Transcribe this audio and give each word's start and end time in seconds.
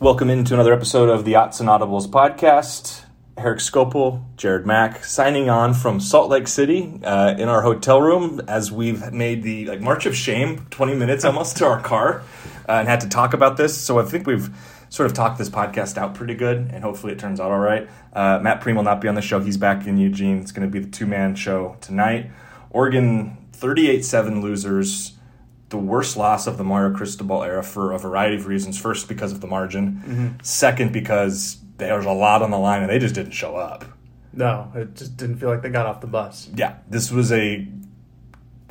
Welcome 0.00 0.30
into 0.30 0.54
another 0.54 0.72
episode 0.72 1.10
of 1.10 1.26
the 1.26 1.34
Ots 1.34 1.60
and 1.60 1.68
Audibles 1.68 2.08
podcast. 2.08 3.04
Eric 3.36 3.58
Skopil, 3.58 4.24
Jared 4.38 4.64
Mack, 4.64 5.04
signing 5.04 5.50
on 5.50 5.74
from 5.74 6.00
Salt 6.00 6.30
Lake 6.30 6.48
City 6.48 6.98
uh, 7.04 7.34
in 7.36 7.50
our 7.50 7.60
hotel 7.60 8.00
room 8.00 8.40
as 8.48 8.72
we've 8.72 9.12
made 9.12 9.42
the 9.42 9.66
like 9.66 9.82
march 9.82 10.06
of 10.06 10.16
shame, 10.16 10.66
twenty 10.70 10.94
minutes 10.94 11.22
almost 11.22 11.58
to 11.58 11.66
our 11.66 11.82
car, 11.82 12.22
uh, 12.66 12.72
and 12.72 12.88
had 12.88 13.02
to 13.02 13.10
talk 13.10 13.34
about 13.34 13.58
this. 13.58 13.78
So 13.78 14.00
I 14.00 14.04
think 14.04 14.26
we've 14.26 14.48
sort 14.88 15.04
of 15.04 15.12
talked 15.12 15.36
this 15.36 15.50
podcast 15.50 15.98
out 15.98 16.14
pretty 16.14 16.34
good, 16.34 16.70
and 16.72 16.82
hopefully 16.82 17.12
it 17.12 17.18
turns 17.18 17.38
out 17.38 17.50
all 17.50 17.58
right. 17.58 17.86
Uh, 18.14 18.38
Matt 18.42 18.62
Prehm 18.62 18.76
will 18.76 18.82
not 18.82 19.02
be 19.02 19.08
on 19.08 19.16
the 19.16 19.20
show; 19.20 19.38
he's 19.40 19.58
back 19.58 19.86
in 19.86 19.98
Eugene. 19.98 20.38
It's 20.40 20.50
going 20.50 20.66
to 20.66 20.72
be 20.72 20.82
the 20.82 20.90
two 20.90 21.04
man 21.04 21.34
show 21.34 21.76
tonight. 21.82 22.30
Oregon 22.70 23.36
thirty 23.52 23.90
eight 23.90 24.06
seven 24.06 24.40
losers 24.40 25.12
the 25.70 25.78
worst 25.78 26.16
loss 26.16 26.46
of 26.46 26.58
the 26.58 26.64
Mario 26.64 26.94
Cristobal 26.96 27.42
era 27.42 27.62
for 27.62 27.92
a 27.92 27.98
variety 27.98 28.36
of 28.36 28.46
reasons. 28.46 28.78
First, 28.78 29.08
because 29.08 29.32
of 29.32 29.40
the 29.40 29.46
margin. 29.46 30.02
Mm-hmm. 30.06 30.28
Second, 30.42 30.92
because 30.92 31.58
there 31.78 31.96
was 31.96 32.06
a 32.06 32.12
lot 32.12 32.42
on 32.42 32.50
the 32.50 32.58
line 32.58 32.82
and 32.82 32.90
they 32.90 32.98
just 32.98 33.14
didn't 33.14 33.32
show 33.32 33.56
up. 33.56 33.84
No, 34.32 34.70
it 34.74 34.94
just 34.94 35.16
didn't 35.16 35.38
feel 35.38 35.48
like 35.48 35.62
they 35.62 35.70
got 35.70 35.86
off 35.86 36.00
the 36.00 36.06
bus. 36.06 36.48
Yeah, 36.54 36.76
this 36.88 37.10
was 37.10 37.32
a 37.32 37.66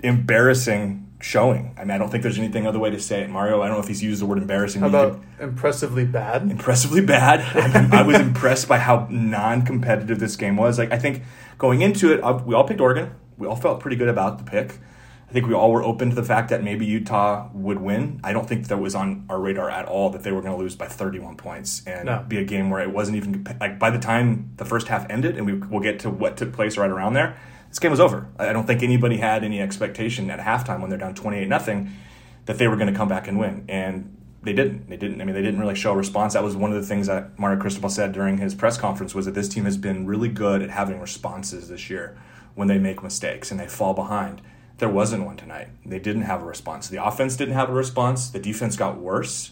embarrassing 0.03 1.05
showing. 1.21 1.75
I 1.77 1.81
mean, 1.81 1.91
I 1.91 1.97
don't 1.97 2.09
think 2.09 2.23
there's 2.23 2.37
anything 2.37 2.65
other 2.65 2.79
way 2.79 2.89
to 2.91 2.99
say 2.99 3.21
it. 3.21 3.29
Mario, 3.29 3.61
I 3.61 3.67
don't 3.67 3.75
know 3.75 3.81
if 3.81 3.87
he's 3.89 4.01
used 4.01 4.21
the 4.21 4.25
word 4.25 4.37
embarrassing. 4.37 4.81
How 4.81 4.87
about 4.87 5.13
could- 5.37 5.43
impressively 5.49 6.05
bad? 6.05 6.43
impressively 6.49 7.01
bad. 7.01 7.41
I, 7.91 7.99
I 7.99 8.01
was 8.03 8.17
impressed 8.17 8.67
by 8.67 8.77
how 8.77 9.07
non-competitive 9.09 10.19
this 10.19 10.35
game 10.35 10.55
was. 10.55 10.77
Like 10.77 10.91
I 10.93 10.97
think 10.97 11.23
going 11.57 11.81
into 11.81 12.13
it, 12.13 12.21
uh, 12.23 12.41
we 12.45 12.55
all 12.55 12.63
picked 12.65 12.79
Oregon. 12.81 13.11
We 13.37 13.47
all 13.47 13.55
felt 13.55 13.79
pretty 13.79 13.97
good 13.97 14.09
about 14.09 14.37
the 14.37 14.43
pick. 14.45 14.79
I 15.29 15.31
think 15.31 15.45
we 15.45 15.53
all 15.53 15.71
were 15.71 15.83
open 15.83 16.09
to 16.09 16.15
the 16.15 16.23
fact 16.23 16.49
that 16.49 16.63
maybe 16.63 16.87
Utah 16.87 17.49
would 17.53 17.79
win. 17.79 18.19
I 18.23 18.33
don't 18.33 18.47
think 18.49 18.67
that 18.67 18.77
was 18.77 18.95
on 18.95 19.25
our 19.29 19.39
radar 19.39 19.69
at 19.69 19.85
all 19.85 20.09
that 20.09 20.23
they 20.23 20.31
were 20.31 20.41
going 20.41 20.55
to 20.55 20.59
lose 20.59 20.75
by 20.75 20.87
31 20.87 21.37
points 21.37 21.83
and 21.85 22.05
No. 22.07 22.25
be 22.27 22.37
a 22.37 22.43
game 22.43 22.71
where 22.71 22.81
it 22.81 22.91
wasn't 22.91 23.17
even 23.17 23.45
like 23.59 23.77
by 23.77 23.91
the 23.91 23.99
time 23.99 24.51
the 24.57 24.65
first 24.65 24.87
half 24.87 25.05
ended, 25.07 25.37
and 25.37 25.45
we 25.45 25.53
will 25.53 25.81
get 25.81 25.99
to 25.99 26.09
what 26.09 26.35
took 26.35 26.51
place 26.51 26.77
right 26.77 26.89
around 26.89 27.13
there. 27.13 27.37
This 27.69 27.77
game 27.77 27.91
was 27.91 27.99
over. 27.99 28.27
I 28.39 28.51
don't 28.53 28.65
think 28.65 28.81
anybody 28.81 29.17
had 29.17 29.43
any 29.43 29.61
expectation 29.61 30.31
at 30.31 30.39
halftime 30.39 30.81
when 30.81 30.89
they're 30.89 30.97
down 30.97 31.13
28 31.13 31.47
nothing 31.47 31.91
that 32.45 32.57
they 32.57 32.67
were 32.67 32.75
going 32.75 32.91
to 32.91 32.97
come 32.97 33.07
back 33.07 33.27
and 33.27 33.37
win. 33.37 33.65
And 33.69 34.17
they 34.41 34.53
didn't. 34.53 34.89
They 34.89 34.97
didn't. 34.97 35.21
I 35.21 35.25
mean, 35.25 35.35
they 35.35 35.43
didn't 35.43 35.59
really 35.59 35.75
show 35.75 35.91
a 35.91 35.95
response. 35.95 36.33
That 36.33 36.43
was 36.43 36.55
one 36.55 36.71
of 36.73 36.81
the 36.81 36.87
things 36.87 37.05
that 37.05 37.37
Mario 37.37 37.59
Cristobal 37.61 37.89
said 37.89 38.13
during 38.13 38.39
his 38.39 38.55
press 38.55 38.79
conference 38.79 39.13
was 39.13 39.27
that 39.27 39.35
this 39.35 39.47
team 39.47 39.65
has 39.65 39.77
been 39.77 40.07
really 40.07 40.29
good 40.29 40.63
at 40.63 40.71
having 40.71 40.99
responses 40.99 41.69
this 41.69 41.87
year 41.87 42.17
when 42.55 42.67
they 42.67 42.79
make 42.79 43.03
mistakes 43.03 43.51
and 43.51 43.59
they 43.59 43.67
fall 43.67 43.93
behind. 43.93 44.41
There 44.79 44.89
wasn't 44.89 45.25
one 45.25 45.37
tonight. 45.37 45.67
They 45.85 45.99
didn't 45.99 46.23
have 46.23 46.41
a 46.41 46.45
response. 46.45 46.87
The 46.87 47.03
offense 47.03 47.35
didn't 47.35 47.53
have 47.55 47.69
a 47.69 47.73
response. 47.73 48.29
The 48.29 48.39
defense 48.39 48.75
got 48.75 48.97
worse. 48.97 49.51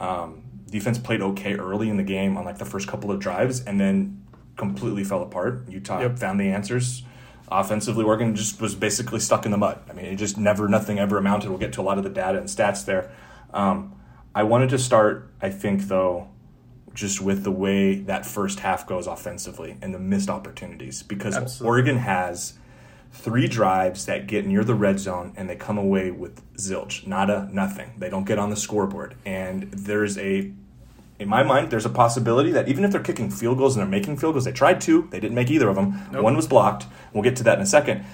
Um, 0.00 0.42
defense 0.68 0.98
played 0.98 1.22
okay 1.22 1.54
early 1.54 1.88
in 1.88 1.96
the 1.96 2.02
game 2.02 2.36
on 2.36 2.44
like 2.44 2.58
the 2.58 2.64
first 2.64 2.88
couple 2.88 3.10
of 3.10 3.18
drives 3.20 3.64
and 3.64 3.80
then 3.80 4.24
completely 4.56 5.04
fell 5.04 5.22
apart. 5.22 5.68
Utah 5.68 6.00
Yep. 6.00 6.18
found 6.18 6.40
the 6.40 6.48
answers. 6.48 7.04
Offensively, 7.48 8.04
Oregon 8.04 8.34
just 8.34 8.60
was 8.60 8.74
basically 8.74 9.20
stuck 9.20 9.44
in 9.44 9.52
the 9.52 9.56
mud. 9.56 9.78
I 9.88 9.92
mean, 9.92 10.06
it 10.06 10.16
just 10.16 10.36
never, 10.36 10.68
nothing 10.68 10.98
ever 10.98 11.16
amounted. 11.16 11.48
We'll 11.48 11.60
get 11.60 11.72
to 11.74 11.80
a 11.80 11.82
lot 11.84 11.96
of 11.96 12.02
the 12.04 12.10
data 12.10 12.38
and 12.38 12.48
stats 12.48 12.84
there. 12.84 13.12
Um, 13.54 13.94
I 14.34 14.42
wanted 14.42 14.70
to 14.70 14.78
start, 14.78 15.30
I 15.40 15.50
think, 15.50 15.82
though, 15.82 16.28
just 16.92 17.20
with 17.20 17.44
the 17.44 17.52
way 17.52 17.94
that 17.94 18.26
first 18.26 18.60
half 18.60 18.86
goes 18.86 19.06
offensively 19.06 19.76
and 19.80 19.94
the 19.94 19.98
missed 19.98 20.28
opportunities 20.28 21.02
because 21.04 21.36
Absolutely. 21.36 21.68
Oregon 21.68 21.96
has 21.98 22.54
three 23.16 23.48
drives 23.48 24.06
that 24.06 24.26
get 24.26 24.46
near 24.46 24.62
the 24.62 24.74
red 24.74 25.00
zone 25.00 25.32
and 25.36 25.48
they 25.48 25.56
come 25.56 25.78
away 25.78 26.10
with 26.10 26.42
zilch, 26.54 27.06
nada, 27.06 27.48
nothing. 27.52 27.92
They 27.98 28.10
don't 28.10 28.24
get 28.24 28.38
on 28.38 28.50
the 28.50 28.56
scoreboard. 28.56 29.16
And 29.24 29.72
there's 29.72 30.18
a, 30.18 30.52
in 31.18 31.28
my 31.28 31.42
mind, 31.42 31.70
there's 31.70 31.86
a 31.86 31.90
possibility 31.90 32.52
that 32.52 32.68
even 32.68 32.84
if 32.84 32.92
they're 32.92 33.02
kicking 33.02 33.30
field 33.30 33.58
goals 33.58 33.74
and 33.74 33.82
they're 33.82 33.90
making 33.90 34.18
field 34.18 34.34
goals, 34.34 34.44
they 34.44 34.52
tried 34.52 34.80
two, 34.80 35.08
they 35.10 35.18
didn't 35.18 35.34
make 35.34 35.50
either 35.50 35.68
of 35.68 35.76
them. 35.76 35.92
One 36.22 36.36
was 36.36 36.46
blocked. 36.46 36.86
We'll 37.12 37.24
get 37.24 37.36
to 37.36 37.44
that 37.44 37.56
in 37.56 37.62
a 37.62 37.66
second. 37.66 38.04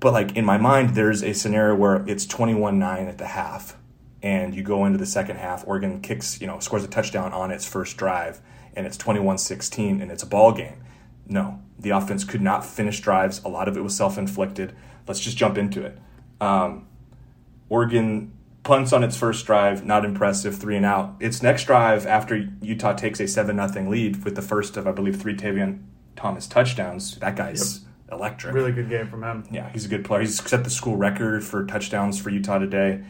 But 0.00 0.12
like 0.12 0.36
in 0.36 0.44
my 0.44 0.58
mind, 0.58 0.94
there's 0.94 1.22
a 1.22 1.32
scenario 1.32 1.76
where 1.76 2.04
it's 2.08 2.24
21 2.26 2.78
9 2.78 3.06
at 3.08 3.18
the 3.18 3.26
half. 3.26 3.76
And 4.22 4.54
you 4.54 4.62
go 4.62 4.84
into 4.84 4.98
the 4.98 5.06
second 5.06 5.36
half, 5.36 5.66
Oregon 5.66 6.00
kicks, 6.00 6.40
you 6.40 6.46
know, 6.46 6.60
scores 6.60 6.84
a 6.84 6.88
touchdown 6.88 7.32
on 7.32 7.50
its 7.50 7.66
first 7.66 7.96
drive, 7.96 8.40
and 8.74 8.86
it's 8.86 8.96
21 8.96 9.38
16, 9.38 10.00
and 10.00 10.12
it's 10.12 10.22
a 10.22 10.26
ball 10.26 10.52
game. 10.52 10.76
No, 11.26 11.60
the 11.78 11.90
offense 11.90 12.24
could 12.24 12.42
not 12.42 12.64
finish 12.64 13.00
drives. 13.00 13.42
A 13.44 13.48
lot 13.48 13.68
of 13.68 13.76
it 13.76 13.80
was 13.80 13.96
self 13.96 14.18
inflicted. 14.18 14.74
Let's 15.06 15.20
just 15.20 15.36
jump 15.36 15.58
into 15.58 15.84
it. 15.84 15.98
Um, 16.40 16.86
Oregon 17.68 18.32
punts 18.62 18.92
on 18.92 19.02
its 19.02 19.16
first 19.16 19.46
drive, 19.46 19.84
not 19.84 20.04
impressive, 20.04 20.56
three 20.56 20.76
and 20.76 20.86
out. 20.86 21.16
Its 21.20 21.42
next 21.42 21.64
drive, 21.64 22.06
after 22.06 22.48
Utah 22.60 22.92
takes 22.92 23.20
a 23.20 23.26
7 23.26 23.56
0 23.68 23.90
lead 23.90 24.24
with 24.24 24.36
the 24.36 24.42
first 24.42 24.76
of, 24.76 24.86
I 24.86 24.92
believe, 24.92 25.20
three 25.20 25.36
Tavion 25.36 25.82
Thomas 26.16 26.46
touchdowns, 26.46 27.16
that 27.18 27.36
guy's 27.36 27.80
electric. 28.10 28.54
Really 28.54 28.72
good 28.72 28.88
game 28.88 29.08
from 29.08 29.24
him. 29.24 29.44
Yeah, 29.50 29.70
he's 29.70 29.86
a 29.86 29.88
good 29.88 30.04
player. 30.04 30.20
He's 30.20 30.42
set 30.42 30.64
the 30.64 30.70
school 30.70 30.96
record 30.96 31.44
for 31.44 31.64
touchdowns 31.64 32.20
for 32.20 32.30
Utah 32.30 32.58
today. 32.58 33.02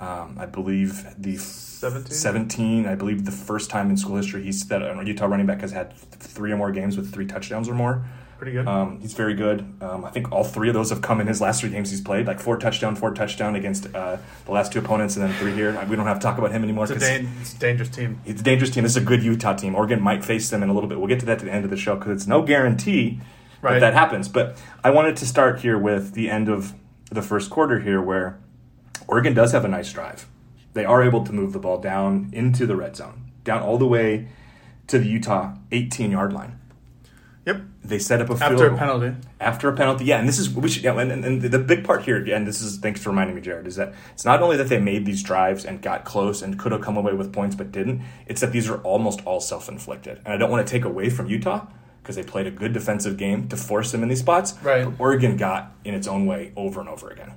Um, 0.00 0.36
I 0.38 0.46
believe 0.46 1.04
the 1.18 1.36
17? 1.36 2.10
17, 2.12 2.86
I 2.86 2.94
believe 2.94 3.24
the 3.26 3.30
first 3.32 3.68
time 3.70 3.90
in 3.90 3.96
school 3.96 4.16
history 4.16 4.42
he's 4.42 4.66
that 4.68 4.82
a 4.82 5.02
Utah 5.04 5.26
running 5.26 5.46
back 5.46 5.60
has 5.60 5.72
had 5.72 5.94
three 5.96 6.52
or 6.52 6.56
more 6.56 6.72
games 6.72 6.96
with 6.96 7.12
three 7.12 7.26
touchdowns 7.26 7.68
or 7.68 7.74
more. 7.74 8.04
Pretty 8.38 8.52
good. 8.52 8.66
Um, 8.66 8.98
he's 9.00 9.12
very 9.12 9.34
good. 9.34 9.70
Um, 9.82 10.02
I 10.06 10.10
think 10.10 10.32
all 10.32 10.44
three 10.44 10.68
of 10.68 10.74
those 10.74 10.88
have 10.88 11.02
come 11.02 11.20
in 11.20 11.26
his 11.26 11.42
last 11.42 11.60
three 11.60 11.68
games 11.68 11.90
he's 11.90 12.00
played, 12.00 12.26
like 12.26 12.40
four 12.40 12.56
touchdown, 12.56 12.96
four 12.96 13.12
touchdown 13.12 13.54
against 13.54 13.94
uh, 13.94 14.16
the 14.46 14.52
last 14.52 14.72
two 14.72 14.78
opponents, 14.78 15.16
and 15.16 15.26
then 15.26 15.34
three 15.34 15.52
here. 15.52 15.72
We 15.90 15.96
don't 15.96 16.06
have 16.06 16.18
to 16.20 16.22
talk 16.22 16.38
about 16.38 16.50
him 16.50 16.62
anymore 16.62 16.84
it's, 16.84 16.92
a 16.92 16.98
dan- 16.98 17.30
it's 17.42 17.52
a 17.54 17.58
dangerous 17.58 17.90
team. 17.90 18.18
it's 18.24 18.40
a 18.40 18.44
dangerous 18.44 18.70
team. 18.70 18.84
This 18.84 18.92
is 18.92 19.02
a 19.02 19.04
good 19.04 19.22
Utah 19.22 19.52
team. 19.54 19.74
Oregon 19.74 20.00
might 20.00 20.24
face 20.24 20.48
them 20.48 20.62
in 20.62 20.70
a 20.70 20.72
little 20.72 20.88
bit. 20.88 20.98
We'll 20.98 21.08
get 21.08 21.20
to 21.20 21.26
that 21.26 21.40
at 21.40 21.44
the 21.44 21.52
end 21.52 21.64
of 21.64 21.70
the 21.70 21.76
show 21.76 21.96
because 21.96 22.12
it's 22.12 22.26
no 22.26 22.40
guarantee 22.40 23.20
Right. 23.60 23.74
that 23.74 23.80
that 23.80 23.92
happens. 23.92 24.26
But 24.30 24.56
I 24.82 24.88
wanted 24.88 25.18
to 25.18 25.26
start 25.26 25.60
here 25.60 25.76
with 25.76 26.14
the 26.14 26.30
end 26.30 26.48
of 26.48 26.72
the 27.10 27.20
first 27.20 27.50
quarter 27.50 27.80
here, 27.80 28.00
where 28.00 28.38
Oregon 29.10 29.34
does 29.34 29.50
have 29.52 29.64
a 29.64 29.68
nice 29.68 29.92
drive. 29.92 30.28
They 30.72 30.84
are 30.84 31.02
able 31.02 31.24
to 31.24 31.32
move 31.32 31.52
the 31.52 31.58
ball 31.58 31.78
down 31.78 32.30
into 32.32 32.64
the 32.64 32.76
red 32.76 32.94
zone, 32.94 33.32
down 33.42 33.60
all 33.60 33.76
the 33.76 33.86
way 33.86 34.28
to 34.86 35.00
the 35.00 35.08
Utah 35.08 35.56
18 35.72 36.12
yard 36.12 36.32
line. 36.32 36.60
Yep. 37.44 37.62
They 37.82 37.98
set 37.98 38.20
up 38.20 38.30
a 38.30 38.36
field 38.36 38.52
After 38.52 38.66
a 38.66 38.76
penalty. 38.76 39.16
After 39.40 39.68
a 39.68 39.72
penalty, 39.74 40.04
yeah, 40.04 40.18
and 40.20 40.28
this 40.28 40.38
is 40.38 40.48
we 40.50 40.68
should, 40.68 40.84
yeah, 40.84 40.96
and, 41.00 41.24
and, 41.24 41.42
the 41.42 41.58
big 41.58 41.82
part 41.82 42.02
here, 42.02 42.18
and 42.32 42.46
this 42.46 42.60
is 42.60 42.78
thanks 42.78 43.02
for 43.02 43.10
reminding 43.10 43.34
me, 43.34 43.42
Jared, 43.42 43.66
is 43.66 43.76
that 43.76 43.94
it's 44.12 44.24
not 44.24 44.42
only 44.42 44.56
that 44.58 44.68
they 44.68 44.78
made 44.78 45.06
these 45.06 45.22
drives 45.24 45.64
and 45.64 45.82
got 45.82 46.04
close 46.04 46.40
and 46.40 46.58
could 46.58 46.70
have 46.70 46.82
come 46.82 46.96
away 46.96 47.14
with 47.14 47.32
points 47.32 47.56
but 47.56 47.72
didn't. 47.72 48.02
It's 48.26 48.40
that 48.42 48.52
these 48.52 48.70
are 48.70 48.78
almost 48.82 49.24
all 49.26 49.40
self-inflicted, 49.40 50.20
and 50.24 50.32
I 50.32 50.36
don't 50.36 50.50
want 50.50 50.64
to 50.64 50.70
take 50.70 50.84
away 50.84 51.10
from 51.10 51.26
Utah 51.26 51.66
because 52.02 52.14
they 52.14 52.22
played 52.22 52.46
a 52.46 52.50
good 52.50 52.72
defensive 52.72 53.16
game 53.16 53.48
to 53.48 53.56
force 53.56 53.90
them 53.90 54.02
in 54.04 54.08
these 54.08 54.20
spots. 54.20 54.54
Right. 54.62 54.84
But 54.84 55.00
Oregon 55.00 55.36
got 55.36 55.72
in 55.84 55.94
its 55.94 56.06
own 56.06 56.26
way 56.26 56.52
over 56.56 56.78
and 56.78 56.88
over 56.88 57.10
again. 57.10 57.32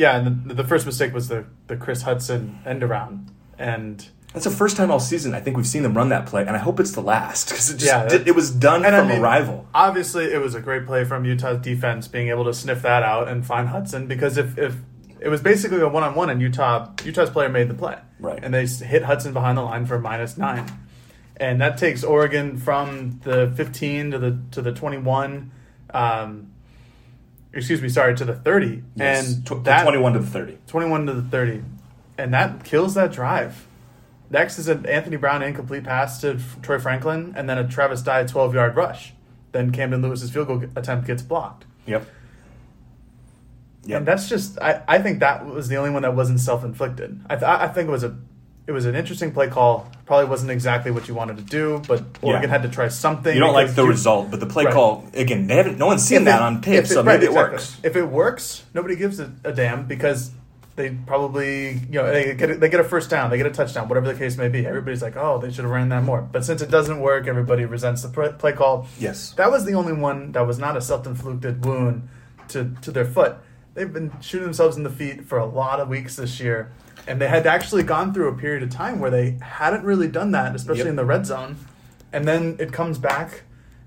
Yeah, 0.00 0.16
and 0.16 0.44
the, 0.48 0.54
the 0.54 0.64
first 0.64 0.86
mistake 0.86 1.12
was 1.12 1.28
the, 1.28 1.44
the 1.66 1.76
Chris 1.76 2.02
Hudson 2.02 2.58
end 2.64 2.82
around. 2.82 3.30
And 3.58 4.08
That's 4.32 4.46
the 4.46 4.50
first 4.50 4.76
time 4.78 4.90
all 4.90 4.98
season 5.00 5.34
I 5.34 5.40
think 5.40 5.56
we've 5.58 5.66
seen 5.66 5.82
them 5.82 5.94
run 5.94 6.08
that 6.08 6.24
play, 6.26 6.40
and 6.46 6.56
I 6.56 6.58
hope 6.58 6.80
it's 6.80 6.92
the 6.92 7.02
last 7.02 7.50
because 7.50 7.68
it 7.70 7.74
just 7.74 7.86
Yeah, 7.86 8.08
did, 8.08 8.26
it 8.26 8.34
was 8.34 8.50
done 8.50 8.84
And 8.86 8.94
I 8.96 9.00
from 9.00 9.08
mean- 9.08 9.18
a 9.18 9.22
rival. 9.22 9.66
obviously 9.74 10.24
it 10.32 10.40
was 10.40 10.54
a 10.54 10.60
great 10.60 10.86
play 10.86 11.04
from 11.04 11.24
Utah's 11.26 11.60
defense 11.60 12.08
being 12.08 12.28
able 12.28 12.44
to 12.46 12.54
sniff 12.54 12.80
that 12.82 13.02
out 13.02 13.28
and 13.28 13.44
find 13.44 13.68
Hudson 13.68 14.06
because 14.06 14.38
if, 14.38 14.56
if 14.56 14.74
it 15.20 15.28
was 15.28 15.42
basically 15.42 15.80
a 15.82 15.88
one 15.88 16.02
on 16.02 16.14
one 16.14 16.30
and 16.30 16.40
Utah 16.40 16.88
Utah's 17.04 17.28
player 17.28 17.50
made 17.50 17.68
the 17.68 17.74
play. 17.74 17.98
Right. 18.18 18.38
And 18.42 18.54
they 18.54 18.66
hit 18.66 19.02
Hudson 19.02 19.34
behind 19.34 19.58
the 19.58 19.62
line 19.62 19.84
for 19.84 19.98
minus 19.98 20.38
nine. 20.38 20.64
And 21.36 21.60
that 21.60 21.76
takes 21.76 22.02
Oregon 22.04 22.56
from 22.56 23.20
the 23.24 23.52
15 23.54 24.12
to 24.12 24.18
the 24.18 24.38
to 24.52 24.62
the 24.62 24.72
21 24.72 25.50
um, 25.92 26.49
excuse 27.52 27.82
me, 27.82 27.88
sorry, 27.88 28.14
to 28.16 28.24
the 28.24 28.34
30. 28.34 28.82
Yes. 28.96 29.34
And 29.36 29.46
Tw- 29.46 29.64
that 29.64 29.82
21 29.82 30.12
to 30.14 30.18
the 30.20 30.26
30. 30.26 30.58
21 30.66 31.06
to 31.06 31.12
the 31.14 31.22
30. 31.22 31.62
And 32.18 32.34
that 32.34 32.64
kills 32.64 32.94
that 32.94 33.12
drive. 33.12 33.66
Next 34.30 34.58
is 34.58 34.68
an 34.68 34.86
Anthony 34.86 35.16
Brown 35.16 35.42
incomplete 35.42 35.84
pass 35.84 36.20
to 36.20 36.34
F- 36.34 36.58
Troy 36.62 36.78
Franklin, 36.78 37.32
and 37.36 37.48
then 37.48 37.58
a 37.58 37.66
Travis 37.66 38.02
Dye 38.02 38.24
12 38.24 38.54
yard 38.54 38.76
rush. 38.76 39.12
Then 39.52 39.72
Camden 39.72 40.02
Lewis's 40.02 40.30
field 40.30 40.46
goal 40.46 40.62
attempt 40.76 41.06
gets 41.06 41.22
blocked. 41.22 41.64
Yep. 41.86 42.06
Yep. 43.86 43.96
And 43.98 44.06
that's 44.06 44.28
just, 44.28 44.58
I, 44.60 44.82
I 44.86 44.98
think 45.00 45.18
that 45.20 45.46
was 45.46 45.68
the 45.68 45.76
only 45.76 45.90
one 45.90 46.02
that 46.02 46.14
wasn't 46.14 46.38
self 46.40 46.62
inflicted. 46.62 47.20
I, 47.28 47.34
th- 47.36 47.42
I 47.48 47.66
think 47.68 47.88
it 47.88 47.92
was 47.92 48.04
a. 48.04 48.16
It 48.70 48.72
was 48.72 48.86
an 48.86 48.94
interesting 48.94 49.32
play 49.32 49.48
call. 49.48 49.90
Probably 50.06 50.26
wasn't 50.26 50.52
exactly 50.52 50.92
what 50.92 51.08
you 51.08 51.14
wanted 51.14 51.38
to 51.38 51.42
do, 51.42 51.82
but 51.88 52.04
Oregon 52.22 52.44
Yeah. 52.48 52.50
had 52.56 52.62
to 52.62 52.68
try 52.68 52.86
something. 52.86 53.34
You 53.34 53.40
don't 53.40 53.52
like 53.52 53.74
the 53.74 53.82
you- 53.82 53.88
result, 53.88 54.30
but 54.30 54.38
the 54.38 54.46
play 54.46 54.64
Right. 54.64 54.72
call 54.72 55.04
again. 55.12 55.48
They 55.48 55.56
haven't. 55.56 55.76
No 55.76 55.86
one's 55.88 56.04
seen 56.04 56.18
If 56.18 56.24
that 56.26 56.36
it- 56.36 56.42
on 56.44 56.60
tape, 56.60 56.86
so 56.86 57.02
maybe 57.02 57.24
it 57.24 57.30
exactly. 57.30 57.52
works. 57.54 57.76
If 57.82 57.96
it 57.96 58.04
works, 58.06 58.62
nobody 58.72 58.94
gives 58.94 59.18
a, 59.18 59.28
a 59.42 59.50
damn 59.52 59.86
because 59.88 60.30
they 60.76 60.90
probably 61.04 61.80
you 61.90 61.98
know 62.00 62.06
they 62.12 62.32
get 62.36 62.48
a, 62.52 62.54
they 62.58 62.68
get 62.68 62.78
a 62.78 62.84
first 62.84 63.10
down, 63.10 63.28
they 63.30 63.38
get 63.38 63.46
a 63.46 63.50
touchdown, 63.50 63.88
whatever 63.88 64.06
the 64.06 64.14
case 64.16 64.38
may 64.38 64.46
be. 64.48 64.64
Everybody's 64.64 65.02
like, 65.02 65.16
oh, 65.16 65.38
they 65.42 65.50
should 65.50 65.64
have 65.64 65.72
ran 65.72 65.88
that 65.88 66.04
more. 66.04 66.22
But 66.22 66.44
since 66.44 66.62
it 66.62 66.70
doesn't 66.70 67.00
work, 67.00 67.26
everybody 67.26 67.64
resents 67.64 68.02
the 68.02 68.08
play, 68.08 68.28
play 68.38 68.52
call. 68.52 68.86
Yes. 69.00 69.32
That 69.36 69.50
was 69.50 69.64
the 69.64 69.74
only 69.74 69.94
one 69.94 70.30
that 70.30 70.46
was 70.46 70.60
not 70.60 70.76
a 70.76 70.80
self-inflicted 70.80 71.64
wound 71.64 72.08
to 72.50 72.70
to 72.82 72.92
their 72.92 73.04
foot. 73.04 73.34
they've 73.74 73.92
been 73.92 74.12
shooting 74.20 74.44
themselves 74.46 74.76
in 74.76 74.82
the 74.84 74.90
feet 74.90 75.24
for 75.26 75.38
a 75.38 75.44
lot 75.46 75.78
of 75.80 75.88
weeks 75.88 76.16
this 76.16 76.38
year, 76.40 76.70
and 77.06 77.20
they 77.20 77.28
had 77.28 77.46
actually 77.46 77.82
gone 77.82 78.12
through 78.14 78.28
a 78.28 78.34
period 78.36 78.62
of 78.62 78.70
time 78.70 78.98
where 79.00 79.10
they 79.10 79.38
hadn't 79.42 79.84
really 79.84 80.08
done 80.08 80.30
that, 80.32 80.54
especially 80.54 80.80
Yep. 80.80 80.88
in 80.88 80.96
the 80.96 81.04
red 81.04 81.26
zone, 81.26 81.56
and 82.12 82.26
then 82.26 82.56
it 82.58 82.72
comes 82.72 82.98
back 82.98 83.42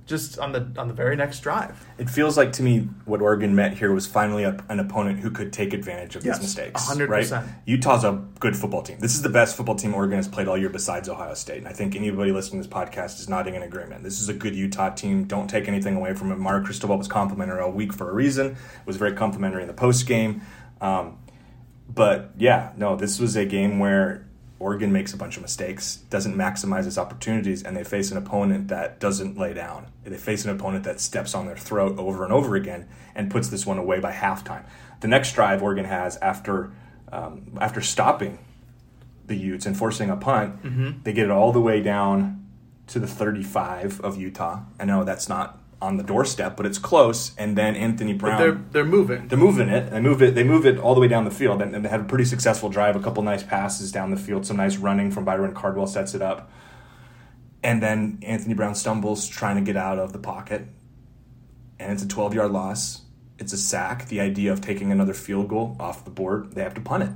just 0.06 0.38
on 0.38 0.51
the 0.51 0.68
on 0.77 0.89
the 0.89 0.94
very 0.94 1.15
next 1.15 1.39
drive. 1.39 1.81
It 1.98 2.10
feels 2.10 2.36
like 2.36 2.51
to 2.54 2.62
me 2.63 2.89
what 3.06 3.21
Oregon 3.21 3.56
met 3.56 3.77
here 3.77 3.94
was 3.94 4.06
finally 4.06 4.44
a, 4.44 4.57
an 4.68 4.81
opponent 4.81 5.19
who 5.21 5.31
could 5.31 5.54
take 5.54 5.71
advantage 5.74 6.18
of 6.18 6.25
Yes, 6.25 6.39
these 6.39 6.48
mistakes. 6.57 6.92
100%. 6.92 7.07
Right? 7.07 7.50
Utah's 7.65 8.04
a 8.04 8.21
good 8.42 8.57
football 8.57 8.81
team. 8.81 8.98
This 9.00 9.15
is 9.15 9.21
the 9.21 9.30
best 9.30 9.56
football 9.56 9.75
team 9.75 9.94
Oregon 9.95 10.18
has 10.18 10.27
played 10.27 10.50
all 10.50 10.57
year 10.57 10.68
besides 10.69 11.07
Ohio 11.07 11.36
State. 11.36 11.60
And 11.60 11.69
I 11.69 11.71
think 11.71 11.95
anybody 11.95 12.33
listening 12.33 12.62
to 12.62 12.68
this 12.68 12.75
podcast 12.77 13.21
is 13.21 13.30
nodding 13.30 13.56
in 13.56 13.63
agreement. 13.63 14.04
This 14.04 14.19
is 14.19 14.27
a 14.27 14.33
good 14.33 14.54
Utah 14.56 14.89
team. 14.89 15.24
Don't 15.24 15.48
take 15.50 15.69
anything 15.69 15.95
away 15.95 16.13
from 16.15 16.33
it. 16.33 16.38
Mario 16.38 16.65
Cristobal 16.65 16.98
was 16.98 17.07
complimentary 17.07 17.62
all 17.62 17.71
week 17.71 17.94
for 17.94 18.10
a 18.10 18.13
reason. 18.13 18.48
It 18.48 18.57
was 18.86 18.98
very 18.98 19.13
complimentary 19.13 19.62
in 19.62 19.69
the 19.69 19.74
post 19.74 20.06
game. 20.06 20.42
Um, 20.81 21.18
but 21.88 22.31
yeah, 22.38 22.71
no, 22.77 22.95
this 22.95 23.19
was 23.19 23.35
a 23.35 23.45
game 23.45 23.80
where 23.80 24.25
Oregon 24.59 24.91
makes 24.94 25.13
a 25.13 25.18
bunch 25.18 25.35
of 25.35 25.41
mistakes, 25.41 25.97
doesn't 26.09 26.35
maximize 26.35 26.88
its 26.88 26.97
opportunities, 26.97 27.63
and 27.63 27.75
they 27.75 27.83
face 27.83 28.12
an 28.12 28.18
opponent 28.18 28.69
that 28.69 29.00
doesn't 29.00 29.38
lay 29.38 29.53
down. 29.53 29.88
They 30.03 30.18
face 30.18 30.45
an 30.45 30.51
opponent 30.51 30.85
that 30.85 31.01
steps 31.01 31.35
on 31.35 31.45
their 31.47 31.57
throat 31.57 31.97
over 32.00 32.24
and 32.24 32.31
over 32.31 32.56
again 32.56 32.88
and 33.13 33.30
puts 33.30 33.50
this 33.50 33.65
one 33.65 33.77
away 33.77 34.00
by 34.00 34.13
halftime. 34.13 34.63
The 35.01 35.07
next 35.09 35.33
drive 35.33 35.62
Oregon 35.62 35.85
has 35.85 36.18
after 36.18 36.71
um, 37.12 37.57
after 37.62 37.81
stopping 37.81 38.39
the 39.25 39.36
Utes 39.36 39.65
and 39.65 39.77
forcing 39.77 40.09
a 40.09 40.15
punt, 40.18 41.03
they 41.03 41.13
get 41.13 41.25
it 41.25 41.31
all 41.31 41.51
the 41.51 41.62
way 41.62 41.81
down 41.81 42.45
to 42.88 43.00
the 43.00 43.07
35 43.07 44.01
of 44.01 44.18
Utah. 44.18 44.62
I 44.79 44.86
know 44.86 45.03
that's 45.03 45.29
not 45.29 45.59
on 45.83 45.97
the 45.97 46.03
doorstep, 46.03 46.56
but 46.56 46.65
it's 46.65 46.77
close. 46.77 47.35
And 47.38 47.57
then 47.57 47.75
Anthony 47.75 48.13
Brown. 48.13 48.39
They're 48.39 48.62
they're 48.71 48.85
moving. 48.85 49.27
They're 49.27 49.38
moving 49.38 49.68
it. 49.68 49.91
They 49.91 50.00
move 50.00 50.21
it. 50.24 50.33
They 50.33 50.44
move 50.45 50.65
it 50.65 50.80
all 50.80 50.95
the 50.95 51.01
way 51.01 51.09
down 51.09 51.25
the 51.25 51.31
field, 51.31 51.62
and, 51.62 51.75
and 51.75 51.83
they 51.83 51.89
had 51.89 52.00
a 52.00 52.06
pretty 52.06 52.24
successful 52.25 52.69
drive. 52.69 52.95
A 52.95 53.01
couple 53.01 53.21
nice 53.21 53.44
passes 53.44 53.91
down 53.91 54.09
the 54.09 54.18
field. 54.18 54.45
Some 54.45 54.57
nice 54.57 54.77
running 54.77 55.12
from 55.12 55.25
Byron 55.25 55.53
Cardwell 55.53 55.88
sets 55.88 56.15
it 56.15 56.21
up, 56.21 56.50
and 57.62 57.83
then 57.83 58.19
Anthony 58.21 58.53
Brown 58.53 58.75
stumbles 58.75 59.27
trying 59.27 59.57
to 59.57 59.62
get 59.62 59.75
out 59.75 60.00
of 60.00 60.13
the 60.13 60.19
pocket, 60.19 60.68
and 61.80 61.91
it's 61.91 62.03
a 62.03 62.07
twelve 62.07 62.33
yard 62.33 62.51
loss. 62.51 63.01
It's 63.38 63.51
a 63.51 63.57
sack. 63.57 64.07
The 64.07 64.21
idea 64.21 64.53
of 64.53 64.62
taking 64.62 64.91
another 64.91 65.13
field 65.13 65.50
goal 65.50 65.75
off 65.79 66.06
the 66.06 66.12
board, 66.12 66.53
they 66.53 66.63
have 66.63 66.75
to 66.75 66.81
punt 66.81 67.03
it. 67.03 67.09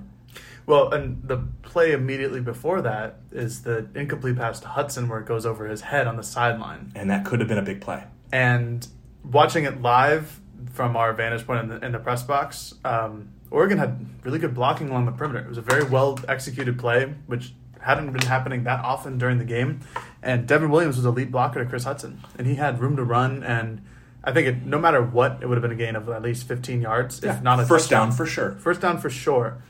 Well, 0.66 0.92
and 0.92 1.22
the 1.24 1.38
play 1.62 1.94
immediately 1.94 2.42
before 2.42 2.82
that 2.82 3.22
is 3.32 3.62
the 3.62 3.88
incomplete 3.96 4.36
pass 4.36 4.60
to 4.60 4.68
Hudson 4.68 5.08
where 5.08 5.20
it 5.20 5.26
goes 5.26 5.46
over 5.46 5.66
his 5.68 5.80
head 5.80 6.08
on 6.08 6.18
the 6.18 6.24
sideline. 6.24 6.92
And 6.94 7.10
that 7.10 7.24
could 7.24 7.40
have 7.40 7.48
been 7.48 7.58
a 7.58 7.64
big 7.64 7.80
play. 7.80 8.04
And 8.32 8.88
watching 9.24 9.66
it 9.66 9.82
live 9.82 10.40
from 10.74 10.96
our 10.96 11.14
vantage 11.14 11.46
point 11.46 11.62
in 11.64 11.70
the, 11.70 11.86
in 11.86 11.92
the 11.92 12.00
press 12.00 12.24
box, 12.24 12.76
um, 12.84 13.30
Oregon 13.50 13.78
had 13.78 14.06
really 14.24 14.40
good 14.40 14.54
blocking 14.54 14.90
along 14.90 15.06
the 15.06 15.12
perimeter. 15.12 15.40
It 15.40 15.50
was 15.50 15.58
a 15.58 15.62
very 15.62 15.84
well 15.84 16.20
executed 16.28 16.78
play, 16.78 17.14
which 17.28 17.54
hadn't 17.80 18.12
been 18.12 18.28
happening 18.28 18.64
that 18.66 18.84
often 18.84 19.18
during 19.18 19.38
the 19.38 19.46
game. 19.46 19.80
And 20.22 20.48
Devon 20.48 20.70
Williams 20.70 20.98
was 20.98 21.06
a 21.06 21.12
lead 21.12 21.32
blocker 21.32 21.64
to 21.64 21.70
Chris 21.70 21.86
Hudson, 21.86 22.22
and 22.38 22.46
he 22.46 22.56
had 22.56 22.82
room 22.82 22.96
to 22.98 23.04
run. 23.04 23.44
And 23.44 23.82
I 24.24 24.34
think 24.34 24.48
it, 24.48 24.66
no 24.66 24.78
matter 24.78 25.02
what, 25.02 25.40
it 25.42 25.48
would 25.48 25.56
have 25.56 25.62
been 25.62 25.72
a 25.72 25.76
gain 25.76 25.96
of 25.96 26.10
at 26.10 26.22
least 26.22 26.48
15 26.48 26.82
yards, 26.82 27.24
if 27.24 27.42
not 27.42 27.60
a 27.60 27.66
first 27.66 27.86
touchdown. 27.86 28.10
down 28.10 28.18
for 28.18 28.26
sure. 28.26 28.52
First 28.60 28.82
down 28.82 28.98
for 28.98 29.10
sure. 29.10 29.62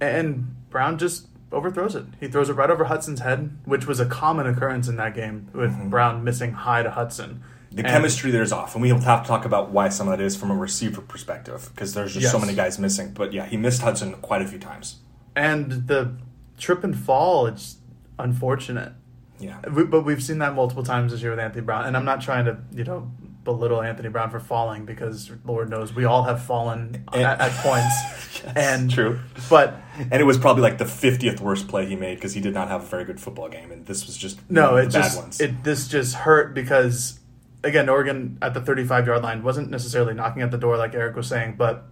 And 0.00 0.54
Brown 0.70 0.98
just 0.98 1.26
overthrows 1.52 1.94
it. 1.94 2.04
He 2.20 2.28
throws 2.28 2.48
it 2.48 2.54
right 2.54 2.70
over 2.70 2.84
Hudson's 2.84 3.20
head, 3.20 3.56
which 3.64 3.86
was 3.86 4.00
a 4.00 4.06
common 4.06 4.46
occurrence 4.46 4.88
in 4.88 4.96
that 4.96 5.14
game 5.14 5.48
with 5.52 5.90
Brown 5.90 6.24
missing 6.24 6.52
high 6.52 6.82
to 6.82 6.90
Hudson. 6.90 7.42
The 7.76 7.82
And- 7.84 7.92
chemistry 7.92 8.30
there 8.30 8.42
is 8.42 8.52
off, 8.52 8.74
and 8.74 8.82
we 8.82 8.90
will 8.92 9.00
have 9.00 9.22
to 9.22 9.28
talk 9.28 9.44
about 9.44 9.70
why 9.70 9.90
some 9.90 10.08
of 10.08 10.16
that 10.18 10.24
is 10.24 10.34
from 10.34 10.50
a 10.50 10.56
receiver 10.56 11.00
perspective 11.02 11.70
because 11.74 11.92
there's 11.94 12.14
just 12.14 12.30
so 12.32 12.38
many 12.38 12.54
guys 12.54 12.78
missing. 12.78 13.12
But 13.12 13.32
yeah, 13.32 13.44
he 13.46 13.56
missed 13.56 13.82
Hudson 13.82 14.14
quite 14.22 14.40
a 14.42 14.46
few 14.46 14.58
times. 14.58 14.96
And 15.36 15.86
the 15.86 16.16
trip 16.58 16.82
and 16.84 16.96
fall, 16.98 17.46
it's 17.46 17.76
unfortunate. 18.18 18.92
Yeah, 19.38 19.58
We, 19.70 19.84
but 19.84 20.02
we've 20.06 20.22
seen 20.22 20.38
that 20.38 20.54
multiple 20.54 20.82
times 20.82 21.12
this 21.12 21.20
year 21.20 21.30
with 21.30 21.38
Anthony 21.40 21.62
Brown. 21.62 21.84
And 21.84 21.94
I'm 21.96 22.06
not 22.06 22.22
trying 22.22 22.46
to, 22.46 22.56
you 22.72 22.84
know, 22.84 23.10
belittle 23.44 23.82
Anthony 23.82 24.08
Brown 24.08 24.30
for 24.30 24.40
falling 24.40 24.86
because 24.86 25.30
Lord 25.44 25.68
knows 25.68 25.94
we 25.94 26.06
all 26.06 26.22
have 26.22 26.42
fallen 26.42 27.04
And- 27.12 27.22
at, 27.22 27.40
at 27.42 27.52
points. 27.62 28.42
and 28.56 28.90
true. 28.90 29.20
But 29.50 29.78
And 29.98 30.14
it 30.14 30.24
was 30.24 30.38
probably 30.38 30.62
like 30.62 30.78
the 30.78 30.84
50th 30.86 31.40
worst 31.40 31.68
play 31.68 31.84
he 31.84 31.96
made 31.96 32.14
because 32.14 32.32
he 32.32 32.40
did 32.40 32.54
not 32.54 32.68
have 32.68 32.82
a 32.84 32.86
very 32.86 33.04
good 33.04 33.20
football 33.20 33.50
game, 33.50 33.70
and 33.70 33.84
this 33.84 34.06
was 34.06 34.16
just 34.16 34.38
No, 34.50 34.76
it 34.76 34.84
bad 34.84 34.92
just 34.92 35.18
ones. 35.20 35.40
it 35.40 35.62
this 35.62 35.86
just 35.88 36.14
hurt 36.14 36.54
because 36.54 37.20
again, 37.66 37.88
Oregon 37.88 38.38
at 38.40 38.54
the 38.54 38.60
35 38.60 39.06
yard 39.06 39.22
line 39.22 39.42
wasn't 39.42 39.70
necessarily 39.70 40.14
knocking 40.14 40.42
at 40.42 40.50
the 40.50 40.58
door 40.58 40.76
like 40.76 40.94
Eric 40.94 41.16
was 41.16 41.26
saying, 41.26 41.56
but 41.58 41.84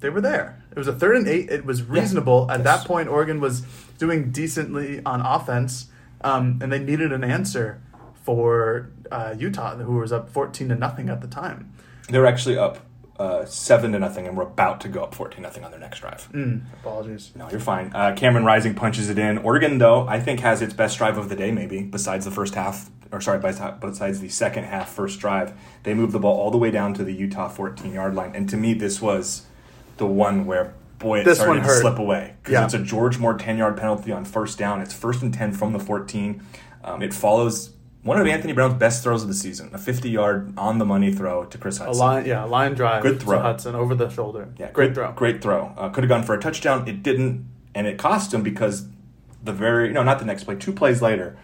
they 0.00 0.10
were 0.10 0.20
there. 0.20 0.62
It 0.70 0.78
was 0.78 0.88
a 0.88 0.92
third 0.94 1.16
and 1.16 1.28
eight. 1.28 1.50
It 1.50 1.64
was 1.64 1.82
reasonable 1.82 2.50
at 2.50 2.60
Yes. 2.60 2.64
that 2.80 2.86
point. 2.88 3.08
Oregon 3.08 3.40
was 3.40 3.60
doing 3.98 4.30
decently 4.30 5.00
on 5.04 5.20
offense, 5.20 5.86
um, 6.22 6.58
and 6.62 6.72
they 6.72 6.78
needed 6.78 7.12
an 7.12 7.22
answer 7.24 7.80
for 8.22 8.90
uh, 9.10 9.34
Utah, 9.36 9.76
who 9.76 9.96
was 9.98 10.12
up 10.12 10.28
14 10.30 10.68
to 10.68 10.74
nothing 10.74 11.08
at 11.08 11.20
the 11.20 11.26
time. 11.26 11.72
they 12.08 12.18
were 12.18 12.26
actually 12.26 12.56
up 12.58 12.78
uh, 13.18 13.44
seven 13.44 13.92
to 13.92 13.98
nothing, 13.98 14.26
and 14.26 14.36
we're 14.36 14.44
about 14.44 14.80
to 14.80 14.88
go 14.88 15.02
up 15.02 15.14
14 15.14 15.42
nothing 15.42 15.62
on 15.64 15.70
their 15.70 15.80
next 15.80 16.00
drive. 16.00 16.28
Mm, 16.32 16.62
apologies. 16.80 17.32
No, 17.36 17.48
you're 17.50 17.60
fine. 17.60 17.92
Uh, 17.94 18.14
Cameron 18.16 18.44
Rising 18.46 18.74
punches 18.74 19.10
it 19.10 19.18
in. 19.18 19.36
Oregon, 19.38 19.76
though, 19.78 20.08
I 20.08 20.18
think 20.20 20.40
has 20.40 20.62
its 20.62 20.72
best 20.72 20.96
drive 20.98 21.18
of 21.18 21.28
the 21.28 21.36
day, 21.36 21.50
maybe 21.52 21.82
besides 21.82 22.24
the 22.24 22.30
first 22.30 22.54
half, 22.54 22.90
or 23.12 23.20
sorry, 23.20 23.38
besides 23.38 24.20
the 24.20 24.28
second 24.28 24.64
half 24.64 24.90
first 24.92 25.18
drive. 25.20 25.52
They 25.82 25.94
moved 25.94 26.12
the 26.12 26.18
ball 26.20 26.38
all 26.38 26.50
the 26.50 26.58
way 26.58 26.70
down 26.70 26.94
to 26.94 27.04
the 27.04 27.12
Utah 27.12 27.48
14 27.48 27.92
yard 27.92 28.14
line, 28.14 28.32
and 28.34 28.48
to 28.50 28.56
me, 28.56 28.74
this 28.74 29.00
was 29.02 29.46
the 29.96 30.06
one 30.06 30.46
where 30.46 30.74
boy, 30.98 31.20
it 31.20 31.24
This 31.24 31.38
started 31.38 31.62
to 31.64 31.68
slip 31.70 31.98
away 31.98 32.34
because 32.42 32.52
Yeah. 32.52 32.64
it's 32.64 32.74
a 32.74 32.78
George 32.78 33.18
Moore 33.18 33.34
10 33.34 33.56
yard 33.58 33.76
penalty 33.76 34.12
on 34.12 34.24
first 34.24 34.58
down. 34.58 34.80
It's 34.80 34.92
first 34.94 35.22
and 35.22 35.32
10 35.32 35.52
from 35.52 35.72
the 35.72 35.78
14. 35.78 36.42
Um, 36.84 37.02
it 37.02 37.12
follows 37.14 37.70
one 38.02 38.18
of 38.20 38.26
Anthony 38.26 38.52
Brown's 38.54 38.74
best 38.74 39.02
throws 39.02 39.22
of 39.22 39.28
the 39.28 39.34
season, 39.34 39.70
a 39.74 39.78
50 39.78 40.08
yard 40.10 40.52
on 40.56 40.78
the 40.78 40.84
money 40.86 41.12
throw 41.12 41.44
to 41.44 41.58
Chris 41.58 41.80
A 41.80 41.84
Hudson. 41.84 42.00
line, 42.00 42.26
yeah, 42.26 42.44
a 42.44 42.46
line 42.46 42.74
drive. 42.74 43.02
Good 43.02 43.20
to 43.20 43.26
throw. 43.26 43.40
Hudson 43.40 43.74
over 43.74 43.94
the 43.94 44.08
shoulder. 44.08 44.48
Yeah, 44.58 44.70
great 44.72 44.88
good- 44.88 44.94
throw. 44.94 45.12
Great 45.12 45.42
throw. 45.42 45.72
Uh, 45.76 45.88
could 45.90 46.04
have 46.04 46.08
gone 46.08 46.22
for 46.22 46.34
a 46.34 46.40
touchdown. 46.40 46.86
It 46.86 47.02
didn't, 47.02 47.46
and 47.74 47.86
it 47.86 47.98
cost 47.98 48.32
him 48.32 48.42
because 48.42 48.86
the 49.42 49.52
very 49.52 49.92
no, 49.92 50.02
not 50.02 50.18
the 50.18 50.24
next 50.26 50.44
play. 50.44 50.54
Two 50.56 50.72
plays 50.72 51.00
later, 51.02 51.36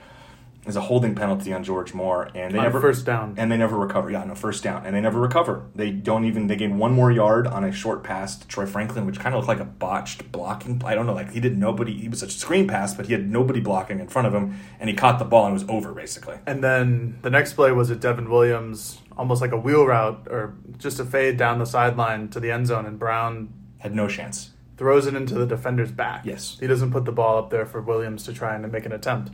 is 0.67 0.77
a 0.77 0.81
holding 0.81 1.15
penalty 1.15 1.53
on 1.53 1.63
George 1.63 1.95
Moore, 1.95 2.29
and 2.35 2.53
they 2.53 2.59
On 2.59 2.65
never 2.65 2.81
first 2.81 3.07
down. 3.07 3.35
and 3.37 3.51
they 3.53 3.57
never 3.57 3.77
recover. 3.77 4.11
Yeah, 4.11 4.25
no 4.25 4.35
first 4.35 4.63
down, 4.65 4.85
and 4.85 4.95
they 4.95 5.01
never 5.01 5.21
recover. 5.21 5.63
They 5.75 5.91
don't 5.91 6.25
even. 6.25 6.49
They 6.49 6.57
gain 6.57 6.77
one 6.79 6.93
more 6.93 7.11
yard 7.13 7.47
on 7.47 7.63
a 7.65 7.71
short 7.73 8.03
pass 8.03 8.37
to 8.37 8.47
Troy 8.49 8.67
Franklin, 8.67 9.07
which 9.07 9.19
kind 9.21 9.35
of 9.35 9.39
looked 9.39 9.49
like 9.49 9.61
a 9.61 9.65
botched 9.71 10.33
blocking. 10.33 10.83
I 10.85 10.95
don't 10.95 11.07
know, 11.07 11.15
like 11.15 11.33
he 11.33 11.41
did 11.41 11.57
nobody. 11.57 11.97
He 11.97 12.09
was 12.09 12.23
a 12.23 12.29
screen 12.31 12.67
pass, 12.67 12.95
but 12.95 13.07
he 13.07 13.13
had 13.13 13.31
nobody 13.31 13.61
blocking 13.61 14.01
in 14.01 14.09
front 14.09 14.27
of 14.27 14.35
him, 14.35 14.59
and 14.81 14.91
he 14.91 14.97
caught 14.97 15.19
the 15.19 15.25
ball 15.25 15.47
and 15.47 15.53
it 15.53 15.63
was 15.63 15.69
over 15.69 15.93
basically. 15.93 16.37
And 16.47 16.63
then 16.65 17.19
the 17.23 17.31
next 17.31 17.53
play 17.55 17.71
was 17.73 17.89
a 17.91 17.97
Devon 17.97 18.29
Williams, 18.29 19.01
almost 19.17 19.41
like 19.41 19.53
a 19.53 19.57
wheel 19.57 19.87
route 19.87 20.27
or 20.31 20.55
just 20.79 20.99
a 20.99 21.05
fade 21.05 21.37
down 21.37 21.59
the 21.59 21.65
sideline 21.67 22.29
to 22.31 22.41
the 22.41 22.51
end 22.51 22.67
zone, 22.67 22.87
and 22.87 22.99
Brown 22.99 23.49
Had 23.79 23.95
no 23.95 24.09
chance. 24.09 24.51
throws 24.77 25.07
it 25.07 25.15
into 25.15 25.35
the 25.35 25.47
defender's 25.47 25.93
back. 25.93 26.27
Yes. 26.27 26.57
He 26.61 26.67
doesn't 26.67 26.91
put 26.91 27.05
the 27.05 27.13
ball 27.13 27.39
up 27.39 27.51
there 27.51 27.65
for 27.67 27.81
Williams 27.81 28.25
to 28.25 28.33
try 28.33 28.55
and 28.57 28.71
make 28.73 28.85
an 28.85 28.93
attempt. 28.93 29.31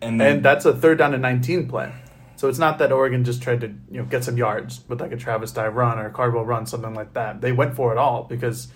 And 0.00 0.20
then, 0.20 0.36
And 0.36 0.44
that's 0.44 0.64
a 0.64 0.74
third 0.74 0.98
down 0.98 1.12
and 1.12 1.22
19 1.22 1.68
play. 1.68 1.92
So 2.36 2.48
it's 2.48 2.58
not 2.58 2.78
that 2.78 2.92
Oregon 2.92 3.24
just 3.24 3.42
tried 3.42 3.62
to 3.62 3.66
you 3.90 3.98
know 3.98 4.04
get 4.04 4.22
some 4.22 4.36
yards 4.36 4.82
with 4.88 5.00
like 5.00 5.10
a 5.10 5.16
Travis 5.16 5.50
Dye 5.50 5.66
run 5.66 5.98
or 5.98 6.06
a 6.06 6.10
Cardwell 6.10 6.44
run, 6.44 6.66
something 6.66 6.94
like 6.94 7.14
that. 7.14 7.40
They 7.40 7.50
went 7.50 7.74
for 7.74 7.90
it 7.90 7.98
all 7.98 8.22
because 8.24 8.68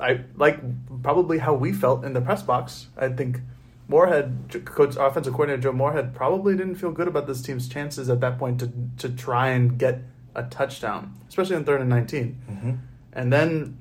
I 0.00 0.20
like 0.36 0.58
probably 1.02 1.38
how 1.38 1.52
we 1.52 1.72
felt 1.72 2.04
in 2.04 2.14
the 2.14 2.22
press 2.22 2.42
box. 2.42 2.86
I 2.96 3.08
think 3.08 3.40
Moorhead, 3.88 4.62
coach, 4.64 4.96
offensive 4.98 5.34
coordinator 5.34 5.60
Joe 5.60 5.72
Moorhead, 5.72 6.14
probably 6.14 6.56
didn't 6.56 6.76
feel 6.76 6.92
good 6.92 7.06
about 7.06 7.26
this 7.26 7.42
team's 7.42 7.68
chances 7.68 8.08
at 8.08 8.20
that 8.20 8.38
point 8.38 8.58
to 8.60 8.72
to 8.96 9.10
try 9.10 9.48
and 9.48 9.78
get 9.78 10.00
a 10.34 10.44
touchdown, 10.44 11.14
especially 11.28 11.56
on 11.56 11.64
third 11.64 11.82
and 11.82 11.90
19. 11.90 12.40
Mm-hmm. 12.50 12.72
And 13.12 13.32
then 13.32 13.76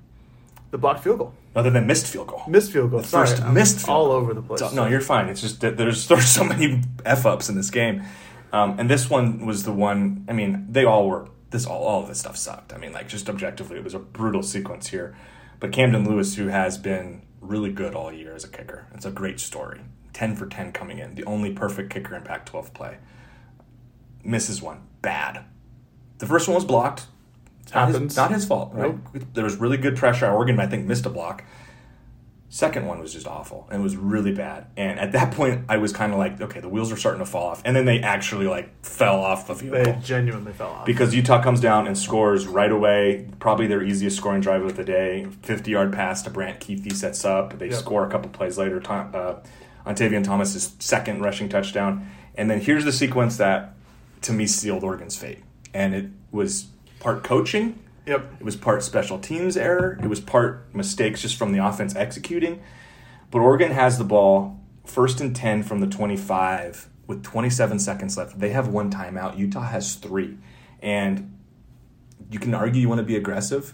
the 0.72 0.78
blocked 0.78 1.02
field 1.02 1.20
goal, 1.20 1.34
other 1.56 1.70
than 1.70 1.86
missed 1.88 2.08
field 2.08 2.28
goal. 2.28 2.44
missed 2.48 2.72
field 2.72 2.92
goal. 2.92 3.02
The 3.02 3.08
Sorry, 3.08 3.28
first 3.28 3.42
I'm 3.44 3.54
missed 3.54 3.78
field 3.80 3.90
all 3.90 4.06
goal. 4.08 4.14
over 4.16 4.34
the 4.34 4.42
place. 4.42 4.60
So- 4.60 4.72
no, 4.74 4.88
you're 4.88 5.02
fine. 5.02 5.30
It's 5.30 5.42
just 5.42 5.62
that 5.62 5.78
there's 5.78 6.08
there's 6.10 6.26
so 6.28 6.44
many 6.44 6.82
f 7.06 7.26
ups 7.26 7.50
in 7.50 7.56
this 7.56 7.70
game, 7.70 8.04
um, 8.52 8.80
and 8.80 8.90
this 8.90 9.10
one 9.10 9.46
was 9.46 9.64
the 9.64 9.74
one. 9.74 10.26
I 10.28 10.34
mean, 10.34 10.68
they 10.70 10.86
all 10.86 11.08
were. 11.08 11.28
This 11.52 11.66
all 11.68 11.84
all 11.84 12.02
of 12.02 12.08
this 12.08 12.20
stuff 12.20 12.36
sucked. 12.38 12.74
I 12.74 12.78
mean, 12.78 12.94
like 12.94 13.08
just 13.08 13.30
objectively, 13.30 13.78
it 13.78 13.84
was 13.84 13.94
a 13.94 14.00
brutal 14.00 14.42
sequence 14.42 14.88
here. 14.88 15.16
But 15.60 15.72
Camden 15.72 16.04
Lewis, 16.10 16.36
who 16.36 16.48
has 16.48 16.78
been 16.80 17.22
really 17.40 17.72
good 17.72 17.94
all 17.94 18.12
year 18.12 18.34
as 18.36 18.44
a 18.44 18.48
kicker, 18.50 18.88
it's 18.94 19.06
a 19.06 19.12
great 19.12 19.40
story. 19.40 19.82
Ten 20.14 20.36
for 20.36 20.48
ten 20.48 20.72
coming 20.72 20.98
in, 20.98 21.14
the 21.16 21.24
only 21.26 21.52
perfect 21.54 21.92
kicker 21.94 22.16
in 22.16 22.24
Pac-12 22.24 22.74
play. 22.74 22.98
Misses 24.24 24.62
one 24.62 24.82
bad. 25.02 25.44
The 26.20 26.26
first 26.26 26.48
one 26.48 26.56
was 26.56 26.66
blocked. 26.66 27.08
It's 27.64 27.74
not 27.74 27.90
his, 27.90 28.16
not 28.16 28.32
his 28.32 28.46
fault. 28.46 28.72
Right? 28.74 28.96
There 29.34 29.44
was 29.44 29.56
really 29.58 29.78
good 29.78 29.96
pressure. 29.98 30.30
Oregon, 30.30 30.60
I 30.60 30.68
think, 30.68 30.86
missed 30.86 31.06
a 31.06 31.10
block. 31.10 31.44
Second 32.50 32.86
one 32.86 33.00
was 33.00 33.12
just 33.14 33.26
awful 33.26 33.68
and 33.72 33.80
it 33.80 33.84
was 33.84 33.98
really 33.98 34.32
bad. 34.32 34.68
And 34.78 35.00
at 35.00 35.14
that 35.14 35.34
point, 35.34 35.66
I 35.70 35.78
was 35.78 35.92
kind 35.92 36.14
of 36.14 36.20
like, 36.20 36.40
okay, 36.40 36.60
the 36.60 36.70
wheels 36.70 36.92
are 36.92 36.98
starting 36.98 37.18
to 37.18 37.26
fall 37.26 37.48
off. 37.48 37.64
And 37.66 37.76
then 37.76 37.86
they 37.86 38.00
actually 38.02 38.46
like 38.46 38.86
fell 38.86 39.22
off 39.22 39.48
the 39.48 39.56
field 39.56 39.74
They 39.74 39.86
goal 39.86 40.00
genuinely 40.04 40.54
fell 40.54 40.68
off. 40.70 40.86
because 40.86 41.16
Utah 41.16 41.42
comes 41.42 41.60
down 41.60 41.88
and 41.88 41.98
scores 41.98 42.46
right 42.46 42.72
away. 42.72 43.28
Probably 43.40 43.66
their 43.66 43.82
easiest 43.82 44.18
scoring 44.18 44.40
drive 44.42 44.62
of 44.62 44.76
the 44.78 44.84
day. 44.84 45.26
50 45.42 45.72
yard 45.72 45.92
pass 45.94 46.22
to 46.24 46.30
Brant 46.30 46.60
Kuithe 46.60 46.94
sets 46.96 47.26
up. 47.26 47.58
They 47.58 47.70
Yep. 47.70 47.80
score 47.80 48.06
a 48.06 48.10
couple 48.12 48.30
plays 48.30 48.56
later. 48.60 48.80
Tom, 48.80 49.10
uh, 49.16 49.34
Ontavian 49.88 50.24
Thomas's 50.24 50.76
second 50.78 51.24
rushing 51.24 51.50
touchdown. 51.50 52.08
And 52.36 52.52
then 52.52 52.62
here's 52.62 52.86
the 52.86 52.92
sequence 52.94 53.38
that 53.38 53.74
to 54.22 54.32
me 54.32 54.46
sealed 54.46 54.84
Oregon's 54.84 55.18
fate. 55.18 55.40
And 55.74 55.96
it 55.96 56.06
was 56.32 56.68
part 57.04 57.24
coaching. 57.24 57.80
Yep. 58.08 58.38
It 58.40 58.44
was 58.44 58.56
part 58.56 58.82
special 58.82 59.20
teams 59.20 59.56
error. 59.58 60.00
It 60.02 60.08
was 60.08 60.20
part 60.20 60.74
mistakes 60.74 61.22
just 61.22 61.38
from 61.38 61.52
the 61.52 61.64
offense 61.64 61.96
executing. 61.96 62.62
But 63.30 63.40
Oregon 63.40 63.72
has 63.72 63.98
the 63.98 64.04
ball 64.04 64.60
first 64.86 65.22
and 65.22 65.36
10 65.36 65.64
from 65.64 65.80
the 65.80 65.88
25 65.88 66.90
with 67.06 67.24
27 67.24 67.80
seconds 67.80 68.18
left. 68.18 68.40
They 68.40 68.50
have 68.50 68.68
one 68.70 68.90
timeout. 68.90 69.38
Utah 69.38 69.64
has 69.64 69.96
three. 69.96 70.38
And 70.82 71.38
you 72.30 72.40
can 72.40 72.54
argue 72.54 72.82
you 72.82 72.90
want 72.90 73.00
to 73.00 73.06
be 73.06 73.16
aggressive, 73.16 73.74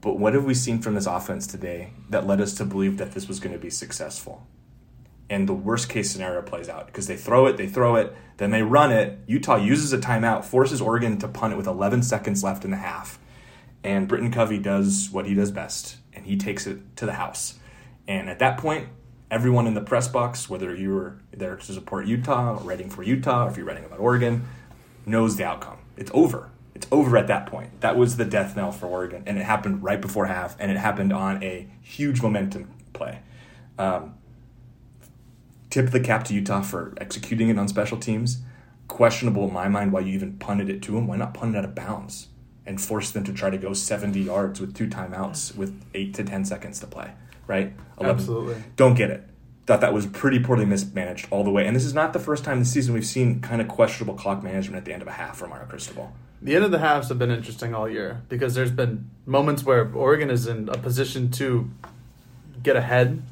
but 0.00 0.18
what 0.18 0.34
have 0.34 0.44
we 0.44 0.54
seen 0.54 0.80
from 0.80 0.94
this 0.94 1.06
offense 1.06 1.46
today 1.46 1.92
that 2.10 2.26
led 2.26 2.40
us 2.40 2.54
to 2.54 2.64
believe 2.64 2.98
that 2.98 3.12
this 3.12 3.28
was 3.28 3.40
going 3.40 3.52
to 3.52 3.58
be 3.58 3.70
successful? 3.70 4.46
And 5.30 5.48
the 5.48 5.54
worst 5.54 5.88
case 5.88 6.10
scenario 6.10 6.42
plays 6.42 6.68
out 6.68 6.86
because 6.86 7.06
they 7.06 7.16
throw 7.16 7.46
it, 7.46 7.56
they 7.56 7.68
throw 7.68 7.94
it, 7.94 8.14
then 8.36 8.50
they 8.50 8.62
run 8.62 8.90
it. 8.90 9.20
Utah 9.28 9.56
uses 9.56 9.92
a 9.92 9.98
timeout, 9.98 10.44
forces 10.44 10.80
Oregon 10.80 11.18
to 11.18 11.28
punt 11.28 11.54
it 11.54 11.56
with 11.56 11.68
11 11.68 12.02
seconds 12.02 12.42
left 12.42 12.64
in 12.64 12.72
the 12.72 12.76
half. 12.76 13.18
And 13.84 14.08
Britton 14.08 14.32
Covey 14.32 14.58
does 14.58 15.08
what 15.10 15.26
he 15.26 15.34
does 15.34 15.52
best, 15.52 15.98
and 16.12 16.26
he 16.26 16.36
takes 16.36 16.66
it 16.66 16.96
to 16.96 17.06
the 17.06 17.14
house. 17.14 17.58
And 18.08 18.28
at 18.28 18.40
that 18.40 18.58
point, 18.58 18.88
everyone 19.30 19.68
in 19.68 19.74
the 19.74 19.80
press 19.80 20.08
box, 20.08 20.50
whether 20.50 20.74
you 20.74 20.92
were 20.92 21.18
there 21.30 21.56
to 21.56 21.72
support 21.72 22.06
Utah, 22.06 22.56
or 22.56 22.62
writing 22.64 22.90
for 22.90 23.04
Utah, 23.04 23.46
or 23.46 23.50
if 23.50 23.56
you're 23.56 23.64
writing 23.64 23.84
about 23.84 24.00
Oregon, 24.00 24.48
knows 25.06 25.36
the 25.36 25.44
outcome. 25.44 25.78
It's 25.96 26.10
over. 26.12 26.50
It's 26.74 26.88
over 26.90 27.16
at 27.16 27.28
that 27.28 27.46
point. 27.46 27.80
That 27.82 27.96
was 27.96 28.16
the 28.16 28.24
death 28.24 28.56
knell 28.56 28.72
for 28.72 28.86
Oregon, 28.86 29.22
and 29.26 29.38
it 29.38 29.44
happened 29.44 29.82
right 29.82 30.00
before 30.00 30.26
half, 30.26 30.56
and 30.58 30.70
it 30.70 30.76
happened 30.76 31.12
on 31.12 31.42
a 31.42 31.68
huge 31.82 32.20
momentum 32.20 32.70
play. 32.92 33.20
Um, 33.78 34.14
tip 35.70 35.90
the 35.90 36.00
cap 36.00 36.24
to 36.24 36.34
Utah 36.34 36.62
for 36.62 36.92
executing 36.98 37.48
it 37.48 37.58
on 37.58 37.68
special 37.68 37.96
teams. 37.96 38.38
Questionable 38.88 39.46
in 39.46 39.54
my 39.54 39.68
mind 39.68 39.92
why 39.92 40.00
you 40.00 40.12
even 40.12 40.34
punted 40.34 40.68
it 40.68 40.82
to 40.82 40.92
them. 40.92 41.06
Why 41.06 41.16
not 41.16 41.32
punt 41.32 41.54
it 41.54 41.58
out 41.58 41.64
of 41.64 41.74
bounds 41.74 42.28
and 42.66 42.80
force 42.80 43.10
them 43.10 43.24
to 43.24 43.32
try 43.32 43.50
to 43.50 43.58
go 43.58 43.72
70 43.72 44.20
yards 44.20 44.60
with 44.60 44.74
two 44.74 44.86
timeouts 44.86 45.56
with 45.56 45.82
eight 45.94 46.14
to 46.14 46.24
10 46.24 46.44
seconds 46.44 46.80
to 46.80 46.86
play, 46.86 47.12
right? 47.46 47.72
11. 47.98 48.16
Absolutely. 48.16 48.62
Don't 48.76 48.94
get 48.94 49.10
it. 49.10 49.24
Thought 49.66 49.80
that 49.80 49.92
was 49.92 50.06
pretty 50.06 50.40
poorly 50.40 50.64
mismanaged 50.64 51.28
all 51.30 51.44
the 51.44 51.50
way. 51.50 51.66
And 51.66 51.76
this 51.76 51.84
is 51.84 51.94
not 51.94 52.12
the 52.12 52.18
first 52.18 52.44
time 52.44 52.58
this 52.58 52.72
season 52.72 52.92
we've 52.92 53.06
seen 53.06 53.40
kind 53.40 53.60
of 53.60 53.68
questionable 53.68 54.14
clock 54.14 54.42
management 54.42 54.78
at 54.78 54.84
the 54.84 54.92
end 54.92 55.02
of 55.02 55.08
a 55.08 55.12
half 55.12 55.36
from 55.36 55.50
Mario 55.50 55.66
Cristobal. 55.66 56.12
The 56.42 56.56
end 56.56 56.64
of 56.64 56.70
the 56.70 56.78
halves 56.78 57.08
have 57.08 57.18
been 57.18 57.30
interesting 57.30 57.74
all 57.74 57.88
year 57.88 58.22
because 58.28 58.54
there's 58.54 58.70
been 58.70 59.10
moments 59.26 59.62
where 59.62 59.92
Oregon 59.92 60.30
is 60.30 60.46
in 60.46 60.68
a 60.68 60.78
position 60.78 61.30
to 61.32 61.70
get 62.62 62.76
ahead, 62.76 63.22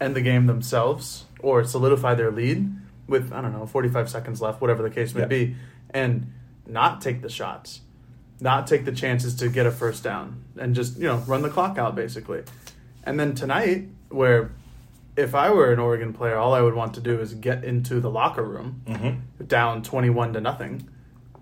end 0.00 0.14
the 0.14 0.20
game 0.20 0.46
themselves, 0.46 1.23
or 1.40 1.64
solidify 1.64 2.14
their 2.14 2.30
lead 2.30 2.70
with, 3.06 3.32
I 3.32 3.40
don't 3.40 3.52
know, 3.52 3.66
45 3.66 4.08
seconds 4.08 4.40
left, 4.40 4.60
whatever 4.60 4.82
the 4.82 4.90
case 4.90 5.14
may 5.14 5.22
Yeah. 5.22 5.26
be, 5.26 5.56
and 5.90 6.32
not 6.66 7.00
take 7.00 7.20
the 7.22 7.28
shots, 7.28 7.80
not 8.40 8.66
take 8.66 8.84
the 8.84 8.92
chances 8.92 9.34
to 9.36 9.48
get 9.48 9.66
a 9.66 9.70
first 9.70 10.02
down, 10.02 10.42
and 10.58 10.74
just, 10.74 10.96
you 10.98 11.04
know, 11.06 11.18
run 11.26 11.42
the 11.42 11.50
clock 11.50 11.76
out 11.78 11.94
basically. 11.94 12.42
And 13.04 13.20
then 13.20 13.34
tonight, 13.34 13.88
where 14.08 14.50
if 15.16 15.34
I 15.34 15.50
were 15.50 15.72
an 15.72 15.78
Oregon 15.78 16.12
player, 16.12 16.36
all 16.36 16.54
I 16.54 16.60
would 16.62 16.74
want 16.74 16.94
to 16.94 17.00
do 17.00 17.20
is 17.20 17.34
get 17.34 17.62
into 17.62 18.00
the 18.00 18.10
locker 18.10 18.42
room 18.42 18.82
Mm-hmm. 18.86 19.44
down 19.44 19.82
21 19.82 20.32
to 20.32 20.40
nothing. 20.40 20.88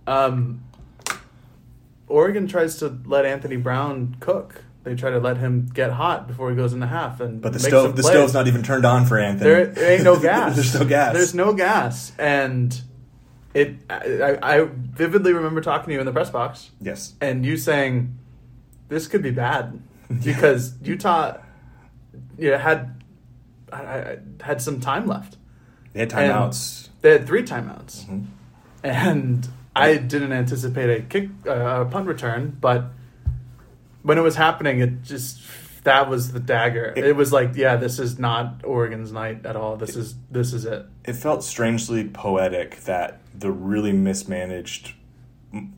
Um, 0.06 0.62
Oregon 2.08 2.46
tries 2.46 2.76
to 2.78 2.98
let 3.06 3.24
Anthony 3.24 3.56
Brown 3.56 4.16
cook. 4.20 4.64
They 4.84 4.96
try 4.96 5.10
to 5.10 5.20
let 5.20 5.36
him 5.36 5.70
get 5.72 5.92
hot 5.92 6.26
before 6.26 6.50
he 6.50 6.56
goes 6.56 6.72
in 6.72 6.80
the 6.80 6.88
half, 6.88 7.20
and 7.20 7.40
But 7.40 7.52
the 7.52 7.60
stove, 7.60 7.94
the 7.94 8.02
stove's 8.02 8.34
not 8.34 8.48
even 8.48 8.64
turned 8.64 8.84
on 8.84 9.06
for 9.06 9.16
Anthony. 9.16 9.48
There, 9.48 9.66
there 9.66 9.92
ain't 9.92 10.02
no 10.02 10.18
gas. 10.20 10.56
There's 10.56 10.74
no 10.74 10.84
gas. 10.84 11.12
There's 11.14 11.34
no 11.34 11.52
gas, 11.52 12.12
and 12.18 12.80
it. 13.54 13.76
I, 13.88 14.38
I 14.42 14.68
vividly 14.72 15.32
remember 15.32 15.60
talking 15.60 15.86
to 15.88 15.92
you 15.92 16.00
in 16.00 16.06
the 16.06 16.12
press 16.12 16.30
box, 16.30 16.70
yes. 16.80 17.14
and 17.20 17.46
you 17.46 17.56
saying, 17.56 18.18
"This 18.88 19.06
could 19.06 19.22
be 19.22 19.30
bad," 19.30 19.80
because 20.24 20.74
Utah, 20.82 21.36
yeah, 22.36 22.56
had 22.58 23.00
I, 23.72 23.82
I, 23.82 24.18
had 24.40 24.60
some 24.60 24.80
time 24.80 25.06
left. 25.06 25.36
They 25.92 26.00
had 26.00 26.10
timeouts. 26.10 26.88
They 27.02 27.12
had 27.12 27.26
three 27.26 27.44
timeouts, 27.44 28.06
Mhm. 28.06 28.26
and 28.82 29.48
I 29.76 29.96
didn't 29.96 30.32
anticipate 30.32 30.90
a 30.90 31.02
kick, 31.02 31.28
uh, 31.46 31.82
a 31.82 31.84
punt 31.84 32.08
return. 32.08 32.56
But 32.60 32.86
when 34.02 34.18
it 34.18 34.22
was 34.22 34.36
happening, 34.36 34.80
it 34.80 35.02
just 35.02 35.40
that 35.84 36.08
was 36.08 36.32
the 36.32 36.40
dagger. 36.40 36.92
It, 36.96 37.04
It- 37.06 37.16
was 37.16 37.32
like, 37.32 37.56
yeah, 37.56 37.76
this 37.76 37.98
is 37.98 38.18
not 38.18 38.60
Oregon's 38.64 39.10
night 39.12 39.44
at 39.46 39.56
all. 39.56 39.76
This 39.76 39.96
is 39.96 40.14
this 40.30 40.52
is 40.52 40.64
it. 40.64 40.86
It 41.04 41.14
felt 41.14 41.42
strangely 41.44 42.04
poetic 42.08 42.80
that 42.84 43.20
the 43.36 43.50
really 43.50 43.92
mismanaged 43.92 44.94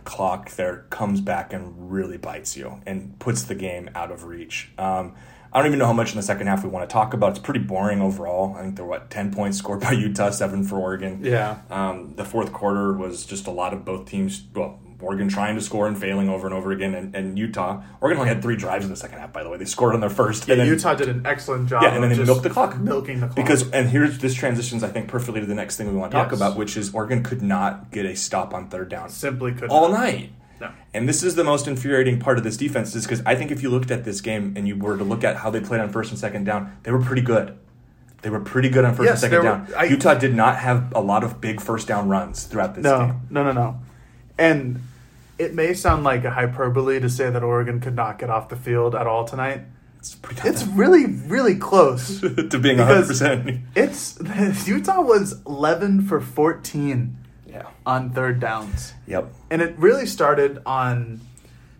clock 0.04 0.50
there 0.52 0.84
comes 0.90 1.20
back 1.20 1.52
and 1.52 1.90
really 1.90 2.16
bites 2.16 2.56
you 2.56 2.80
and 2.86 3.18
puts 3.18 3.42
the 3.44 3.54
game 3.54 3.90
out 3.94 4.10
of 4.12 4.24
reach. 4.24 4.70
Um, 4.78 5.14
I 5.52 5.58
don't 5.58 5.66
even 5.66 5.78
know 5.78 5.86
how 5.86 5.92
much 5.92 6.10
in 6.10 6.16
the 6.16 6.22
second 6.22 6.46
half 6.48 6.62
we 6.64 6.68
want 6.70 6.88
to 6.88 6.92
talk 6.92 7.14
about. 7.14 7.30
It's 7.30 7.38
pretty 7.38 7.60
boring 7.60 8.00
overall. 8.00 8.54
I 8.56 8.62
think 8.62 8.76
there 8.76 8.84
were 8.84 8.90
what 8.90 9.10
ten 9.10 9.32
points 9.32 9.56
scored 9.58 9.80
by 9.80 9.92
Utah, 9.92 10.30
seven 10.30 10.64
for 10.64 10.78
Oregon. 10.78 11.20
Yeah, 11.24 11.58
Um, 11.70 12.14
the 12.16 12.24
fourth 12.24 12.52
quarter 12.52 12.92
was 12.92 13.24
just 13.24 13.46
a 13.46 13.52
lot 13.52 13.72
of 13.72 13.84
both 13.84 14.06
teams. 14.06 14.42
Well, 14.54 14.80
Oregon 15.04 15.28
trying 15.28 15.54
to 15.54 15.60
score 15.60 15.86
and 15.86 15.96
failing 15.98 16.28
over 16.28 16.46
and 16.46 16.54
over 16.54 16.72
again, 16.72 16.94
and, 16.94 17.14
and 17.14 17.38
Utah. 17.38 17.82
Oregon 18.00 18.18
only 18.20 18.28
had 18.32 18.42
three 18.42 18.56
drives 18.56 18.84
in 18.84 18.90
the 18.90 18.96
second 18.96 19.18
half. 19.18 19.32
By 19.32 19.42
the 19.42 19.50
way, 19.50 19.58
they 19.58 19.64
scored 19.64 19.94
on 19.94 20.00
their 20.00 20.10
first. 20.10 20.48
yeah. 20.48 20.52
and 20.54 20.60
then- 20.62 20.68
Utah 20.68 20.94
did 20.94 21.08
an 21.08 21.22
excellent 21.24 21.68
job. 21.68 21.82
yeah, 21.82 21.94
and 21.94 22.02
then 22.02 22.10
they 22.10 22.24
milked 22.24 22.42
the 22.42 22.50
clock. 22.50 22.76
milking 22.78 23.20
the 23.20 23.26
clock 23.26 23.36
Because 23.36 23.70
and 23.70 23.88
here's 23.88 24.18
this 24.18 24.34
transitions 24.34 24.82
I 24.82 24.88
think 24.88 25.08
perfectly 25.08 25.40
to 25.40 25.46
the 25.46 25.54
next 25.54 25.76
thing 25.76 25.86
we 25.88 25.94
want 25.98 26.10
to 26.12 26.16
talk 26.16 26.30
Yes. 26.30 26.40
about, 26.40 26.56
which 26.56 26.76
is 26.76 26.94
Oregon 26.94 27.22
could 27.22 27.42
not 27.42 27.90
get 27.90 28.06
a 28.06 28.16
stop 28.16 28.54
on 28.54 28.68
third 28.68 28.88
down 28.88 29.08
simply 29.10 29.52
could 29.52 29.70
all 29.70 29.88
not. 29.90 30.00
night. 30.00 30.30
No. 30.60 30.70
And 30.94 31.08
this 31.08 31.22
is 31.24 31.34
the 31.34 31.42
most 31.44 31.66
infuriating 31.66 32.20
part 32.20 32.38
of 32.38 32.44
this 32.44 32.56
defense, 32.56 32.94
is 32.94 33.04
because 33.04 33.22
I 33.26 33.34
think 33.34 33.50
if 33.50 33.62
you 33.62 33.70
looked 33.70 33.90
at 33.90 34.04
this 34.04 34.20
game 34.20 34.54
and 34.56 34.68
you 34.68 34.76
were 34.76 34.96
to 34.96 35.02
look 35.04 35.24
at 35.24 35.36
how 35.36 35.50
they 35.50 35.60
played 35.60 35.80
on 35.80 35.88
first 35.90 36.10
and 36.10 36.18
second 36.18 36.44
down, 36.44 36.76
they 36.84 36.92
were 36.92 37.00
pretty 37.00 37.22
good. 37.22 37.58
They 38.22 38.30
were 38.30 38.40
pretty 38.40 38.68
good 38.70 38.84
on 38.86 38.94
first 38.94 39.04
Yes, 39.06 39.22
and 39.24 39.32
second 39.32 39.42
there 39.44 39.52
were- 39.52 39.66
down. 39.66 39.74
I- 39.76 39.84
Utah 39.84 40.14
did 40.14 40.34
not 40.34 40.56
have 40.58 40.92
a 40.94 41.00
lot 41.00 41.24
of 41.24 41.40
big 41.40 41.60
first 41.60 41.86
down 41.88 42.08
runs 42.08 42.44
throughout 42.44 42.74
this 42.74 42.84
No, 42.84 42.98
game. 43.00 43.20
no, 43.30 43.42
no, 43.42 43.52
no. 43.52 43.80
And 44.38 44.80
it 45.44 45.54
may 45.54 45.74
sound 45.74 46.04
like 46.04 46.24
a 46.24 46.30
hyperbole 46.30 46.98
to 47.00 47.08
say 47.08 47.30
that 47.30 47.42
Oregon 47.42 47.80
could 47.80 47.94
not 47.94 48.18
get 48.18 48.30
off 48.30 48.48
the 48.48 48.56
field 48.56 48.94
at 48.94 49.06
all 49.06 49.24
tonight. 49.24 49.62
It's 49.98 50.14
pretty 50.14 50.46
It's 50.48 50.64
really, 50.64 51.06
really 51.06 51.54
close. 51.56 52.20
to 52.20 52.58
being 52.58 52.78
100%. 52.78 53.62
It's 53.74 54.18
Utah 54.68 55.00
was 55.00 55.40
11 55.46 56.02
for 56.06 56.20
14 56.20 57.16
Yeah. 57.46 57.66
on 57.86 58.10
third 58.10 58.40
downs. 58.40 58.92
Yep. 59.06 59.32
And 59.50 59.62
it 59.62 59.74
really 59.78 60.06
started 60.06 60.60
on 60.66 61.20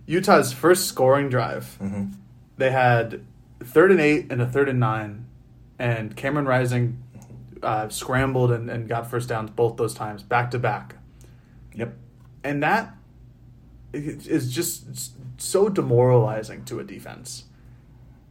Utah's 0.06 0.52
first 0.52 0.86
scoring 0.86 1.28
drive. 1.28 1.74
hmm 1.76 2.04
They 2.56 2.70
had 2.70 3.20
third 3.62 3.90
and 3.90 4.00
eight 4.00 4.30
and 4.30 4.40
a 4.40 4.46
third 4.46 4.68
and 4.68 4.78
nine, 4.80 5.24
and 5.78 6.14
Cameron 6.16 6.46
Rising 6.46 6.98
uh, 7.62 7.88
scrambled 7.88 8.52
and, 8.52 8.70
and 8.70 8.88
got 8.88 9.10
first 9.10 9.28
downs 9.28 9.50
both 9.50 9.76
those 9.76 9.94
times, 9.94 10.22
back 10.22 10.50
to 10.52 10.58
back. 10.58 10.96
Yep. 11.74 11.96
And 12.42 12.62
that 12.62 12.94
is 13.94 14.52
just 14.52 15.14
so 15.40 15.68
demoralizing 15.68 16.64
to 16.66 16.80
a 16.80 16.84
defense. 16.84 17.44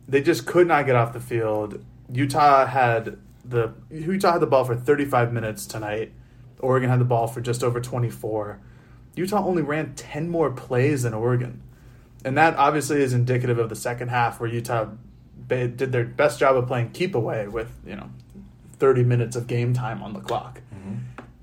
They 0.07 0.21
just 0.21 0.45
could 0.45 0.67
not 0.67 0.85
get 0.85 0.95
off 0.95 1.13
the 1.13 1.19
field. 1.19 1.83
Utah 2.11 2.65
had 2.65 3.17
the 3.45 3.73
Utah 3.89 4.33
had 4.33 4.41
the 4.41 4.47
ball 4.47 4.65
for 4.65 4.75
35 4.75 5.33
minutes 5.33 5.65
tonight. 5.65 6.11
Oregon 6.59 6.89
had 6.89 6.99
the 6.99 7.05
ball 7.05 7.27
for 7.27 7.41
just 7.41 7.63
over 7.63 7.81
24. 7.81 8.59
Utah 9.15 9.45
only 9.45 9.61
ran 9.61 9.93
10 9.95 10.29
more 10.29 10.51
plays 10.51 11.03
than 11.03 11.13
Oregon. 11.13 11.61
And 12.25 12.37
that 12.37 12.55
obviously 12.55 13.01
is 13.01 13.13
indicative 13.13 13.59
of 13.59 13.69
the 13.69 13.75
second 13.75 14.09
half 14.09 14.39
where 14.39 14.49
Utah 14.49 14.87
did 15.47 15.77
their 15.77 16.05
best 16.05 16.39
job 16.39 16.55
of 16.55 16.67
playing 16.67 16.91
keep 16.91 17.15
away 17.15 17.47
with, 17.47 17.69
you 17.85 17.95
know, 17.95 18.09
30 18.79 19.03
minutes 19.03 19.35
of 19.35 19.45
game 19.45 19.73
time 19.73 20.01
on 20.01 20.13
the 20.13 20.19
clock. 20.19 20.61
Mm-hmm. 20.73 20.95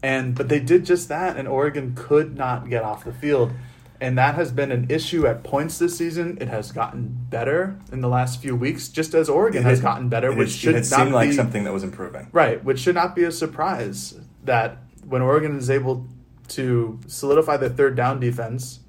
And 0.02 0.34
but 0.34 0.48
they 0.48 0.58
did 0.58 0.86
just 0.86 1.08
that 1.08 1.36
and 1.36 1.46
Oregon 1.46 1.94
could 1.94 2.36
not 2.36 2.68
get 2.70 2.82
off 2.82 3.04
the 3.04 3.12
field. 3.12 3.52
And 4.00 4.16
that 4.16 4.34
has 4.36 4.50
been 4.50 4.72
an 4.72 4.86
issue 4.88 5.26
at 5.26 5.42
points 5.42 5.78
this 5.78 5.96
season. 5.98 6.38
It 6.40 6.48
has 6.48 6.72
gotten 6.72 7.26
better 7.28 7.76
in 7.92 8.00
the 8.00 8.08
last 8.08 8.40
few 8.40 8.56
weeks, 8.56 8.88
just 8.88 9.12
as 9.14 9.28
Oregon 9.28 9.60
It 9.62 9.64
has 9.66 9.78
had- 9.78 9.84
gotten 9.84 10.08
better, 10.08 10.32
which 10.32 10.50
should 10.50 10.74
it 10.74 10.90
not 10.90 11.00
seemed 11.00 11.12
like 11.12 11.32
something 11.32 11.64
that 11.64 11.72
was 11.72 11.84
improving. 11.84 12.28
Right, 12.32 12.64
which 12.64 12.78
should 12.80 12.94
not 12.94 13.14
be 13.14 13.24
a 13.24 13.32
surprise 13.32 14.14
that 14.44 14.78
when 15.06 15.20
Oregon 15.20 15.56
is 15.58 15.68
able 15.68 16.06
to 16.48 16.98
solidify 17.06 17.58
their 17.58 17.68
third 17.68 17.94
down 17.94 18.20
defense 18.20 18.80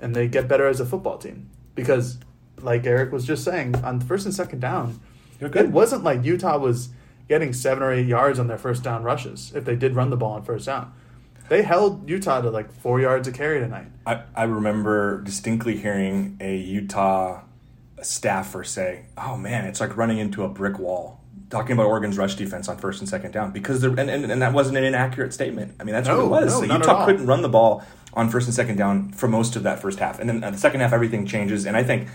and 0.00 0.14
they 0.14 0.28
get 0.28 0.46
better 0.48 0.66
as 0.66 0.78
a 0.80 0.86
football 0.86 1.18
team. 1.18 1.48
Because, 1.74 2.18
like 2.60 2.86
Eric 2.86 3.10
was 3.12 3.24
just 3.24 3.42
saying, 3.44 3.74
on 3.84 4.00
first 4.00 4.26
and 4.26 4.34
second 4.34 4.60
down, 4.60 5.00
It 5.40 5.70
wasn't 5.70 6.04
like 6.04 6.22
Utah 6.24 6.56
was 6.56 6.90
getting 7.28 7.52
seven 7.52 7.82
or 7.82 7.90
eight 7.92 8.06
yards 8.06 8.38
on 8.38 8.46
their 8.46 8.58
first 8.58 8.84
down 8.84 9.02
rushes 9.02 9.50
if 9.56 9.64
they 9.64 9.74
did 9.74 9.96
run 9.96 10.10
the 10.10 10.16
ball 10.16 10.34
on 10.34 10.44
first 10.44 10.66
down. 10.66 10.92
They 11.52 11.60
held 11.60 12.08
Utah 12.08 12.40
to 12.40 12.48
like 12.48 12.72
four 12.72 12.98
yards 12.98 13.28
a 13.28 13.30
carry 13.30 13.60
tonight. 13.60 13.84
I, 14.06 14.22
I 14.34 14.44
remember 14.44 15.20
distinctly 15.20 15.76
hearing 15.76 16.38
a 16.40 16.56
Utah 16.56 17.42
staffer 18.00 18.64
say, 18.64 19.04
"Oh 19.18 19.36
man, 19.36 19.66
it's 19.66 19.78
like 19.78 19.94
running 19.98 20.16
into 20.16 20.44
a 20.44 20.48
brick 20.48 20.78
wall." 20.78 21.20
Talking 21.50 21.72
about 21.72 21.88
Oregon's 21.88 22.16
rush 22.16 22.36
defense 22.36 22.70
on 22.70 22.78
first 22.78 23.00
and 23.00 23.08
second 23.08 23.32
down 23.32 23.50
because 23.50 23.82
they're, 23.82 23.90
and, 23.90 24.08
and, 24.08 24.32
and 24.32 24.40
that 24.40 24.54
wasn't 24.54 24.78
an 24.78 24.84
inaccurate 24.84 25.34
statement. 25.34 25.74
I 25.78 25.84
mean, 25.84 25.92
that's 25.92 26.08
No, 26.08 26.26
what 26.26 26.42
it 26.42 26.46
was. 26.46 26.54
no, 26.62 26.66
So 26.68 26.74
Utah 26.74 27.04
couldn't 27.04 27.26
run 27.26 27.42
the 27.42 27.50
ball 27.50 27.84
on 28.14 28.30
first 28.30 28.46
and 28.46 28.54
second 28.54 28.76
down 28.76 29.10
for 29.12 29.28
most 29.28 29.54
of 29.54 29.62
that 29.64 29.78
first 29.78 29.98
half, 29.98 30.20
and 30.20 30.30
then 30.30 30.40
the 30.40 30.56
second 30.56 30.80
half 30.80 30.94
everything 30.94 31.26
changes. 31.26 31.66
And 31.66 31.76
I 31.76 31.82
think 31.82 32.08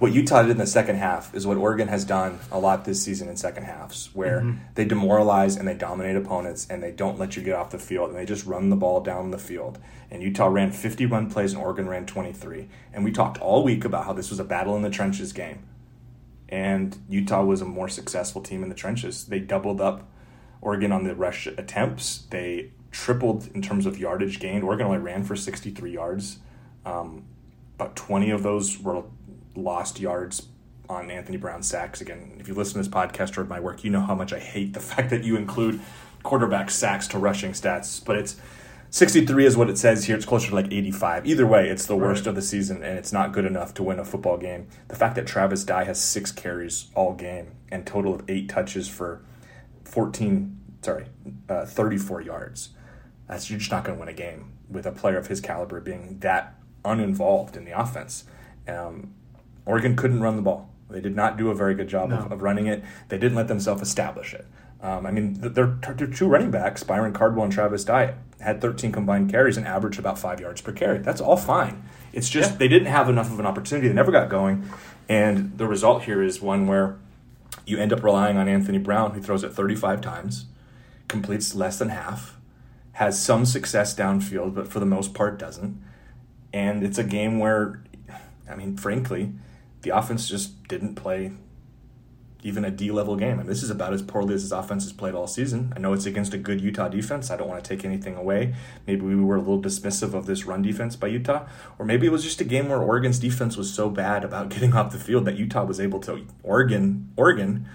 what 0.00 0.12
Utah 0.12 0.42
did 0.42 0.52
in 0.52 0.56
the 0.58 0.66
second 0.66 0.96
half 0.96 1.34
is 1.34 1.46
what 1.46 1.56
Oregon 1.58 1.88
has 1.88 2.04
done 2.04 2.38
a 2.50 2.58
lot 2.58 2.84
this 2.84 3.02
season 3.02 3.28
in 3.28 3.36
second 3.36 3.64
halves, 3.64 4.10
where 4.14 4.40
Mm-hmm. 4.40 4.58
they 4.74 4.84
demoralize 4.84 5.56
and 5.56 5.68
they 5.68 5.74
dominate 5.74 6.16
opponents 6.16 6.66
and 6.68 6.82
they 6.82 6.90
don't 6.90 7.18
let 7.18 7.36
you 7.36 7.42
get 7.42 7.54
off 7.54 7.70
the 7.70 7.78
field 7.78 8.08
and 8.08 8.18
they 8.18 8.24
just 8.24 8.46
run 8.46 8.70
the 8.70 8.76
ball 8.76 9.00
down 9.00 9.30
the 9.30 9.38
field. 9.38 9.78
And 10.10 10.22
Utah 10.22 10.46
ran 10.48 10.72
50 10.72 11.06
run 11.06 11.30
plays 11.30 11.52
and 11.52 11.62
Oregon 11.62 11.88
ran 11.88 12.06
23. 12.06 12.68
And 12.92 13.04
we 13.04 13.12
talked 13.12 13.38
all 13.38 13.62
week 13.62 13.84
about 13.84 14.06
how 14.06 14.12
this 14.12 14.30
was 14.30 14.40
a 14.40 14.44
battle 14.44 14.74
in 14.74 14.82
the 14.82 14.90
trenches 14.90 15.32
game. 15.32 15.66
And 16.48 16.96
Utah 17.08 17.44
was 17.44 17.60
a 17.60 17.64
more 17.66 17.88
successful 17.88 18.40
team 18.42 18.62
in 18.62 18.68
the 18.70 18.74
trenches. 18.74 19.26
They 19.26 19.38
doubled 19.38 19.80
up 19.80 20.10
Oregon 20.62 20.92
on 20.92 21.04
the 21.04 21.14
rush 21.14 21.46
attempts. 21.46 22.26
They 22.30 22.72
tripled 22.90 23.48
in 23.54 23.62
terms 23.62 23.86
of 23.86 23.98
yardage 23.98 24.40
gained. 24.40 24.64
Oregon 24.64 24.86
only 24.86 24.98
ran 24.98 25.24
for 25.24 25.36
63 25.36 25.92
yards. 25.92 26.38
Um, 26.84 27.26
about 27.76 27.94
20 27.96 28.30
of 28.30 28.42
those 28.42 28.78
were 28.80 29.04
lost 29.54 30.00
yards 30.00 30.46
on 30.88 31.10
Anthony 31.10 31.36
Brown 31.36 31.62
sacks. 31.62 32.00
Again, 32.00 32.36
if 32.38 32.48
you 32.48 32.54
listen 32.54 32.74
to 32.74 32.78
this 32.80 32.88
podcast 32.88 33.36
or 33.38 33.44
my 33.44 33.60
work, 33.60 33.84
you 33.84 33.90
know 33.90 34.00
how 34.00 34.14
much 34.14 34.32
I 34.32 34.38
hate 34.38 34.72
the 34.72 34.80
fact 34.90 35.10
that 35.10 35.24
you 35.24 35.36
include 35.36 35.80
quarterback 36.22 36.70
sacks 36.70 37.06
to 37.08 37.18
rushing 37.18 37.52
stats. 37.52 38.04
But 38.04 38.16
it's 38.16 38.36
63 38.90 39.46
is 39.46 39.56
what 39.56 39.70
it 39.70 39.78
says 39.78 40.04
here. 40.06 40.16
It's 40.16 40.26
closer 40.26 40.48
to 40.48 40.54
like 40.54 40.66
85. 40.72 41.26
Either 41.26 41.46
way, 41.46 41.68
it's 41.68 41.86
the 41.86 41.94
worst 41.96 42.22
Right. 42.22 42.30
of 42.30 42.34
the 42.34 42.42
season, 42.42 42.82
and 42.82 42.98
it's 42.98 43.12
not 43.12 43.32
good 43.32 43.44
enough 43.44 43.72
to 43.74 43.82
win 43.84 44.00
a 44.00 44.04
football 44.04 44.36
game. 44.36 44.66
The 44.88 44.96
fact 44.96 45.14
that 45.14 45.26
Travis 45.28 45.62
Dye 45.64 45.84
has 45.84 46.00
six 46.00 46.32
carries 46.32 46.88
all 46.96 47.14
game 47.14 47.52
and 47.70 47.86
total 47.86 48.14
of 48.14 48.28
eight 48.28 48.48
touches 48.48 48.88
for 48.88 49.22
14, 49.84 50.58
sorry, 50.82 51.06
uh, 51.48 51.64
34 51.66 52.20
yards. 52.20 52.70
That's 53.28 53.48
you're 53.48 53.60
just 53.60 53.70
not 53.70 53.84
going 53.84 53.96
to 53.96 54.00
win 54.00 54.08
a 54.08 54.16
game 54.16 54.52
with 54.68 54.86
a 54.86 54.92
player 54.92 55.18
of 55.18 55.28
his 55.28 55.40
caliber 55.40 55.80
being 55.80 56.18
that 56.20 56.54
uninvolved 56.84 57.56
in 57.56 57.64
the 57.64 57.78
offense. 57.78 58.24
Um, 58.66 59.14
Oregon 59.70 59.94
couldn't 59.94 60.20
run 60.20 60.34
the 60.34 60.42
ball. 60.42 60.68
They 60.90 61.00
did 61.00 61.14
not 61.14 61.38
do 61.38 61.48
a 61.50 61.54
very 61.54 61.76
good 61.76 61.86
job 61.88 62.10
of, 62.12 62.28
No. 62.28 62.34
of 62.34 62.42
running 62.42 62.66
it. 62.66 62.82
They 63.08 63.18
didn't 63.18 63.36
let 63.36 63.46
themselves 63.46 63.80
establish 63.82 64.34
it. 64.34 64.44
Um, 64.82 65.06
I 65.06 65.12
mean, 65.12 65.36
th- 65.40 65.52
their, 65.54 65.66
their 65.94 66.08
two 66.08 66.26
running 66.26 66.50
backs, 66.50 66.82
Byron 66.82 67.12
Cardwell 67.12 67.44
and 67.44 67.52
Travis 67.52 67.84
Dye, 67.84 68.14
had 68.40 68.60
13 68.60 68.90
combined 68.90 69.30
carries 69.30 69.56
and 69.56 69.66
averaged 69.66 70.00
about 70.00 70.18
five 70.18 70.40
yards 70.40 70.60
per 70.60 70.72
carry. 70.72 70.98
That's 70.98 71.20
all 71.20 71.36
fine. 71.36 71.84
It's 72.12 72.28
just 72.28 72.52
Yeah. 72.52 72.56
they 72.56 72.68
didn't 72.68 72.88
have 72.88 73.08
enough 73.08 73.30
of 73.30 73.38
an 73.38 73.46
opportunity. 73.46 73.86
They 73.86 73.94
never 73.94 74.10
got 74.10 74.28
going. 74.28 74.68
And 75.08 75.56
the 75.56 75.66
result 75.68 76.02
here 76.04 76.20
is 76.20 76.40
one 76.42 76.66
where 76.66 76.96
you 77.64 77.78
end 77.78 77.92
up 77.92 78.02
relying 78.02 78.36
on 78.36 78.48
Anthony 78.48 78.78
Brown, 78.78 79.12
who 79.12 79.20
throws 79.22 79.44
it 79.44 79.52
35 79.52 80.00
times, 80.00 80.46
completes 81.06 81.54
less 81.54 81.78
than 81.78 81.90
half, 81.90 82.36
has 82.92 83.20
some 83.22 83.44
success 83.46 83.94
downfield, 83.94 84.54
but 84.54 84.66
for 84.66 84.80
the 84.80 84.86
most 84.86 85.14
part 85.14 85.38
doesn't. 85.38 85.80
And 86.52 86.82
it's 86.82 86.98
a 86.98 87.04
game 87.04 87.38
where, 87.38 87.82
I 88.50 88.56
mean, 88.56 88.76
frankly, 88.76 89.32
the 89.82 89.90
offense 89.90 90.28
just 90.28 90.66
didn't 90.68 90.94
play 90.94 91.32
even 92.42 92.64
a 92.64 92.70
D 92.70 92.90
level 92.90 93.16
game. 93.16 93.38
And 93.38 93.48
this 93.48 93.62
is 93.62 93.70
about 93.70 93.92
as 93.92 94.02
poorly 94.02 94.34
as 94.34 94.42
his 94.42 94.52
offense 94.52 94.84
has 94.84 94.92
played 94.92 95.14
all 95.14 95.26
season. 95.26 95.72
I 95.76 95.78
know 95.78 95.92
it's 95.92 96.06
against 96.06 96.34
a 96.34 96.38
good 96.38 96.60
Utah 96.60 96.88
defense. 96.88 97.30
I 97.30 97.36
don't 97.36 97.48
want 97.48 97.62
to 97.62 97.68
take 97.68 97.84
anything 97.84 98.16
away. 98.16 98.54
Maybe 98.86 99.02
we 99.02 99.16
were 99.16 99.36
a 99.36 99.40
little 99.40 99.60
dismissive 99.60 100.14
of 100.14 100.26
this 100.26 100.44
run 100.44 100.62
defense 100.62 100.96
by 100.96 101.08
Utah. 101.08 101.46
Or 101.78 101.84
maybe 101.84 102.06
it 102.06 102.10
was 102.10 102.24
just 102.24 102.40
a 102.40 102.44
game 102.44 102.68
where 102.68 102.82
Oregon's 102.82 103.18
defense 103.18 103.56
was 103.56 103.72
so 103.72 103.90
bad 103.90 104.24
about 104.24 104.48
getting 104.50 104.74
off 104.74 104.92
the 104.92 104.98
field 104.98 105.24
that 105.26 105.36
Utah 105.36 105.64
was 105.64 105.80
able 105.80 106.00
to 106.00 106.26
Oregon 106.42 107.12
Oregon 107.16 107.66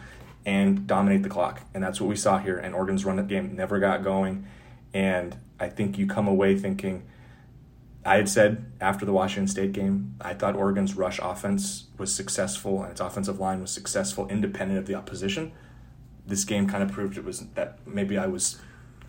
and 0.46 0.86
dominate 0.88 1.24
the 1.24 1.30
clock. 1.30 1.62
And 1.74 1.84
that's 1.84 2.00
what 2.00 2.08
we 2.08 2.16
saw 2.16 2.38
here. 2.38 2.58
And 2.58 2.76
Oregon's 2.76 3.06
run 3.06 3.26
game 3.28 3.56
never 3.56 3.80
got 3.80 4.04
going. 4.04 4.46
And 4.94 5.38
I 5.60 5.70
think 5.70 5.98
you 5.98 6.08
come 6.08 6.28
away 6.28 6.58
thinking 6.58 7.04
I 8.06 8.18
had 8.18 8.30
said 8.30 8.66
after 8.80 9.04
the 9.06 9.12
Washington 9.14 9.48
State 9.48 9.74
game, 9.74 10.16
I 10.22 10.34
thought 10.36 10.56
Oregon's 10.56 10.96
rush 10.96 11.20
offense 11.22 11.86
was 11.98 12.14
successful 12.14 12.84
and 12.84 12.92
its 12.92 13.02
offensive 13.02 13.40
line 13.40 13.62
was 13.62 13.72
successful 13.72 14.28
independent 14.28 14.78
of 14.80 14.86
the 14.86 14.94
opposition. 14.96 15.52
This 16.28 16.44
game 16.44 16.68
kind 16.68 16.84
of 16.84 16.92
proved 16.92 17.18
it 17.18 17.24
was 17.26 17.40
that 17.56 17.80
maybe 17.88 18.18
I 18.18 18.28
was 18.28 18.62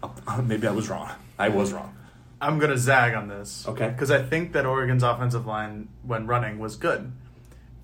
maybe 0.45 0.67
I 0.67 0.73
was 0.73 0.89
wrong. 0.89 1.11
I 1.39 1.49
was 1.51 1.73
wrong. 1.73 1.95
I'm 2.41 2.59
gonna 2.59 2.79
zag 2.79 3.15
on 3.15 3.29
this. 3.29 3.67
Okay. 3.69 3.89
Because 3.89 4.11
I 4.11 4.23
think 4.23 4.53
that 4.53 4.65
Oregon's 4.67 5.03
offensive 5.03 5.47
line, 5.47 5.89
when 6.03 6.27
running, 6.27 6.59
was 6.59 6.77
good, 6.77 7.13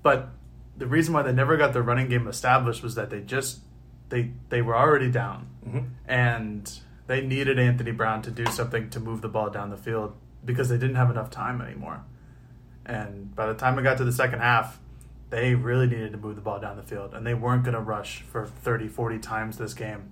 but 0.03 0.29
the 0.77 0.87
reason 0.87 1.13
why 1.15 1.23
they 1.23 1.33
never 1.33 1.57
got 1.57 1.73
their 1.75 1.83
running 1.83 2.09
game 2.09 2.27
established 2.27 2.83
was 2.83 2.95
that 2.95 3.11
they 3.11 3.21
just 3.21 3.61
they 4.09 4.31
they 4.51 4.61
were 4.63 4.77
already 4.77 5.11
down, 5.11 5.47
Mhm. 5.67 5.89
and 6.07 6.79
they 7.07 7.21
needed 7.23 7.59
Anthony 7.59 7.91
Brown 7.93 8.23
to 8.23 8.31
do 8.31 8.45
something 8.47 8.89
to 8.91 9.01
move 9.01 9.21
the 9.23 9.29
ball 9.29 9.49
down 9.51 9.71
the 9.71 9.77
field 9.77 10.15
because 10.45 10.69
they 10.69 10.79
didn't 10.79 10.97
have 10.97 11.11
enough 11.11 11.31
time 11.31 11.61
anymore. 11.61 12.05
And 12.85 13.35
by 13.35 13.47
the 13.47 13.55
time 13.55 13.79
it 13.79 13.83
got 13.83 13.99
to 13.99 14.05
the 14.05 14.13
second 14.13 14.41
half, 14.41 14.81
they 15.31 15.55
really 15.55 15.87
needed 15.87 16.13
to 16.13 16.19
move 16.19 16.37
the 16.37 16.43
ball 16.43 16.61
down 16.61 16.77
the 16.77 16.83
field, 16.83 17.15
and 17.15 17.27
they 17.27 17.35
weren't 17.35 17.65
going 17.65 17.75
to 17.75 17.81
rush 17.81 18.23
for 18.23 18.47
30, 18.47 18.89
40 18.89 19.19
times 19.19 19.57
this 19.57 19.73
game. 19.73 20.11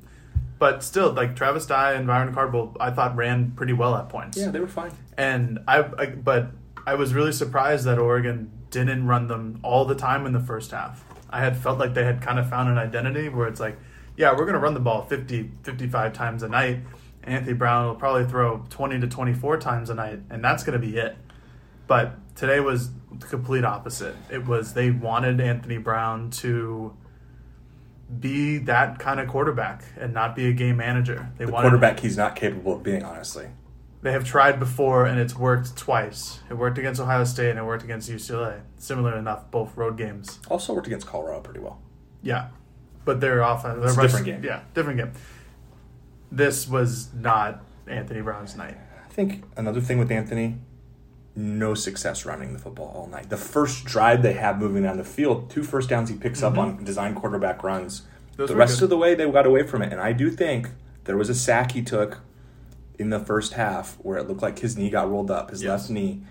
But 0.58 0.82
still, 0.82 1.12
like 1.12 1.36
Travis 1.36 1.66
Dye 1.66 1.92
and 1.92 2.06
Byron 2.06 2.32
Cardwell, 2.34 2.76
I 2.80 2.90
thought 2.90 3.16
ran 3.16 3.52
pretty 3.52 3.72
well 3.72 3.94
at 3.96 4.08
points. 4.08 4.38
Yeah, 4.38 4.50
they 4.50 4.60
were 4.60 4.68
fine. 4.68 4.92
And 5.16 5.58
I, 5.66 5.84
I, 5.98 6.06
but 6.06 6.50
I 6.86 6.94
was 6.94 7.14
really 7.14 7.32
surprised 7.32 7.84
that 7.86 7.98
Oregon 7.98 8.50
didn't 8.70 9.06
run 9.06 9.26
them 9.26 9.60
all 9.62 9.84
the 9.84 9.94
time 9.94 10.26
in 10.26 10.32
the 10.32 10.40
first 10.40 10.70
half. 10.70 11.04
I 11.30 11.40
had 11.40 11.56
felt 11.56 11.78
like 11.78 11.94
they 11.94 12.04
had 12.04 12.20
kind 12.20 12.38
of 12.38 12.48
found 12.48 12.68
an 12.68 12.78
identity 12.78 13.28
where 13.28 13.46
it's 13.46 13.60
like, 13.60 13.78
yeah, 14.16 14.32
we're 14.32 14.44
going 14.44 14.54
to 14.54 14.58
run 14.58 14.74
the 14.74 14.80
ball 14.80 15.02
50, 15.02 15.50
55 15.62 16.12
times 16.12 16.42
a 16.42 16.48
night. 16.48 16.80
Anthony 17.24 17.52
Brown 17.54 17.86
will 17.86 17.94
probably 17.94 18.24
throw 18.26 18.64
20 18.70 19.00
to 19.00 19.06
24 19.06 19.58
times 19.58 19.90
a 19.90 19.94
night, 19.94 20.20
and 20.30 20.42
that's 20.42 20.62
going 20.64 20.80
to 20.80 20.84
be 20.86 20.96
it. 20.96 21.16
But 21.86 22.16
today 22.36 22.60
was 22.60 22.90
the 23.12 23.26
complete 23.26 23.64
opposite. 23.64 24.14
It 24.30 24.46
was 24.46 24.74
they 24.74 24.90
wanted 24.90 25.40
Anthony 25.40 25.78
Brown 25.78 26.30
to 26.30 26.96
be 28.18 28.58
that 28.58 28.98
kind 28.98 29.20
of 29.20 29.28
quarterback 29.28 29.84
and 29.98 30.12
not 30.12 30.34
be 30.34 30.46
a 30.48 30.52
game 30.52 30.76
manager. 30.78 31.30
They 31.38 31.44
The 31.44 31.52
wanted 31.52 31.68
quarterback 31.68 32.00
he's 32.00 32.16
not 32.16 32.34
capable 32.36 32.74
of 32.74 32.82
being, 32.82 33.04
honestly. 33.04 33.48
they 34.02 34.10
have 34.12 34.24
tried 34.24 34.58
before 34.58 35.06
and 35.06 35.20
it's 35.20 35.36
worked 35.36 35.76
twice. 35.76 36.40
It 36.50 36.54
worked 36.54 36.78
against 36.78 37.00
Ohio 37.00 37.22
State 37.24 37.50
and 37.50 37.58
it 37.58 37.64
worked 37.64 37.84
against 37.84 38.10
UCLA. 38.10 38.60
Similar 38.78 39.16
enough, 39.16 39.50
both 39.50 39.76
road 39.76 39.96
games. 39.96 40.40
Also 40.48 40.72
worked 40.74 40.86
against 40.88 41.06
Colorado 41.06 41.40
pretty 41.40 41.60
well. 41.60 41.80
Yeah, 42.22 42.48
but 43.04 43.20
their 43.20 43.40
offense, 43.42 43.74
their 43.76 43.92
rush- 43.92 43.96
different 43.96 44.26
game. 44.26 44.42
Yeah, 44.44 44.62
different 44.74 44.98
game. 44.98 45.12
This 46.30 46.68
was 46.68 47.12
not 47.14 47.62
Anthony 47.86 48.20
Brown's 48.20 48.56
night. 48.56 48.76
I 49.04 49.12
think 49.12 49.44
another 49.56 49.80
thing 49.80 49.98
with 49.98 50.10
Anthony, 50.12 50.58
no 51.34 51.74
success 51.74 52.24
running 52.24 52.52
the 52.52 52.58
football 52.58 52.92
all 52.94 53.06
night. 53.08 53.28
The 53.30 53.36
first 53.36 53.84
drive 53.84 54.22
they 54.22 54.34
have 54.34 54.58
moving 54.58 54.84
down 54.84 54.96
the 54.96 55.04
field, 55.04 55.50
two 55.50 55.62
first 55.62 55.88
downs 55.88 56.08
he 56.08 56.16
picks 56.16 56.42
up 56.42 56.56
on 56.56 56.84
design 56.84 57.14
quarterback 57.14 57.62
runs. 57.62 58.02
Those 58.36 58.48
the 58.50 58.56
rest 58.56 58.78
good. 58.78 58.84
of 58.84 58.90
the 58.90 58.96
way 58.96 59.14
they 59.14 59.28
got 59.30 59.46
away 59.46 59.64
from 59.64 59.82
it, 59.82 59.92
and 59.92 60.00
I 60.00 60.12
do 60.12 60.30
think 60.30 60.68
there 61.04 61.16
was 61.16 61.28
a 61.28 61.34
sack 61.34 61.72
he 61.72 61.82
took 61.82 62.20
in 62.98 63.10
the 63.10 63.18
first 63.20 63.54
half 63.54 63.94
where 64.02 64.18
it 64.18 64.28
looked 64.28 64.42
like 64.42 64.58
his 64.60 64.76
knee 64.76 64.90
got 64.90 65.10
rolled 65.10 65.30
up, 65.30 65.50
his 65.50 65.62
Yes. 65.62 65.82
left 65.82 65.90
knee. 65.90 66.22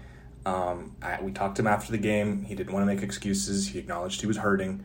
Um, 0.46 0.96
I, 1.02 1.22
we 1.22 1.32
talked 1.32 1.58
to 1.58 1.62
him 1.62 1.68
after 1.68 1.92
the 1.92 1.98
game. 1.98 2.44
He 2.44 2.56
didn't 2.56 2.72
want 2.74 2.84
to 2.84 2.88
make 2.94 3.04
excuses. 3.04 3.68
He 3.70 3.80
acknowledged 3.80 4.22
he 4.22 4.28
was 4.28 4.38
hurting, 4.38 4.84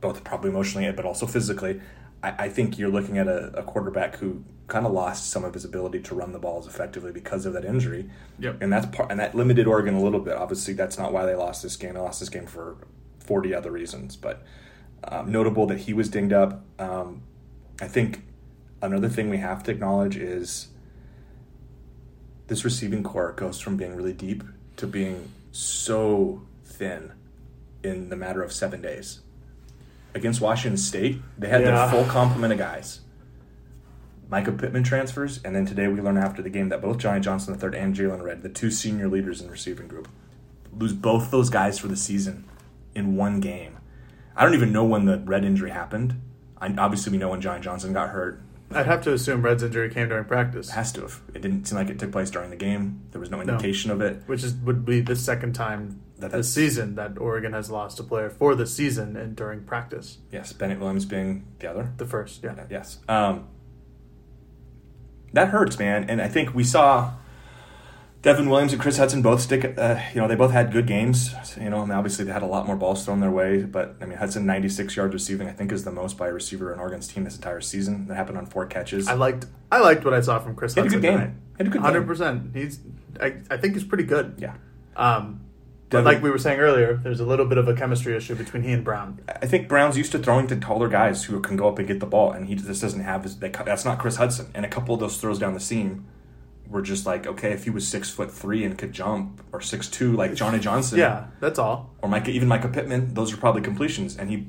both 0.00 0.22
probably 0.24 0.50
emotionally 0.50 0.90
but 0.92 1.04
also 1.04 1.26
physically. 1.26 1.80
I, 2.22 2.44
I 2.44 2.48
think 2.48 2.78
you're 2.78 2.90
looking 2.90 3.18
at 3.18 3.28
a, 3.28 3.58
a 3.58 3.62
quarterback 3.62 4.16
who 4.16 4.44
kind 4.66 4.86
of 4.86 4.92
lost 4.92 5.30
some 5.30 5.44
of 5.44 5.54
his 5.54 5.64
ability 5.64 6.00
to 6.00 6.14
run 6.14 6.32
the 6.32 6.38
balls 6.38 6.66
effectively 6.66 7.12
because 7.12 7.44
of 7.44 7.52
that 7.54 7.64
injury. 7.64 8.08
Yep. 8.38 8.62
And 8.62 8.72
that's 8.72 8.86
part, 8.86 9.10
and 9.10 9.18
that 9.20 9.34
limited 9.34 9.66
Oregon 9.66 9.94
a 9.94 10.02
little 10.02 10.20
bit. 10.20 10.36
Obviously, 10.36 10.74
that's 10.74 10.98
not 10.98 11.12
why 11.12 11.26
they 11.26 11.34
lost 11.34 11.62
this 11.62 11.76
game. 11.76 11.94
They 11.94 12.00
lost 12.00 12.20
this 12.20 12.28
game 12.28 12.46
for 12.46 12.76
40 13.18 13.54
other 13.54 13.70
reasons, 13.70 14.16
but 14.16 14.42
um, 15.04 15.30
notable 15.30 15.66
that 15.66 15.78
he 15.78 15.92
was 15.92 16.08
dinged 16.08 16.32
up. 16.32 16.64
Um, 16.78 17.22
I 17.80 17.88
think 17.88 18.22
another 18.82 19.08
thing 19.08 19.30
we 19.30 19.38
have 19.38 19.62
to 19.64 19.70
acknowledge 19.70 20.16
is 20.16 20.68
this 22.46 22.64
receiving 22.64 23.02
core 23.02 23.32
goes 23.32 23.60
from 23.60 23.76
being 23.76 23.94
really 23.94 24.12
deep 24.12 24.42
to 24.76 24.86
being 24.86 25.30
so 25.52 26.42
thin 26.64 27.12
in 27.82 28.08
the 28.08 28.16
matter 28.16 28.42
of 28.42 28.52
seven 28.52 28.82
days. 28.82 29.20
Against 30.14 30.40
Washington 30.40 30.76
State, 30.76 31.22
they 31.38 31.48
had 31.48 31.60
Yeah. 31.62 31.70
their 31.86 31.88
full 31.88 32.04
complement 32.04 32.52
of 32.52 32.58
guys. 32.58 33.00
Mycah 34.30 34.56
Pittman 34.58 34.82
transfers, 34.84 35.40
and 35.44 35.54
then 35.56 35.66
today 35.66 35.88
we 35.88 36.00
learn 36.00 36.16
after 36.16 36.40
the 36.42 36.50
game 36.50 36.68
that 36.68 36.80
both 36.80 36.98
Johnny 36.98 37.20
Johnson 37.20 37.54
III 37.54 37.78
and 37.78 37.94
Jaylon 37.94 38.22
Redd, 38.22 38.42
the 38.42 38.48
two 38.48 38.70
senior 38.70 39.08
leaders 39.08 39.40
in 39.40 39.46
the 39.46 39.52
receiving 39.52 39.88
group, 39.88 40.08
lose 40.72 40.92
both 40.92 41.30
those 41.30 41.50
guys 41.50 41.78
for 41.78 41.88
the 41.88 41.96
season 41.96 42.44
in 42.94 43.16
one 43.16 43.40
game. 43.40 43.76
I 44.36 44.44
don't 44.44 44.54
even 44.54 44.72
know 44.72 44.84
when 44.84 45.04
the 45.04 45.18
Redd 45.18 45.44
injury 45.44 45.70
happened. 45.70 46.20
I, 46.60 46.72
obviously, 46.78 47.10
we 47.12 47.18
know 47.18 47.30
when 47.30 47.40
Johnny 47.40 47.60
Johnson 47.60 47.92
got 47.92 48.10
hurt. 48.10 48.40
I'd 48.72 48.86
have 48.86 49.02
to 49.02 49.12
assume 49.12 49.42
Redd's 49.42 49.62
injury 49.62 49.90
came 49.90 50.08
during 50.08 50.24
practice, 50.24 50.68
It 50.68 50.72
has 50.74 50.92
to 50.92 51.02
have. 51.02 51.20
It 51.34 51.42
didn't 51.42 51.66
seem 51.66 51.76
like 51.76 51.90
it 51.90 51.98
took 51.98 52.12
place 52.12 52.30
during 52.30 52.50
the 52.50 52.56
game. 52.56 53.02
There 53.10 53.20
was 53.20 53.30
no 53.30 53.40
indication 53.40 53.90
of 53.90 54.00
it. 54.00 54.22
which 54.26 54.44
is 54.44 54.54
would 54.54 54.84
be 54.84 55.00
the 55.00 55.16
second 55.16 55.54
time 55.54 56.00
That 56.18 56.30
this 56.32 56.52
season 56.52 56.94
that 56.94 57.18
Oregon 57.18 57.52
has 57.52 57.70
lost 57.70 57.98
a 57.98 58.04
player 58.04 58.30
for 58.30 58.54
the 58.54 58.66
season 58.66 59.16
and 59.16 59.34
during 59.34 59.64
practice. 59.64 60.18
Yes, 60.30 60.52
Bennett 60.52 60.78
Williams 60.78 61.04
being 61.04 61.46
the 61.58 61.68
other. 61.70 61.92
The 61.96 62.06
first, 62.06 62.44
yeah. 62.44 62.64
Yes. 62.70 62.98
Um, 63.08 63.48
that 65.32 65.48
hurts, 65.48 65.78
man. 65.78 66.08
And 66.08 66.20
I 66.20 66.28
think 66.28 66.54
we 66.54 66.64
saw 66.64 67.12
Devon 68.22 68.50
Williams 68.50 68.72
and 68.74 68.82
Chris 68.82 68.98
Hudson 68.98 69.22
both 69.22 69.40
stick. 69.40 69.78
Uh, 69.78 69.98
you 70.14 70.20
know, 70.20 70.28
they 70.28 70.34
both 70.34 70.50
had 70.50 70.72
good 70.72 70.86
games. 70.86 71.34
You 71.58 71.70
know, 71.70 71.82
and 71.82 71.90
obviously 71.90 72.26
they 72.26 72.32
had 72.32 72.42
a 72.42 72.46
lot 72.46 72.66
more 72.66 72.76
balls 72.76 73.02
thrown 73.04 73.20
their 73.20 73.30
way. 73.30 73.62
But 73.62 73.96
I 74.00 74.04
mean, 74.04 74.18
Hudson 74.18 74.44
ninety 74.44 74.68
six 74.68 74.94
yards 74.94 75.14
receiving, 75.14 75.48
I 75.48 75.52
think, 75.52 75.72
is 75.72 75.84
the 75.84 75.90
most 75.90 76.18
by 76.18 76.28
a 76.28 76.32
receiver 76.32 76.72
on 76.74 76.80
Oregon's 76.80 77.08
team 77.08 77.24
this 77.24 77.36
entire 77.36 77.62
season. 77.62 78.08
That 78.08 78.16
happened 78.16 78.36
on 78.36 78.44
four 78.46 78.66
catches. 78.66 79.08
I 79.08 79.14
liked 79.14 79.46
I 79.72 79.78
liked 79.80 80.04
what 80.04 80.12
I 80.12 80.20
saw 80.20 80.38
from 80.38 80.54
Chris 80.54 80.74
He 80.74 80.80
had 80.80 80.86
a 80.86 80.88
Hudson 80.88 81.00
good 81.00 81.06
game. 81.08 81.18
tonight. 81.18 81.32
He 81.32 81.56
had 81.58 81.66
a 81.66 81.70
good 81.70 81.78
game. 81.78 81.82
Hundred 81.82 82.06
percent. 82.06 82.54
He's 82.54 82.80
I, 83.20 83.34
I 83.50 83.56
think 83.56 83.74
he's 83.74 83.84
pretty 83.84 84.04
good. 84.04 84.34
yeah. 84.38 84.54
Um, 84.96 85.40
but 85.88 85.98
Devon- 86.02 86.12
like 86.14 86.22
we 86.22 86.30
were 86.30 86.38
saying 86.38 86.60
earlier, 86.60 86.94
there's 87.02 87.20
a 87.20 87.24
little 87.26 87.46
bit 87.46 87.56
of 87.58 87.66
a 87.68 87.74
chemistry 87.74 88.14
issue 88.16 88.34
between 88.34 88.62
he 88.62 88.72
and 88.72 88.84
Brown. 88.84 89.18
I 89.28 89.46
think 89.46 89.66
Brown's 89.66 89.96
used 89.98 90.12
to 90.12 90.18
throwing 90.18 90.46
to 90.48 90.56
taller 90.56 90.88
guys 90.88 91.24
who 91.24 91.40
can 91.40 91.56
go 91.56 91.68
up 91.68 91.78
and 91.78 91.88
get 91.88 92.00
the 92.00 92.06
ball, 92.06 92.30
and 92.32 92.46
he 92.46 92.54
just 92.54 92.80
doesn't 92.82 93.00
have. 93.00 93.22
His, 93.24 93.38
that- 93.38 93.64
that's 93.64 93.84
not 93.86 93.98
Chris 93.98 94.16
Hudson. 94.16 94.50
And 94.54 94.64
a 94.64 94.68
couple 94.68 94.94
of 94.94 95.00
those 95.00 95.16
throws 95.16 95.38
down 95.38 95.54
the 95.54 95.60
seam 95.60 96.06
were 96.70 96.82
just 96.82 97.04
like, 97.04 97.26
okay, 97.26 97.52
if 97.52 97.64
he 97.64 97.70
was 97.70 97.86
six 97.86 98.08
foot 98.08 98.30
three 98.30 98.64
and 98.64 98.78
could 98.78 98.92
jump, 98.92 99.42
or 99.52 99.60
six 99.60 99.88
two 99.88 100.12
like 100.16 100.34
Johnny 100.34 100.58
Johnson, 100.60 100.98
Yeah, 101.00 101.26
that's 101.40 101.58
all. 101.58 101.90
or 102.00 102.08
Mycah, 102.08 102.28
even 102.28 102.48
Mycah 102.48 102.72
Pittman, 102.72 103.12
those 103.14 103.32
are 103.34 103.36
probably 103.36 103.60
completions, 103.60 104.16
and 104.16 104.30
he 104.30 104.46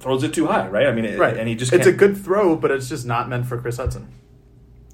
throws 0.00 0.24
it 0.24 0.34
too 0.34 0.46
high, 0.48 0.66
right? 0.68 0.86
I 0.88 0.92
mean, 0.92 1.04
it, 1.04 1.18
Right. 1.18 1.36
and 1.36 1.48
he 1.48 1.54
just 1.54 1.72
it's 1.72 1.86
a 1.86 1.92
good 1.92 2.16
throw, 2.16 2.56
but 2.56 2.70
it's 2.72 2.88
just 2.88 3.06
not 3.06 3.28
meant 3.28 3.46
for 3.46 3.56
Chris 3.56 3.76
Hudson. 3.76 4.08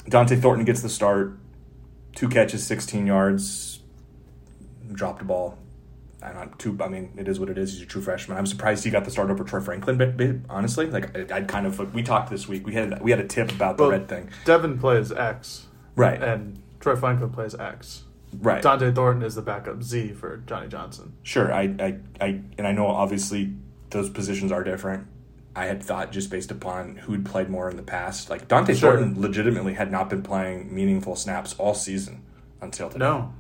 Dont'e 0.09 0.41
Thornton 0.41 0.65
gets 0.67 0.83
the 0.83 0.89
start, 0.91 1.39
two 2.15 2.29
catches, 2.29 2.63
sixteen 2.67 3.07
yards, 3.07 3.81
dropped 4.93 5.23
a 5.23 5.25
ball. 5.25 5.57
I'm 6.23 6.35
not 6.35 6.59
too. 6.59 6.77
I 6.83 6.89
mean, 6.89 7.13
it 7.17 7.29
is 7.29 7.41
what 7.41 7.49
it 7.49 7.57
is. 7.57 7.73
He's 7.73 7.83
a 7.83 7.87
true 7.87 8.03
freshman. 8.03 8.37
I'm 8.37 8.45
surprised 8.45 8.85
he 8.85 8.91
got 8.91 9.07
the 9.07 9.11
start 9.11 9.31
over 9.31 9.43
Troy 9.45 9.61
Franklin. 9.61 9.97
But, 9.97 10.19
but 10.19 10.37
honestly, 10.51 10.85
like 10.91 11.17
I- 11.17 11.37
I'd 11.37 11.49
kind 11.49 11.67
of 11.67 11.79
like, 11.79 11.95
we 11.95 12.03
talked 12.03 12.29
this 12.31 12.47
week. 12.47 12.67
We 12.67 12.75
had 12.75 13.01
we 13.01 13.11
had 13.11 13.21
a 13.21 13.27
tip 13.27 13.51
about 13.51 13.79
the 13.79 13.85
Well, 13.85 13.93
Redd 13.93 14.09
thing, 14.09 14.29
Devon 14.45 14.79
plays 14.79 15.11
X, 15.13 15.67
right? 16.01 16.23
and 16.23 16.63
Troy 16.81 16.97
Franklin 16.97 17.31
plays 17.31 17.55
X. 17.55 18.05
right. 18.41 18.63
Dont'e 18.63 18.95
Thornton 18.95 19.23
is 19.23 19.35
the 19.35 19.43
backup 19.43 19.83
Z 19.83 20.13
for 20.15 20.39
Johnny 20.47 20.69
Johnson. 20.69 21.13
Sure. 21.23 21.53
I, 21.53 21.63
I, 21.79 21.99
I, 22.21 22.41
and 22.59 22.67
I 22.67 22.73
know 22.73 22.87
obviously 22.87 23.53
those 23.91 24.09
positions 24.11 24.51
are 24.53 24.65
different. 24.65 25.07
I 25.55 25.67
had 25.67 25.83
thought 25.83 26.13
just 26.13 26.31
based 26.31 26.51
upon 26.53 26.97
who'd 26.97 27.27
played 27.27 27.51
more 27.51 27.69
in 27.69 27.77
the 27.77 27.83
past, 27.83 28.31
like 28.31 28.47
Dont'e 28.49 28.79
Sure. 28.79 28.93
Thornton 28.93 29.21
legitimately 29.21 29.75
had 29.75 29.91
not 29.91 30.09
been 30.09 30.23
playing 30.23 30.73
meaningful 30.75 31.17
snaps 31.17 31.55
all 31.59 31.75
season 31.75 32.23
until 32.61 32.89
today. 32.89 33.01
No, 33.05 33.33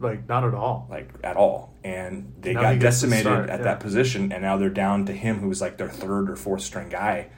like 0.00 0.28
not 0.28 0.42
at 0.44 0.54
all. 0.54 0.88
like 0.90 1.08
at 1.22 1.36
all. 1.36 1.72
And 1.84 2.32
they 2.40 2.52
Now 2.54 2.62
got 2.62 2.78
decimated 2.80 3.22
start, 3.22 3.48
at 3.48 3.60
yeah. 3.60 3.64
that 3.64 3.80
position, 3.80 4.32
and 4.32 4.42
now 4.42 4.56
they're 4.56 4.70
down 4.70 5.06
to 5.06 5.12
him, 5.12 5.38
who 5.38 5.48
was 5.48 5.60
like 5.60 5.78
their 5.78 5.88
third 5.88 6.28
or 6.28 6.36
fourth 6.36 6.62
string 6.62 6.88
guy 6.88 7.28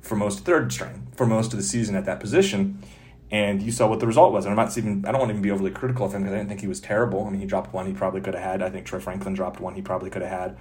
for 0.00 0.14
most 0.14 0.44
third 0.44 0.72
string 0.72 1.08
for 1.16 1.26
most 1.26 1.52
of 1.52 1.56
the 1.58 1.64
season 1.64 1.96
at 1.96 2.04
that 2.04 2.20
position. 2.20 2.80
And 3.30 3.60
you 3.60 3.72
saw 3.72 3.88
what 3.88 3.98
the 3.98 4.06
result 4.06 4.32
was. 4.32 4.44
And 4.44 4.52
I'm 4.52 4.56
not 4.64 4.76
even 4.78 5.04
I 5.04 5.10
don't 5.10 5.18
want 5.20 5.30
to 5.30 5.34
even 5.34 5.42
be 5.42 5.50
overly 5.50 5.72
critical 5.72 6.06
of 6.06 6.14
him 6.14 6.22
because 6.22 6.34
I 6.34 6.36
didn't 6.38 6.48
think 6.48 6.60
he 6.60 6.68
was 6.68 6.80
terrible. 6.80 7.26
I 7.26 7.30
mean, 7.30 7.40
he 7.40 7.46
dropped 7.46 7.72
one 7.72 7.86
he 7.86 7.92
probably 7.92 8.20
could 8.20 8.34
have 8.34 8.42
had. 8.42 8.62
I 8.62 8.70
think 8.70 8.86
Troy 8.86 9.00
Franklin 9.00 9.34
dropped 9.34 9.60
one 9.60 9.74
he 9.74 9.82
probably 9.82 10.10
could 10.10 10.22
have 10.22 10.30
had. 10.30 10.56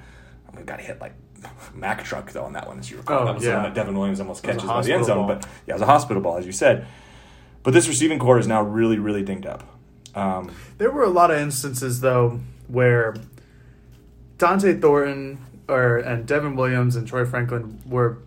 I 0.51 0.55
mean, 0.55 0.65
got 0.65 0.81
hit 0.81 0.99
like 0.99 1.13
Mack 1.75 2.03
truck 2.03 2.31
though 2.31 2.43
on 2.45 2.53
that 2.53 2.67
one, 2.67 2.79
as 2.79 2.89
you 2.89 2.97
recall. 2.97 3.21
Oh, 3.21 3.25
that 3.25 3.35
was 3.35 3.43
yeah. 3.45 3.61
that 3.63 3.73
Devon 3.75 3.97
Williams 3.97 4.19
almost 4.19 4.43
It 4.43 4.47
was 4.47 4.55
a 4.55 4.59
catches 4.59 4.69
by 4.69 4.81
the 4.81 4.93
end 4.93 5.05
zone. 5.05 5.27
ball. 5.27 5.35
But 5.35 5.47
yeah, 5.67 5.73
it 5.73 5.75
was 5.75 5.81
a 5.83 5.85
hospital 5.85 6.21
ball, 6.23 6.37
as 6.37 6.45
you 6.45 6.51
said. 6.51 6.87
But 7.61 7.73
this 7.73 7.87
receiving 7.87 8.19
core 8.19 8.39
is 8.39 8.47
now 8.47 8.61
really, 8.63 8.97
really 8.99 9.23
dinged 9.23 9.45
up. 9.47 9.63
Um, 10.15 10.51
There 10.77 10.91
were 10.91 11.03
a 11.03 11.09
lot 11.09 11.29
of 11.31 11.37
instances 11.37 12.01
though 12.01 12.39
where 12.67 13.15
Dont'e 14.37 14.81
Thornton 14.81 15.39
or 15.67 15.97
and 15.97 16.25
Devin 16.25 16.55
Williams 16.55 16.95
and 16.95 17.07
Troy 17.07 17.25
Franklin 17.25 17.81
were 17.85 18.19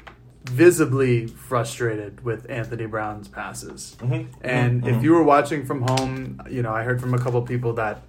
visibly 0.48 1.26
frustrated 1.26 2.24
with 2.24 2.48
Anthony 2.50 2.86
Brown's 2.86 3.28
passes. 3.28 3.96
Mhm, 4.00 4.26
And 4.40 4.82
mhm, 4.82 4.96
if 4.96 5.02
you 5.02 5.12
were 5.12 5.22
watching 5.22 5.64
from 5.64 5.82
home, 5.82 6.40
you 6.50 6.62
know, 6.62 6.72
I 6.72 6.82
heard 6.82 7.00
from 7.00 7.14
a 7.14 7.18
couple 7.18 7.40
people 7.42 7.72
that 7.74 8.02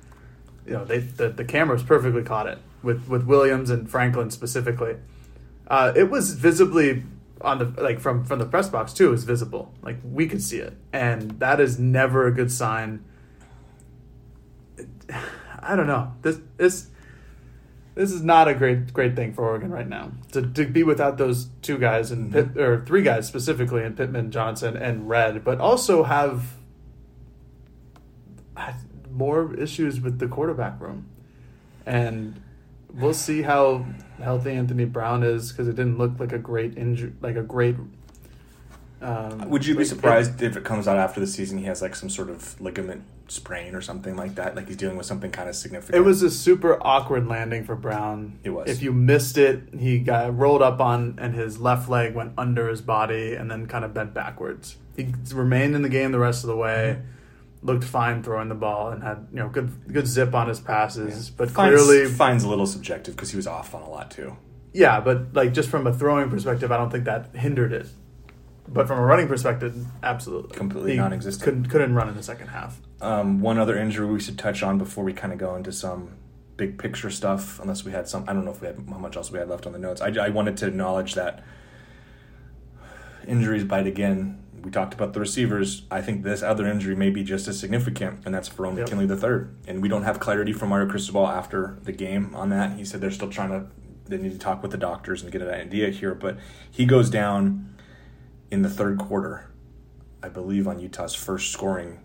you 0.66 0.74
know, 0.74 0.86
they 0.86 1.00
the, 1.00 1.30
the 1.30 1.44
cameras 1.46 1.84
perfectly 1.84 2.24
caught 2.24 2.48
it 2.48 2.60
with 2.84 3.08
with 3.08 3.24
Williams 3.26 3.70
and 3.70 3.90
Franklin 3.90 4.30
specifically. 4.32 4.96
Uh, 5.68 5.94
it 5.96 6.10
was 6.10 6.34
visibly 6.34 7.04
on 7.42 7.58
the 7.60 7.66
like 7.82 8.00
from 8.00 8.24
from 8.24 8.40
the 8.40 8.46
press 8.46 8.70
box 8.70 8.94
too. 8.94 9.08
It 9.08 9.12
was 9.12 9.24
visible, 9.24 9.74
like 9.82 9.98
we 10.04 10.28
could 10.28 10.42
see 10.44 10.58
it, 10.60 10.74
and 10.94 11.40
that 11.40 11.60
is 11.60 11.80
never 11.80 12.28
a 12.28 12.32
good 12.32 12.52
sign. 12.52 13.04
I 15.62 15.76
don't 15.76 15.88
know. 15.88 16.14
This 16.22 16.40
this 16.58 16.88
this 18.00 18.14
is 18.14 18.24
not 18.24 18.48
a 18.48 18.54
great 18.54 18.94
great 18.94 19.14
thing 19.14 19.34
for 19.34 19.46
Oregon 19.46 19.72
right 19.72 19.88
now 19.88 20.14
to 20.32 20.42
to 20.42 20.66
be 20.66 20.84
without 20.84 21.18
those 21.18 21.50
two 21.62 21.78
guys 21.78 22.12
and 22.12 22.32
Pitt, 22.32 22.58
or 22.58 22.86
three 22.86 23.02
guys 23.02 23.28
specifically 23.28 23.84
in 23.84 23.94
Pittman, 23.94 24.32
Johnson, 24.32 24.78
and 24.78 25.10
Redd, 25.10 25.44
but 25.44 25.60
also 25.60 26.04
have 26.04 26.54
more 29.12 29.54
issues 29.56 30.00
with 30.00 30.18
the 30.20 30.30
quarterback 30.30 30.80
room, 30.80 31.08
and 31.86 32.42
we'll 32.94 33.14
see 33.14 33.42
how 33.42 33.86
healthy 34.22 34.52
Anthony 34.52 34.86
Brown 34.86 35.22
is 35.22 35.52
because 35.52 35.68
it 35.68 35.76
didn't 35.76 35.98
look 35.98 36.18
like 36.20 36.32
a 36.32 36.40
great 36.40 36.78
injury, 36.78 37.12
like 37.20 37.36
a 37.36 37.44
great. 37.44 37.76
Um, 39.02 39.50
Would 39.50 39.66
you 39.66 39.76
be 39.76 39.84
surprised 39.84 40.42
if 40.42 40.56
it 40.56 40.64
comes 40.64 40.88
out 40.88 40.98
after 40.98 41.20
the 41.20 41.28
season 41.28 41.58
he 41.58 41.66
has 41.66 41.82
like 41.82 41.98
some 41.98 42.10
sort 42.10 42.30
of 42.30 42.60
ligament 42.62 43.04
sprain 43.30 43.76
or 43.76 43.82
something 43.82 44.16
like 44.16 44.36
that? 44.36 44.56
Like 44.56 44.68
he's 44.68 44.78
dealing 44.78 44.98
with 44.98 45.06
something 45.06 45.32
kind 45.32 45.50
of 45.50 45.56
significant. 45.56 45.96
It 45.96 46.02
was 46.02 46.22
a 46.22 46.32
super 46.32 46.78
awkward 46.82 47.28
landing 47.28 47.64
for 47.64 47.76
Brown. 47.76 48.40
It 48.44 48.52
was. 48.52 48.70
If 48.70 48.82
you 48.82 48.92
missed 48.92 49.38
it, 49.38 49.64
he 49.78 50.00
got 50.00 50.38
rolled 50.38 50.62
up 50.62 50.80
on, 50.80 51.16
and 51.20 51.36
his 51.36 51.60
left 51.60 51.90
leg 51.90 52.16
went 52.16 52.34
under 52.38 52.68
his 52.70 52.82
body, 52.82 53.36
and 53.36 53.50
then 53.50 53.68
kind 53.68 53.86
of 53.86 53.94
bent 53.94 54.14
backwards. 54.14 54.78
He 54.96 55.14
remained 55.34 55.76
in 55.76 55.82
the 55.82 55.90
game 55.90 56.12
the 56.12 56.20
rest 56.20 56.44
of 56.44 56.48
the 56.48 56.58
way. 56.58 56.98
Mm-hmm. 56.98 57.16
Looked 57.62 57.84
fine 57.84 58.24
throwing 58.24 58.48
the 58.48 58.56
ball 58.56 58.90
and 58.90 59.04
had 59.04 59.28
you 59.32 59.38
know 59.38 59.50
good 59.50 59.92
good 59.92 60.08
zip 60.08 60.34
on 60.34 60.48
his 60.48 60.62
passes, 60.62 61.30
but 61.30 61.52
Fine's, 61.52 61.84
clearly 61.84 62.10
finds 62.10 62.46
a 62.46 62.50
little 62.50 62.66
subjective 62.66 63.16
because 63.16 63.32
he 63.32 63.36
was 63.36 63.48
off 63.48 63.76
on 63.76 63.82
a 63.82 63.90
lot 63.90 64.12
too. 64.12 64.38
Yeah, 64.72 65.02
but 65.02 65.34
like 65.34 65.54
just 65.54 65.70
from 65.70 65.86
a 65.86 65.94
throwing 65.94 66.30
perspective, 66.30 66.72
I 66.72 66.78
don't 66.78 66.90
think 66.90 67.04
that 67.06 67.36
hindered 67.36 67.74
it. 67.74 67.88
But 68.72 68.88
from 68.88 69.00
a 69.00 69.04
running 69.04 69.28
perspective, 69.28 69.76
absolutely, 70.04 70.56
Completely 70.56 70.92
He 70.92 70.98
non-existent. 70.98 71.44
Couldn't 71.44 71.66
couldn't 71.70 71.96
run 71.96 72.08
in 72.08 72.16
the 72.16 72.24
second 72.24 72.48
half. 72.48 72.80
Um, 73.02 73.40
one 73.42 73.58
other 73.58 73.78
injury 73.78 74.06
we 74.08 74.20
should 74.20 74.38
touch 74.38 74.62
on 74.62 74.78
before 74.78 75.04
we 75.04 75.14
kind 75.14 75.32
of 75.32 75.40
go 75.40 75.56
into 75.56 75.72
some 75.72 76.18
big 76.58 76.78
picture 76.78 77.10
stuff, 77.10 77.60
unless 77.60 77.86
we 77.86 77.92
had 77.92 78.08
some. 78.08 78.26
I 78.28 78.34
don't 78.34 78.44
know 78.46 78.52
if 78.52 78.62
we 78.62 78.68
had 78.68 78.78
how 78.90 78.98
much 78.98 79.16
else 79.16 79.32
we 79.32 79.40
had 79.40 79.48
left 79.50 79.66
on 79.66 79.72
the 79.72 79.80
notes. 79.80 80.02
I, 80.02 80.10
I 80.10 80.30
wanted 80.30 80.58
to 80.58 80.68
acknowledge 80.68 81.16
that 81.16 81.44
injuries 83.28 83.64
bite 83.64 83.88
again. 83.88 84.44
We 84.62 84.72
talked 84.72 84.94
about 84.94 85.14
the 85.14 85.22
receivers. 85.22 85.84
I 85.90 86.02
think 86.02 86.24
this 86.24 86.44
other 86.44 86.68
injury 86.68 86.94
may 86.96 87.10
be 87.10 87.24
just 87.24 87.48
as 87.48 87.58
significant, 87.58 88.26
and 88.26 88.36
that's 88.36 88.50
Verone 88.50 88.76
Yep. 88.76 88.88
McKinley 88.88 89.06
the 89.06 89.16
third. 89.16 89.56
And 89.66 89.82
we 89.82 89.88
don't 89.88 90.04
have 90.04 90.20
clarity 90.20 90.52
from 90.52 90.70
Mario 90.70 90.90
Cristobal 90.90 91.26
after 91.28 91.80
the 91.84 91.94
game 91.94 92.36
on 92.36 92.50
that. 92.50 92.78
He 92.78 92.84
said 92.84 93.00
they're 93.00 93.12
still 93.12 93.30
trying 93.30 93.50
to. 93.52 93.68
They 94.06 94.18
need 94.18 94.32
to 94.34 94.40
talk 94.40 94.62
with 94.62 94.72
the 94.72 94.78
doctors 94.78 95.22
and 95.22 95.32
get 95.32 95.42
an 95.42 95.50
idea 95.50 95.90
here, 95.92 96.16
but 96.16 96.38
he 96.70 96.86
goes 96.86 97.10
down 97.10 97.74
in 98.50 98.64
the 98.64 98.70
third 98.70 98.98
quarter, 98.98 99.52
I 100.24 100.30
believe, 100.30 100.68
on 100.68 100.80
Utah's 100.80 101.14
first 101.14 101.52
scoring 101.54 102.00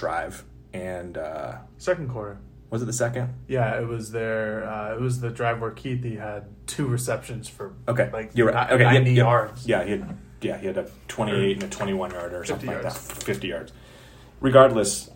drive. 0.00 0.44
And 0.72 1.16
uh, 1.16 1.58
Second 1.78 2.10
quarter. 2.10 2.38
was 2.70 2.82
it 2.82 2.84
the 2.86 2.92
second? 2.92 3.32
Yeah, 3.48 3.80
it 3.80 3.86
was 3.88 4.10
there. 4.12 4.68
Uh, 4.68 4.94
it 4.94 5.00
was 5.00 5.20
the 5.20 5.30
drive 5.30 5.60
where 5.60 5.70
Kuithe 5.72 6.18
had 6.18 6.44
two 6.66 6.86
receptions 6.86 7.48
for 7.48 7.72
Okay, 7.88 8.10
like 8.12 8.32
you're 8.34 8.48
right. 8.52 8.70
Okay, 8.70 8.82
yeah, 8.84 8.92
ninety 8.92 9.12
yeah. 9.12 9.16
yards. 9.24 9.66
Yeah, 9.66 9.84
he 9.84 9.90
had. 9.92 10.16
Yeah, 10.42 10.58
he 10.58 10.66
had 10.66 10.76
a 10.76 10.86
28 11.08 11.54
and 11.54 11.62
a 11.64 11.68
21 11.74 12.10
yarder 12.10 12.36
or 12.36 12.44
50 12.44 12.48
something 12.50 12.68
like 12.70 12.82
that. 12.82 12.92
50 12.92 13.48
yards. 13.48 13.72
Regardless, 14.40 15.08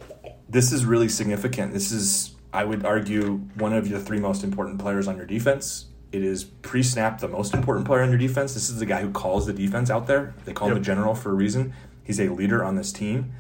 this 0.48 0.72
is 0.72 0.84
really 0.86 1.10
significant. 1.10 1.74
This 1.74 1.92
is, 1.92 2.34
I 2.54 2.64
would 2.64 2.86
argue, 2.86 3.36
one 3.56 3.74
of 3.74 3.88
the 3.90 4.00
three 4.00 4.18
most 4.18 4.42
important 4.42 4.78
players 4.80 5.06
on 5.06 5.16
your 5.18 5.26
defense. 5.26 5.86
It 6.10 6.24
is 6.24 6.42
pre-snap 6.44 7.20
the 7.20 7.28
most 7.28 7.52
important 7.54 7.86
player 7.86 8.00
on 8.00 8.08
your 8.08 8.18
defense. 8.18 8.54
This 8.54 8.70
is 8.70 8.78
the 8.78 8.86
guy 8.86 9.02
who 9.02 9.10
calls 9.10 9.46
the 9.46 9.52
defense 9.52 9.90
out 9.90 10.06
there. 10.06 10.34
They 10.46 10.54
call 10.54 10.68
him 10.68 10.74
Yep. 10.76 10.80
the 10.82 10.86
general 10.86 11.14
for 11.14 11.30
a 11.30 11.34
reason. 11.34 11.74
He's 12.02 12.18
a 12.18 12.28
leader 12.30 12.64
on 12.64 12.76
this 12.76 12.90
team. 12.90 13.32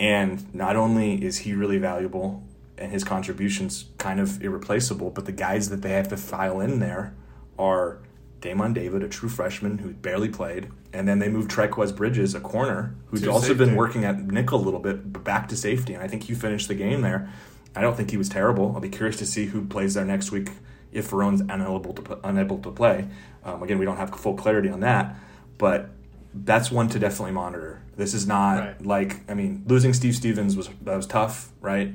And 0.00 0.52
not 0.54 0.76
only 0.76 1.22
is 1.22 1.38
he 1.38 1.52
really 1.52 1.76
valuable 1.78 2.42
and 2.78 2.90
his 2.90 3.04
contributions 3.04 3.84
kind 3.98 4.18
of 4.18 4.42
irreplaceable, 4.42 5.10
but 5.10 5.26
the 5.26 5.32
guys 5.32 5.68
that 5.68 5.82
they 5.82 5.90
have 5.90 6.08
to 6.08 6.16
file 6.16 6.60
in 6.60 6.80
there 6.80 7.14
are 7.58 8.00
Damon 8.40 8.72
David, 8.72 9.02
a 9.02 9.08
true 9.08 9.28
freshman 9.28 9.78
who 9.78 9.90
barely 9.90 10.30
played, 10.30 10.70
and 10.94 11.06
then 11.06 11.18
they 11.18 11.28
moved 11.28 11.50
Trikweze 11.50 11.94
Bridges, 11.94 12.34
a 12.34 12.40
corner, 12.40 12.94
who's 13.08 13.26
also 13.28 13.48
safety. 13.48 13.66
been 13.66 13.76
working 13.76 14.04
at 14.06 14.18
nickel 14.18 14.58
a 14.58 14.64
little 14.64 14.80
bit, 14.80 15.12
but 15.12 15.22
back 15.22 15.48
to 15.48 15.56
safety. 15.56 15.92
And 15.92 16.02
I 16.02 16.08
think 16.08 16.22
he 16.24 16.34
finished 16.34 16.68
the 16.68 16.74
game 16.74 17.02
there. 17.02 17.30
I 17.76 17.82
don't 17.82 17.94
think 17.96 18.10
he 18.10 18.16
was 18.16 18.30
terrible. 18.30 18.72
I'll 18.74 18.80
be 18.80 18.88
curious 18.88 19.16
to 19.18 19.26
see 19.26 19.46
who 19.46 19.66
plays 19.66 19.92
there 19.92 20.06
next 20.06 20.32
week 20.32 20.50
if 20.90 21.10
Verone's 21.10 21.42
unable 21.42 21.92
to 21.92 22.18
unable 22.24 22.58
to 22.60 22.70
play. 22.70 23.06
Um, 23.44 23.62
again, 23.62 23.78
we 23.78 23.84
don't 23.84 23.98
have 23.98 24.10
full 24.10 24.34
clarity 24.34 24.70
on 24.70 24.80
that, 24.80 25.14
but 25.58 25.90
that's 26.32 26.70
one 26.70 26.88
to 26.88 26.98
definitely 26.98 27.32
monitor. 27.32 27.82
This 27.96 28.14
is 28.14 28.26
not 28.26 28.58
Right. 28.58 28.86
like 28.86 29.30
I 29.30 29.34
mean, 29.34 29.64
losing 29.66 29.92
Steve 29.92 30.14
Stephens 30.14 30.56
was 30.56 30.68
that 30.82 30.96
was 30.96 31.06
tough, 31.06 31.52
right? 31.60 31.94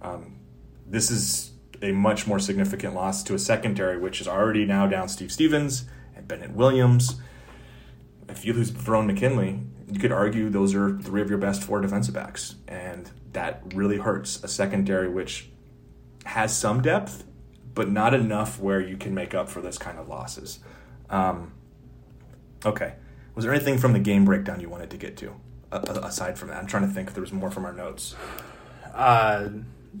Um, 0.00 0.36
this 0.86 1.10
is 1.10 1.52
a 1.80 1.92
much 1.92 2.26
more 2.26 2.38
significant 2.38 2.94
loss 2.94 3.22
to 3.24 3.34
a 3.34 3.38
secondary, 3.38 3.98
which 3.98 4.20
is 4.20 4.28
already 4.28 4.64
now 4.64 4.86
down 4.86 5.08
Steve 5.08 5.32
Stephens 5.32 5.84
and 6.14 6.28
Bennett 6.28 6.52
Williams. 6.52 7.20
If 8.28 8.44
you 8.44 8.52
lose 8.52 8.70
Verone 8.70 9.06
McKinley, 9.06 9.60
you 9.90 9.98
could 9.98 10.12
argue 10.12 10.48
those 10.48 10.74
are 10.74 10.96
three 10.98 11.20
of 11.20 11.28
your 11.28 11.38
best 11.38 11.62
four 11.62 11.80
defensive 11.80 12.14
backs, 12.14 12.54
and 12.68 13.10
that 13.32 13.62
really 13.74 13.98
hurts 13.98 14.42
a 14.44 14.48
secondary 14.48 15.08
which 15.08 15.48
has 16.24 16.56
some 16.56 16.80
depth, 16.82 17.24
but 17.74 17.90
not 17.90 18.14
enough 18.14 18.60
where 18.60 18.80
you 18.80 18.96
can 18.96 19.12
make 19.12 19.34
up 19.34 19.48
for 19.48 19.60
this 19.60 19.76
kind 19.76 19.98
of 19.98 20.08
losses. 20.08 20.60
Um, 21.10 21.52
okay, 22.64 22.94
was 23.34 23.44
there 23.44 23.52
anything 23.54 23.78
from 23.78 23.92
the 23.92 23.98
game 23.98 24.24
breakdown 24.24 24.60
you 24.60 24.68
wanted 24.68 24.90
to 24.90 24.96
get 24.96 25.16
to? 25.18 25.34
A- 25.70 25.76
aside 26.04 26.38
from 26.38 26.48
that, 26.48 26.58
I'm 26.58 26.66
trying 26.66 26.86
to 26.86 26.92
think 26.92 27.08
if 27.08 27.14
there 27.14 27.22
was 27.22 27.32
more 27.32 27.50
from 27.50 27.64
our 27.64 27.72
notes. 27.72 28.14
Uh, 28.94 29.48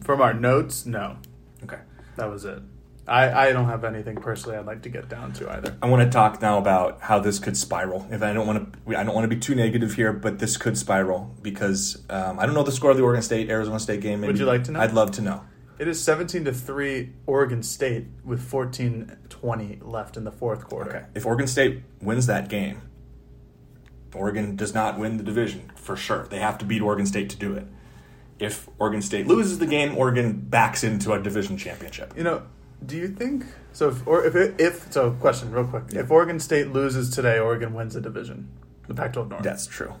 from 0.02 0.20
our 0.20 0.34
notes, 0.34 0.84
no, 0.86 1.16
Okay. 1.62 1.78
that 2.16 2.30
was 2.30 2.44
it. 2.44 2.62
I, 3.08 3.48
I 3.48 3.52
don't 3.52 3.66
have 3.66 3.82
anything 3.84 4.14
personally 4.16 4.56
I'd 4.56 4.64
like 4.66 4.82
to 4.82 4.88
get 4.88 5.08
down 5.08 5.32
to 5.34 5.50
either. 5.50 5.76
I 5.82 5.86
want 5.86 6.04
to 6.04 6.08
talk 6.10 6.40
now 6.40 6.58
about 6.58 7.00
how 7.00 7.18
this 7.18 7.40
could 7.40 7.56
spiral. 7.56 8.06
If 8.12 8.22
I 8.22 8.32
don't 8.32 8.46
want 8.46 8.72
to, 8.86 8.96
I 8.96 9.02
don't 9.02 9.14
want 9.14 9.28
to 9.28 9.34
be 9.34 9.40
too 9.40 9.56
negative 9.56 9.94
here, 9.94 10.12
but 10.12 10.38
this 10.38 10.56
could 10.56 10.78
spiral 10.78 11.34
because 11.42 12.00
um, 12.10 12.38
I 12.38 12.46
don't 12.46 12.54
know 12.54 12.62
the 12.62 12.70
score 12.70 12.92
of 12.92 12.96
the 12.96 13.02
Oregon 13.02 13.22
State 13.22 13.50
Arizona 13.50 13.80
State 13.80 14.02
game. 14.02 14.20
Would 14.20 14.38
you 14.38 14.44
like 14.46 14.62
to 14.64 14.72
know? 14.72 14.80
I'd 14.80 14.92
love 14.92 15.10
to 15.12 15.20
know. 15.22 15.42
It 15.80 15.88
is 15.88 16.00
17 16.00 16.44
to 16.44 16.52
3 16.52 17.12
Oregon 17.26 17.64
State 17.64 18.06
with 18.24 18.40
14 18.40 19.16
20 19.28 19.78
left 19.82 20.16
in 20.16 20.22
the 20.22 20.30
fourth 20.30 20.68
quarter. 20.68 20.90
Okay, 20.96 21.06
if 21.16 21.26
Oregon 21.26 21.48
State 21.48 21.82
wins 22.00 22.26
that 22.26 22.48
game, 22.48 22.82
Oregon 24.14 24.56
does 24.56 24.74
not 24.74 24.98
win 24.98 25.16
the 25.16 25.22
division 25.22 25.70
for 25.74 25.96
sure. 25.96 26.26
They 26.28 26.38
have 26.38 26.58
to 26.58 26.64
beat 26.64 26.82
Oregon 26.82 27.06
State 27.06 27.30
to 27.30 27.36
do 27.36 27.54
it. 27.54 27.66
If 28.38 28.68
Oregon 28.78 29.02
State 29.02 29.26
loses 29.26 29.58
the 29.58 29.66
game, 29.66 29.96
Oregon 29.96 30.32
backs 30.40 30.82
into 30.84 31.12
a 31.12 31.22
division 31.22 31.56
championship. 31.56 32.12
You 32.16 32.24
know, 32.24 32.42
do 32.84 32.96
you 32.96 33.08
think 33.08 33.44
so? 33.72 33.88
If 33.90 34.06
or 34.06 34.24
if 34.24 34.34
it, 34.34 34.60
if 34.60 34.92
so, 34.92 35.12
question 35.12 35.50
real 35.52 35.64
quick: 35.66 35.84
Yeah. 35.90 36.00
If 36.00 36.10
Oregon 36.10 36.40
State 36.40 36.72
loses 36.72 37.10
today, 37.10 37.38
Oregon 37.38 37.72
wins 37.72 37.94
the 37.94 38.00
division, 38.00 38.48
the 38.88 38.94
Pac-12 38.94 39.28
North. 39.28 39.42
That's 39.42 39.66
true. 39.66 39.94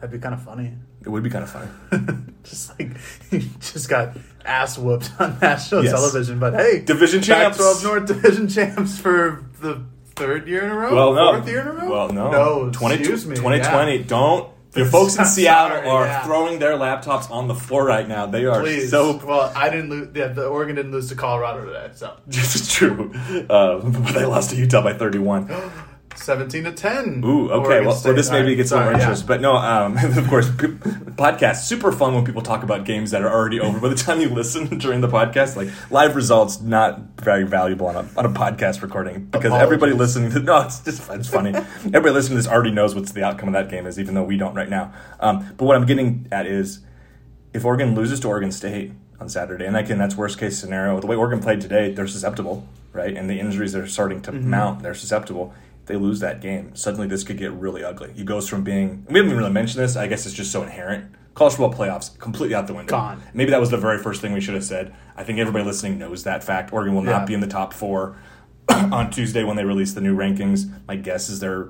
That'd 0.00 0.12
be 0.12 0.18
kind 0.18 0.34
of 0.34 0.42
funny. 0.42 0.72
It 1.04 1.08
would 1.08 1.22
be 1.22 1.30
kind 1.30 1.44
of 1.44 1.50
funny. 1.50 1.68
just 2.44 2.78
like 2.78 2.92
you 3.30 3.40
just 3.60 3.88
got 3.88 4.16
ass 4.44 4.78
whooped 4.78 5.10
on 5.18 5.38
national 5.40 5.84
Yes. 5.84 5.92
television, 5.92 6.38
but 6.38 6.54
hey, 6.54 6.80
Division 6.80 7.20
champs. 7.20 7.58
Pac-12 7.58 7.82
North 7.84 8.06
division 8.06 8.48
champs 8.48 8.98
for 8.98 9.44
the 9.60 9.82
third 10.18 10.48
year 10.48 10.64
in 10.64 10.70
a 10.70 10.74
row. 10.74 10.94
Well, 10.94 11.14
no. 11.14 11.32
fourth 11.32 11.48
year 11.48 11.60
in 11.60 11.68
a 11.68 11.72
row. 11.72 11.90
Well, 11.90 12.08
no. 12.10 12.30
no. 12.30 12.70
20, 12.70 12.94
excuse 12.96 13.26
me. 13.26 13.36
2020. 13.36 13.96
yeah. 13.96 14.02
Don't. 14.06 14.52
The 14.72 14.84
folks 14.84 15.16
in 15.18 15.24
Seattle 15.24 15.78
sorry, 15.78 15.88
are 15.88 16.06
yeah. 16.06 16.24
throwing 16.24 16.58
their 16.58 16.74
laptops 16.74 17.30
on 17.30 17.48
the 17.48 17.54
floor 17.54 17.86
right 17.86 18.06
now. 18.06 18.26
They 18.26 18.44
are 18.44 18.60
Please. 18.60 18.90
so. 18.90 19.16
well, 19.24 19.50
I 19.56 19.70
didn't 19.70 19.90
lose. 19.90 20.08
Yeah, 20.14 20.28
the 20.28 20.46
Oregon 20.46 20.76
didn't 20.76 20.92
lose 20.92 21.08
to 21.08 21.14
Colorado 21.14 21.64
today, 21.64 21.90
so 21.94 22.14
This 22.26 22.54
is 22.54 22.70
true. 22.70 23.12
Uh, 23.48 23.78
but 23.78 24.12
they 24.14 24.26
lost 24.26 24.50
to 24.50 24.56
Utah 24.56 24.82
by 24.82 24.92
31. 24.92 25.48
seventeen 26.22 26.64
to 26.64 26.72
ten. 26.72 27.22
Ooh, 27.24 27.50
okay. 27.50 27.80
Well, 27.84 27.94
so 27.94 28.12
this 28.12 28.30
maybe 28.30 28.54
gets 28.54 28.70
little 28.70 28.86
sorry, 28.86 28.96
yeah. 28.96 29.02
interest, 29.02 29.26
but 29.26 29.40
no. 29.40 29.56
Um, 29.56 29.96
of 30.18 30.28
course, 30.28 30.48
p- 30.50 30.66
podcast 31.16 31.62
super 31.64 31.92
fun 31.92 32.14
when 32.14 32.24
people 32.24 32.42
talk 32.42 32.62
about 32.62 32.84
games 32.84 33.10
that 33.12 33.22
are 33.22 33.30
already 33.32 33.60
over. 33.60 33.78
By 33.80 33.88
the 33.88 33.94
time 33.94 34.20
you 34.20 34.28
listen 34.28 34.78
during 34.78 35.00
the 35.00 35.08
podcast, 35.08 35.56
like 35.56 35.68
live 35.90 36.16
results, 36.16 36.60
not 36.60 37.00
very 37.22 37.44
valuable 37.44 37.86
on 37.86 37.96
a 37.96 38.08
on 38.16 38.26
a 38.26 38.30
podcast 38.30 38.82
recording 38.82 39.26
because 39.26 39.52
everybody 39.52 39.92
listening 39.92 40.30
to 40.32 40.38
no, 40.40 40.62
it's 40.62 40.80
just 40.80 41.08
it's 41.10 41.28
funny. 41.28 41.50
everybody 41.54 42.10
listening 42.10 42.36
to 42.36 42.42
this 42.42 42.48
already 42.48 42.70
knows 42.70 42.94
what's 42.94 43.12
the 43.12 43.22
outcome 43.24 43.48
of 43.48 43.54
that 43.54 43.68
game 43.70 43.86
is, 43.86 43.98
even 43.98 44.14
though 44.14 44.24
we 44.24 44.36
don't 44.36 44.54
right 44.54 44.68
now. 44.68 44.92
Um, 45.20 45.46
but 45.56 45.64
what 45.64 45.76
I'm 45.76 45.86
getting 45.86 46.26
at 46.32 46.46
is, 46.46 46.80
if 47.54 47.64
Oregon 47.64 47.94
loses 47.94 48.20
to 48.20 48.28
Oregon 48.28 48.52
State 48.52 48.92
on 49.20 49.28
Saturday, 49.28 49.64
and 49.66 49.76
again 49.76 49.98
that's 49.98 50.16
worst 50.16 50.38
case 50.38 50.58
scenario. 50.58 51.00
The 51.00 51.06
way 51.06 51.16
Oregon 51.16 51.40
played 51.40 51.60
today, 51.60 51.92
they're 51.92 52.06
susceptible, 52.06 52.68
right? 52.92 53.16
And 53.16 53.28
the 53.28 53.40
injuries 53.40 53.74
are 53.74 53.86
starting 53.88 54.22
to 54.22 54.30
Mm-hmm. 54.32 54.50
mount. 54.50 54.82
They're 54.82 54.94
susceptible. 54.94 55.52
They 55.88 55.96
lose 55.96 56.20
that 56.20 56.40
game, 56.40 56.76
suddenly 56.76 57.06
this 57.08 57.24
could 57.24 57.38
get 57.38 57.50
really 57.52 57.82
ugly. 57.82 58.12
He 58.14 58.22
goes 58.22 58.48
from 58.48 58.62
being 58.62 59.04
we 59.08 59.14
haven't 59.18 59.30
even 59.32 59.38
really 59.38 59.50
mentioned 59.52 59.82
this. 59.82 59.96
I 59.96 60.06
guess 60.06 60.24
it's 60.26 60.34
just 60.34 60.52
so 60.52 60.62
inherent. 60.62 61.12
College 61.34 61.54
football 61.54 61.72
playoffs 61.78 62.16
completely 62.18 62.54
out 62.54 62.66
the 62.66 62.74
window. 62.74 62.90
Gone. 62.90 63.22
Maybe 63.32 63.50
that 63.52 63.60
was 63.60 63.70
the 63.70 63.76
very 63.78 63.98
first 63.98 64.20
thing 64.20 64.32
we 64.32 64.40
should 64.40 64.54
have 64.54 64.64
said. 64.64 64.94
I 65.16 65.24
think 65.24 65.38
everybody 65.38 65.64
listening 65.64 65.98
knows 65.98 66.24
that 66.24 66.44
fact. 66.44 66.72
Oregon 66.72 66.94
will 66.94 67.02
not 67.02 67.20
Yeah. 67.20 67.24
be 67.26 67.34
in 67.34 67.40
the 67.40 67.46
top 67.46 67.72
four 67.72 68.16
on 68.68 69.10
Tuesday 69.10 69.44
when 69.44 69.56
they 69.56 69.64
release 69.64 69.94
the 69.94 70.00
new 70.00 70.16
rankings. 70.16 70.70
My 70.86 70.96
guess 70.96 71.28
is 71.28 71.40
they're 71.40 71.68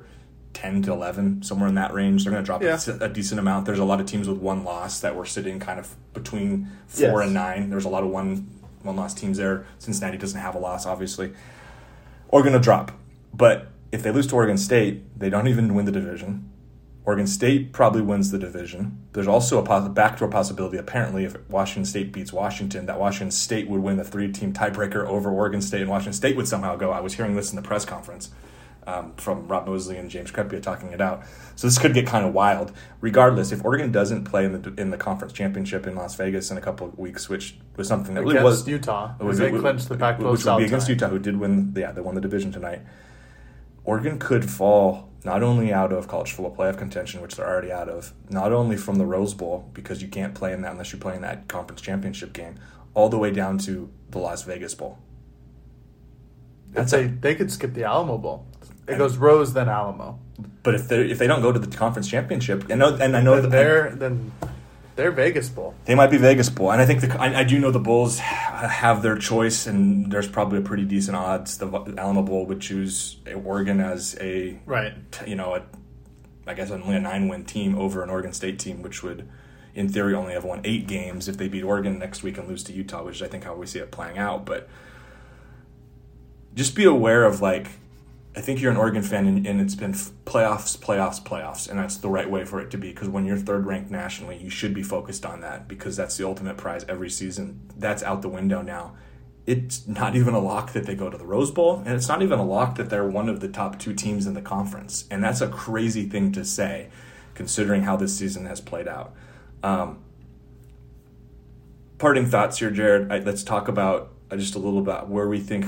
10 0.55 0.83
to 0.83 0.93
11, 0.93 1.43
somewhere 1.43 1.69
in 1.69 1.75
that 1.77 1.93
range. 1.93 2.25
They're 2.25 2.33
going 2.33 2.43
to 2.43 2.47
drop 2.47 2.63
Yeah. 2.63 2.79
a, 3.01 3.05
a 3.05 3.09
decent 3.09 3.39
amount. 3.39 3.67
There's 3.67 3.79
a 3.79 3.85
lot 3.85 4.01
of 4.01 4.07
teams 4.07 4.27
with 4.29 4.39
one 4.39 4.65
loss 4.65 5.01
that 5.01 5.15
were 5.15 5.27
sitting 5.27 5.61
kind 5.61 5.79
of 5.79 5.95
between 6.15 6.69
four 6.89 7.21
Yes. 7.21 7.25
and 7.27 7.35
nine. 7.35 7.71
There's 7.71 7.85
a 7.85 7.89
lot 7.91 8.03
of 8.03 8.09
one 8.11 8.49
one 8.83 8.97
loss 8.97 9.13
teams 9.15 9.37
there. 9.39 9.67
Cincinnati 9.79 10.17
doesn't 10.19 10.41
have 10.41 10.55
a 10.55 10.59
loss, 10.59 10.87
obviously. 10.87 11.33
Oregon 12.29 12.55
to 12.55 12.59
drop. 12.59 12.93
But 13.35 13.69
if 13.93 14.03
they 14.03 14.11
lose 14.11 14.27
to 14.29 14.35
Oregon 14.37 14.59
State, 14.59 15.19
they 15.19 15.31
don't 15.31 15.49
even 15.49 15.75
win 15.75 15.85
the 15.85 15.93
division. 15.93 16.51
Oregon 17.05 17.27
State 17.27 17.73
probably 17.73 18.03
wins 18.03 18.31
the 18.31 18.39
division. 18.39 18.99
There's 19.15 19.27
also 19.29 19.59
a 19.59 19.63
poss- 19.63 19.89
backdoor 19.89 20.29
possibility, 20.29 20.77
apparently, 20.77 21.25
if 21.25 21.37
Washington 21.49 21.87
State 21.87 22.13
beats 22.13 22.33
Washington, 22.35 22.85
that 22.85 23.01
Washington 23.01 23.31
State 23.31 23.67
would 23.69 23.81
win 23.81 23.97
the 23.97 24.05
three 24.05 24.31
team 24.31 24.53
tiebreaker 24.53 25.07
over 25.07 25.31
Oregon 25.31 25.63
State, 25.63 25.81
and 25.81 25.91
Washington 25.91 26.13
State 26.13 26.37
would 26.37 26.47
somehow 26.47 26.77
go. 26.77 26.91
I 26.91 27.01
was 27.01 27.15
hearing 27.15 27.35
this 27.35 27.51
in 27.51 27.57
the 27.57 27.63
press 27.63 27.87
conference 27.87 28.31
um, 28.87 29.15
from 29.17 29.49
Rob 29.49 29.67
Moseley 29.67 29.97
and 29.97 30.11
James 30.11 30.31
Crepea 30.31 30.61
talking 30.63 30.93
it 30.93 31.01
out. 31.01 31.23
So 31.57 31.67
this 31.67 31.79
could 31.79 31.95
get 31.95 32.07
kind 32.07 32.27
of 32.27 32.35
wild. 32.35 32.73
Regardless, 33.01 33.53
if 33.53 33.65
Oregon 33.65 33.91
doesn't 33.91 34.25
play 34.25 34.45
in 34.45 34.61
the 34.61 34.75
in 34.77 34.91
the 34.91 34.99
conference 34.99 35.33
championship 35.33 35.87
in 35.87 35.95
Las 35.95 36.15
Vegas 36.17 36.51
in 36.51 36.59
a 36.59 36.61
couple 36.61 36.89
of 36.89 36.99
weeks, 36.99 37.27
which 37.31 37.57
was 37.77 37.89
something 37.89 38.15
that 38.17 38.21
really 38.21 38.37
against 38.37 38.45
was 38.45 38.69
Utah, 38.69 39.15
was- 39.19 39.39
they 39.39 39.51
clinched 39.51 39.89
the 39.89 39.97
Pac-12 39.97 40.31
which 40.33 40.45
would 40.45 40.59
be 40.59 40.65
against. 40.67 40.89
Utah, 40.91 41.09
who 41.09 41.19
did 41.19 41.39
win. 41.41 41.73
Yeah, 41.75 41.93
they 41.93 42.03
won 42.03 42.15
the 42.17 42.21
division 42.21 42.53
tonight. 42.53 42.83
Oregon 43.89 44.19
could 44.19 44.51
fall 44.51 45.09
not 45.25 45.43
only 45.43 45.73
out 45.73 45.95
of 45.95 46.09
college 46.09 46.33
football 46.33 46.55
playoff 46.55 46.77
contention, 46.77 47.23
which 47.23 47.37
they're 47.37 47.49
already 47.49 47.73
out 47.73 47.89
of, 47.89 48.13
not 48.29 48.53
only 48.53 48.77
from 48.77 48.97
the 48.97 49.07
Rose 49.07 49.33
Bowl 49.33 49.71
because 49.73 50.03
you 50.03 50.09
can't 50.09 50.35
play 50.35 50.53
in 50.53 50.61
that 50.61 50.73
unless 50.73 50.93
you're 50.93 51.01
playing 51.01 51.23
that 51.23 51.49
conference 51.49 51.81
championship 51.81 52.35
game, 52.35 52.57
all 52.93 53.09
the 53.09 53.17
way 53.17 53.31
down 53.31 53.57
to 53.61 53.91
the 54.11 54.19
Las 54.19 54.43
Vegas 54.43 54.75
Bowl. 54.75 54.99
That's 56.71 56.93
That's 56.93 56.93
a, 56.93 57.07
they 57.07 57.35
could 57.35 57.51
skip 57.51 57.73
the 57.73 57.85
Alamo 57.85 58.19
Bowl. 58.19 58.47
It 58.87 58.99
goes 58.99 59.17
Rose 59.17 59.55
then 59.55 59.71
Alamo. 59.71 60.19
But 60.63 60.75
if 60.75 60.89
they 60.89 61.11
if 61.11 61.17
they 61.17 61.27
don't 61.27 61.41
go 61.41 61.51
to 61.51 61.59
the 61.59 61.75
conference 61.75 62.09
championship, 62.09 62.69
and, 62.69 62.83
and 62.83 63.17
I 63.17 63.23
know 63.23 63.41
Then 63.41 63.43
that 63.45 63.51
they're 63.51 63.91
then 63.95 64.33
they're 64.99 65.13
Vegas 65.13 65.49
Bowl. 65.49 65.77
They 65.85 65.95
might 65.95 66.11
be 66.11 66.17
Vegas 66.17 66.51
Bowl, 66.51 66.73
and 66.73 66.83
I 66.83 66.85
think 66.85 67.03
the 67.03 67.21
I, 67.21 67.41
I 67.41 67.45
do 67.45 67.61
know 67.61 67.71
the 67.71 67.79
Bulls 67.79 68.19
have 68.19 69.01
their 69.01 69.17
choice, 69.17 69.65
and 69.69 70.11
there's 70.11 70.27
probably 70.27 70.59
a 70.59 70.61
pretty 70.61 70.85
decent 70.85 71.17
odds 71.17 71.57
the 71.57 71.95
Alamo 71.97 72.23
Bowl 72.23 72.47
would 72.47 72.61
choose 72.61 73.17
Oregon 73.33 73.81
as 73.81 74.19
a 74.21 74.59
Right. 74.67 74.95
you 75.25 75.37
know 75.37 75.55
a 75.55 75.63
I 76.49 76.55
guess 76.55 76.73
only 76.73 76.97
a 76.97 77.01
nine 77.01 77.29
win 77.29 77.45
team 77.45 77.79
over 77.79 78.03
an 78.03 78.11
Oregon 78.11 78.33
State 78.33 78.59
team, 78.59 78.83
which 78.83 79.05
would 79.05 79.29
in 79.73 79.89
theory 79.89 80.15
only 80.15 80.33
have 80.33 80.45
won 80.45 80.63
eight 80.65 80.89
games 80.89 81.29
if 81.29 81.37
they 81.37 81.47
beat 81.47 81.63
Oregon 81.63 82.01
next 82.01 82.25
week 82.25 82.37
and 82.37 82.49
lose 82.49 82.65
to 82.65 82.73
Utah, 82.73 83.05
which 83.05 83.17
is 83.17 83.23
I 83.23 83.29
think 83.29 83.45
how 83.45 83.55
we 83.55 83.67
see 83.67 83.79
it 83.79 83.93
playing 83.93 84.19
out. 84.19 84.45
But 84.45 84.69
just 86.57 86.75
be 86.75 86.85
aware 86.85 87.23
of 87.23 87.41
like 87.41 87.71
I 88.39 88.41
think 88.41 88.61
you're 88.61 88.71
an 88.71 88.77
Oregon 88.77 89.03
fan, 89.03 89.27
and, 89.27 89.45
and 89.49 89.61
it's 89.61 89.75
been 89.75 89.93
playoffs, 89.93 90.79
playoffs, 90.79 91.21
playoffs, 91.21 91.69
and 91.69 91.77
that's 91.77 91.97
the 91.97 92.09
right 92.09 92.31
way 92.31 92.45
for 92.45 92.61
it 92.61 92.71
to 92.71 92.79
be. 92.79 92.91
Because 92.91 93.09
when 93.09 93.27
you're 93.27 93.37
third 93.37 93.67
ranked 93.67 93.91
nationally, 93.91 94.37
you 94.37 94.49
should 94.49 94.73
be 94.73 94.85
focused 94.85 95.27
on 95.27 95.41
that 95.41 95.67
because 95.67 95.97
that's 95.97 96.17
the 96.17 96.25
ultimate 96.25 96.57
prize 96.57 96.85
every 96.89 97.11
season. 97.11 97.69
That's 97.77 98.01
out 98.05 98.23
the 98.23 98.29
window 98.29 98.63
now. 98.63 98.95
It's 99.45 99.89
not 99.89 100.15
even 100.15 100.35
a 100.35 100.39
lock 100.39 100.73
that 100.75 100.87
they 100.87 100.95
go 100.95 101.11
to 101.11 101.19
the 101.19 101.27
Rose 101.27 101.51
Bowl, 101.51 101.83
and 101.85 101.97
it's 101.97 102.07
not 102.07 102.23
even 102.23 102.39
a 102.39 102.45
lock 102.45 102.77
that 102.77 102.91
they're 102.91 103.09
one 103.09 103.29
of 103.29 103.41
the 103.41 103.49
top 103.49 103.77
two 103.81 103.93
teams 103.93 104.25
in 104.25 104.35
the 104.35 104.41
conference. 104.41 105.05
And 105.11 105.25
that's 105.25 105.41
a 105.41 105.49
crazy 105.49 106.09
thing 106.09 106.31
to 106.31 106.45
say, 106.45 106.91
considering 107.35 107.83
how 107.83 107.97
this 107.97 108.17
season 108.17 108.47
has 108.47 108.61
played 108.61 108.87
out. 108.87 109.17
Um, 109.65 109.99
parting 111.99 112.27
thoughts 112.27 112.61
here, 112.61 112.71
Jared. 112.71 113.11
I, 113.11 113.19
let's 113.19 113.43
talk 113.43 113.67
about 113.67 114.13
uh, 114.31 114.37
just 114.37 114.55
a 114.55 114.61
little 114.61 114.79
about 114.79 115.09
where 115.09 115.27
we 115.27 115.41
think 115.41 115.67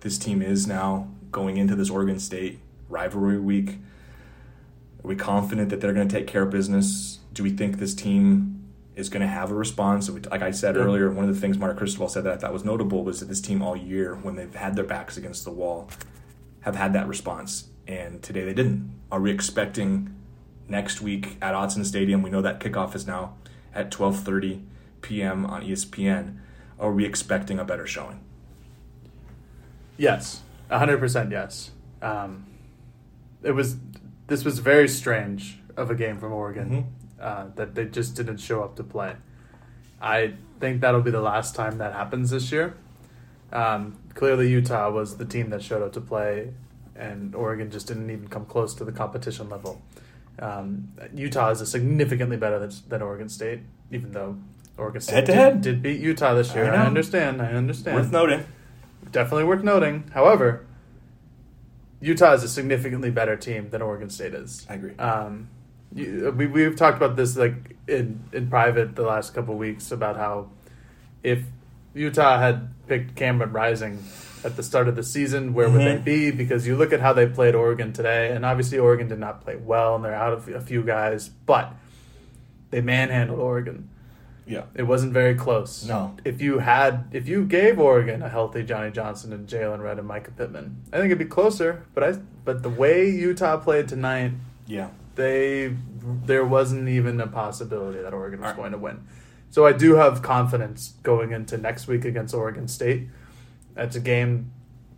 this 0.00 0.18
team 0.18 0.42
is 0.42 0.66
now 0.66 1.08
going 1.30 1.56
into 1.56 1.74
this 1.76 1.90
Oregon 1.90 2.18
State 2.18 2.58
rivalry 2.88 3.38
week. 3.38 3.78
Are 5.04 5.08
we 5.08 5.16
confident 5.16 5.70
that 5.70 5.80
they're 5.80 5.92
going 5.92 6.08
to 6.08 6.14
take 6.14 6.26
care 6.26 6.42
of 6.42 6.50
business? 6.50 7.20
Do 7.32 7.42
we 7.42 7.50
think 7.50 7.78
this 7.78 7.94
team 7.94 8.56
is 8.96 9.08
going 9.08 9.22
to 9.22 9.28
have 9.28 9.50
a 9.50 9.54
response? 9.54 10.08
Like 10.10 10.42
I 10.42 10.50
said 10.50 10.74
Yeah. 10.74 10.82
earlier, 10.82 11.10
one 11.10 11.26
of 11.28 11.34
the 11.34 11.40
things 11.40 11.56
Mark 11.56 11.78
Cristobal 11.78 12.08
said 12.08 12.24
that 12.24 12.32
I 12.34 12.36
thought 12.36 12.52
was 12.52 12.64
notable 12.64 13.04
was 13.04 13.20
that 13.20 13.26
this 13.26 13.40
team 13.40 13.62
all 13.62 13.76
year, 13.76 14.14
when 14.16 14.36
they've 14.36 14.54
had 14.54 14.76
their 14.76 14.84
backs 14.84 15.16
against 15.16 15.44
the 15.44 15.50
wall, 15.52 15.88
have 16.62 16.76
had 16.76 16.92
that 16.92 17.08
response, 17.08 17.68
and 17.86 18.22
today 18.22 18.44
they 18.44 18.52
didn't. 18.52 18.92
Are 19.10 19.20
we 19.20 19.30
expecting 19.30 20.14
next 20.68 21.00
week 21.00 21.36
at 21.40 21.54
Autzen 21.54 21.84
Stadium? 21.86 22.20
We 22.22 22.28
know 22.30 22.42
that 22.42 22.60
kickoff 22.60 22.94
is 22.94 23.06
now 23.06 23.36
at 23.74 23.90
12:30 23.90 24.60
p.m. 25.00 25.46
on 25.46 25.62
ESPN. 25.62 26.36
Are 26.78 26.92
we 26.92 27.06
expecting 27.06 27.58
a 27.58 27.64
better 27.64 27.86
showing? 27.86 28.20
Yes, 29.96 30.42
hundred 30.78 30.98
percent. 30.98 31.30
Yes. 31.30 31.70
Um, 32.02 32.46
it 33.42 33.52
was. 33.52 33.76
This 34.26 34.44
was 34.44 34.60
very 34.60 34.88
strange 34.88 35.58
of 35.76 35.90
a 35.90 35.94
game 35.94 36.18
from 36.18 36.32
Oregon 36.32 36.86
uh, 37.20 37.46
that 37.56 37.74
they 37.74 37.84
just 37.86 38.14
didn't 38.14 38.36
show 38.38 38.62
up 38.62 38.76
to 38.76 38.84
play. 38.84 39.16
I 40.00 40.34
think 40.60 40.80
that'll 40.80 41.02
be 41.02 41.10
the 41.10 41.20
last 41.20 41.54
time 41.54 41.78
that 41.78 41.92
happens 41.92 42.30
this 42.30 42.52
year. 42.52 42.74
Um, 43.52 43.98
clearly, 44.14 44.48
Utah 44.48 44.90
was 44.90 45.16
the 45.16 45.24
team 45.24 45.50
that 45.50 45.62
showed 45.62 45.82
up 45.82 45.92
to 45.94 46.00
play, 46.00 46.52
and 46.94 47.34
Oregon 47.34 47.70
just 47.70 47.88
didn't 47.88 48.08
even 48.10 48.28
come 48.28 48.46
close 48.46 48.72
to 48.74 48.84
the 48.84 48.92
competition 48.92 49.48
level. 49.48 49.82
Um, 50.38 50.92
Utah 51.12 51.50
is 51.50 51.60
a 51.60 51.66
significantly 51.66 52.36
better 52.36 52.58
than, 52.58 52.70
than 52.88 53.02
Oregon 53.02 53.28
State, 53.28 53.60
even 53.90 54.12
though 54.12 54.38
Oregon 54.78 55.00
State 55.00 55.14
Head 55.14 55.26
to 55.26 55.32
did, 55.32 55.38
head. 55.38 55.60
did 55.60 55.82
beat 55.82 56.00
Utah 56.00 56.34
this 56.34 56.54
year. 56.54 56.72
I 56.72 56.76
I, 56.76 56.86
understand. 56.86 57.42
I 57.42 57.52
understand 57.52 57.96
Worth 57.96 58.12
noting. 58.12 58.44
Definitely 59.12 59.44
worth 59.44 59.62
noting. 59.62 60.10
However, 60.14 60.66
Utah 62.00 62.32
is 62.32 62.42
a 62.42 62.48
significantly 62.48 63.10
better 63.10 63.36
team 63.36 63.70
than 63.70 63.82
Oregon 63.82 64.08
State 64.10 64.34
is. 64.34 64.66
I 64.68 64.74
agree. 64.74 64.96
Um, 64.96 65.48
you, 65.94 66.32
we 66.36 66.46
we've 66.46 66.76
talked 66.76 66.96
about 66.96 67.16
this 67.16 67.36
like 67.36 67.76
in 67.88 68.20
in 68.32 68.48
private 68.48 68.94
the 68.96 69.02
last 69.02 69.34
couple 69.34 69.56
weeks 69.56 69.90
about 69.90 70.16
how 70.16 70.48
if 71.22 71.42
Utah 71.94 72.38
had 72.38 72.68
picked 72.86 73.16
Cameron 73.16 73.52
Rising 73.52 74.02
at 74.44 74.56
the 74.56 74.62
start 74.62 74.88
of 74.88 74.96
the 74.96 75.02
season, 75.02 75.52
where 75.52 75.68
would 75.68 75.80
they 75.82 75.96
Mhm. 75.98 76.04
be? 76.04 76.30
Because 76.30 76.66
you 76.66 76.76
look 76.76 76.92
at 76.94 77.00
how 77.00 77.12
they 77.12 77.26
played 77.26 77.54
Oregon 77.54 77.92
today, 77.92 78.30
and 78.30 78.46
obviously 78.46 78.78
Oregon 78.78 79.08
did 79.08 79.18
not 79.18 79.42
play 79.42 79.56
well, 79.56 79.96
and 79.96 80.04
they're 80.04 80.14
out 80.14 80.32
of 80.32 80.48
a 80.48 80.60
few 80.62 80.82
guys, 80.82 81.28
but 81.28 81.74
they 82.70 82.80
manhandled 82.80 83.38
Oregon. 83.40 83.90
Yeah. 84.50 84.64
It 84.74 84.82
wasn't 84.82 85.12
very 85.12 85.34
close. 85.36 85.84
No. 85.86 86.16
If 86.24 86.42
you 86.42 86.58
had, 86.58 87.04
if 87.12 87.28
you 87.28 87.44
gave 87.44 87.78
Oregon 87.78 88.20
a 88.22 88.28
healthy 88.28 88.64
Johnny 88.64 88.90
Johnson 88.90 89.32
and 89.32 89.48
Jaylon 89.48 89.80
Redd 89.82 89.98
and 90.00 90.08
Mycah 90.10 90.36
Pittman, 90.36 90.82
I 90.92 90.96
think 90.96 91.06
it'd 91.06 91.18
be 91.18 91.24
closer. 91.24 91.84
But 91.94 92.02
I, 92.04 92.12
but 92.44 92.62
the 92.64 92.68
way 92.68 93.08
Utah 93.08 93.56
played 93.58 93.86
tonight, 93.88 94.32
Yeah. 94.66 94.88
they 95.14 95.74
there 96.24 96.44
wasn't 96.44 96.88
even 96.88 97.20
a 97.20 97.26
possibility 97.26 98.00
that 98.02 98.12
Oregon 98.12 98.40
was 98.40 98.46
Alright. 98.48 98.56
going 98.56 98.72
to 98.72 98.78
win. 98.78 99.04
So 99.50 99.66
I 99.66 99.72
do 99.72 99.94
have 99.94 100.22
confidence 100.22 100.94
going 101.02 101.30
into 101.32 101.56
next 101.56 101.86
week 101.86 102.04
against 102.04 102.34
Oregon 102.34 102.66
State. 102.68 103.08
That's 103.74 103.94
a 103.96 104.00
game 104.00 104.50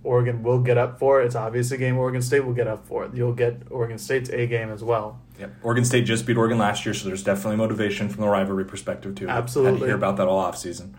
Oregon 0.05 0.43
will 0.43 0.59
get 0.61 0.79
up 0.79 0.99
for. 0.99 1.23
It. 1.23 1.27
It's 1.27 1.35
obviously 1.35 1.77
a 1.77 1.81
game 1.81 1.97
Oregon 1.97 2.23
State 2.23 2.45
will 2.45 2.55
get 2.55 2.67
up 2.67 2.87
for. 2.87 3.05
It. 3.05 3.15
You'll 3.15 3.33
get 3.35 3.63
Oregon 3.71 3.99
State's 3.99 4.31
A 4.31 4.47
game 4.47 4.71
as 4.71 4.83
well. 4.83 5.21
Yep. 5.39 5.53
Oregon 5.63 5.85
State 5.85 6.05
just 6.07 6.27
beat 6.27 6.37
Oregon 6.37 6.59
last 6.59 6.85
year, 6.85 6.95
so 6.95 7.07
there's 7.09 7.23
definitely 7.23 7.57
motivation 7.57 8.09
from 8.09 8.21
the 8.23 8.29
rivalry 8.29 8.65
perspective 8.65 9.15
too. 9.15 9.27
Had 9.29 9.39
Absolutely. 9.39 9.81
to 9.81 9.87
hear 9.87 9.95
about 9.95 10.17
that 10.17 10.27
all 10.29 10.39
off 10.39 10.59
season. 10.59 10.95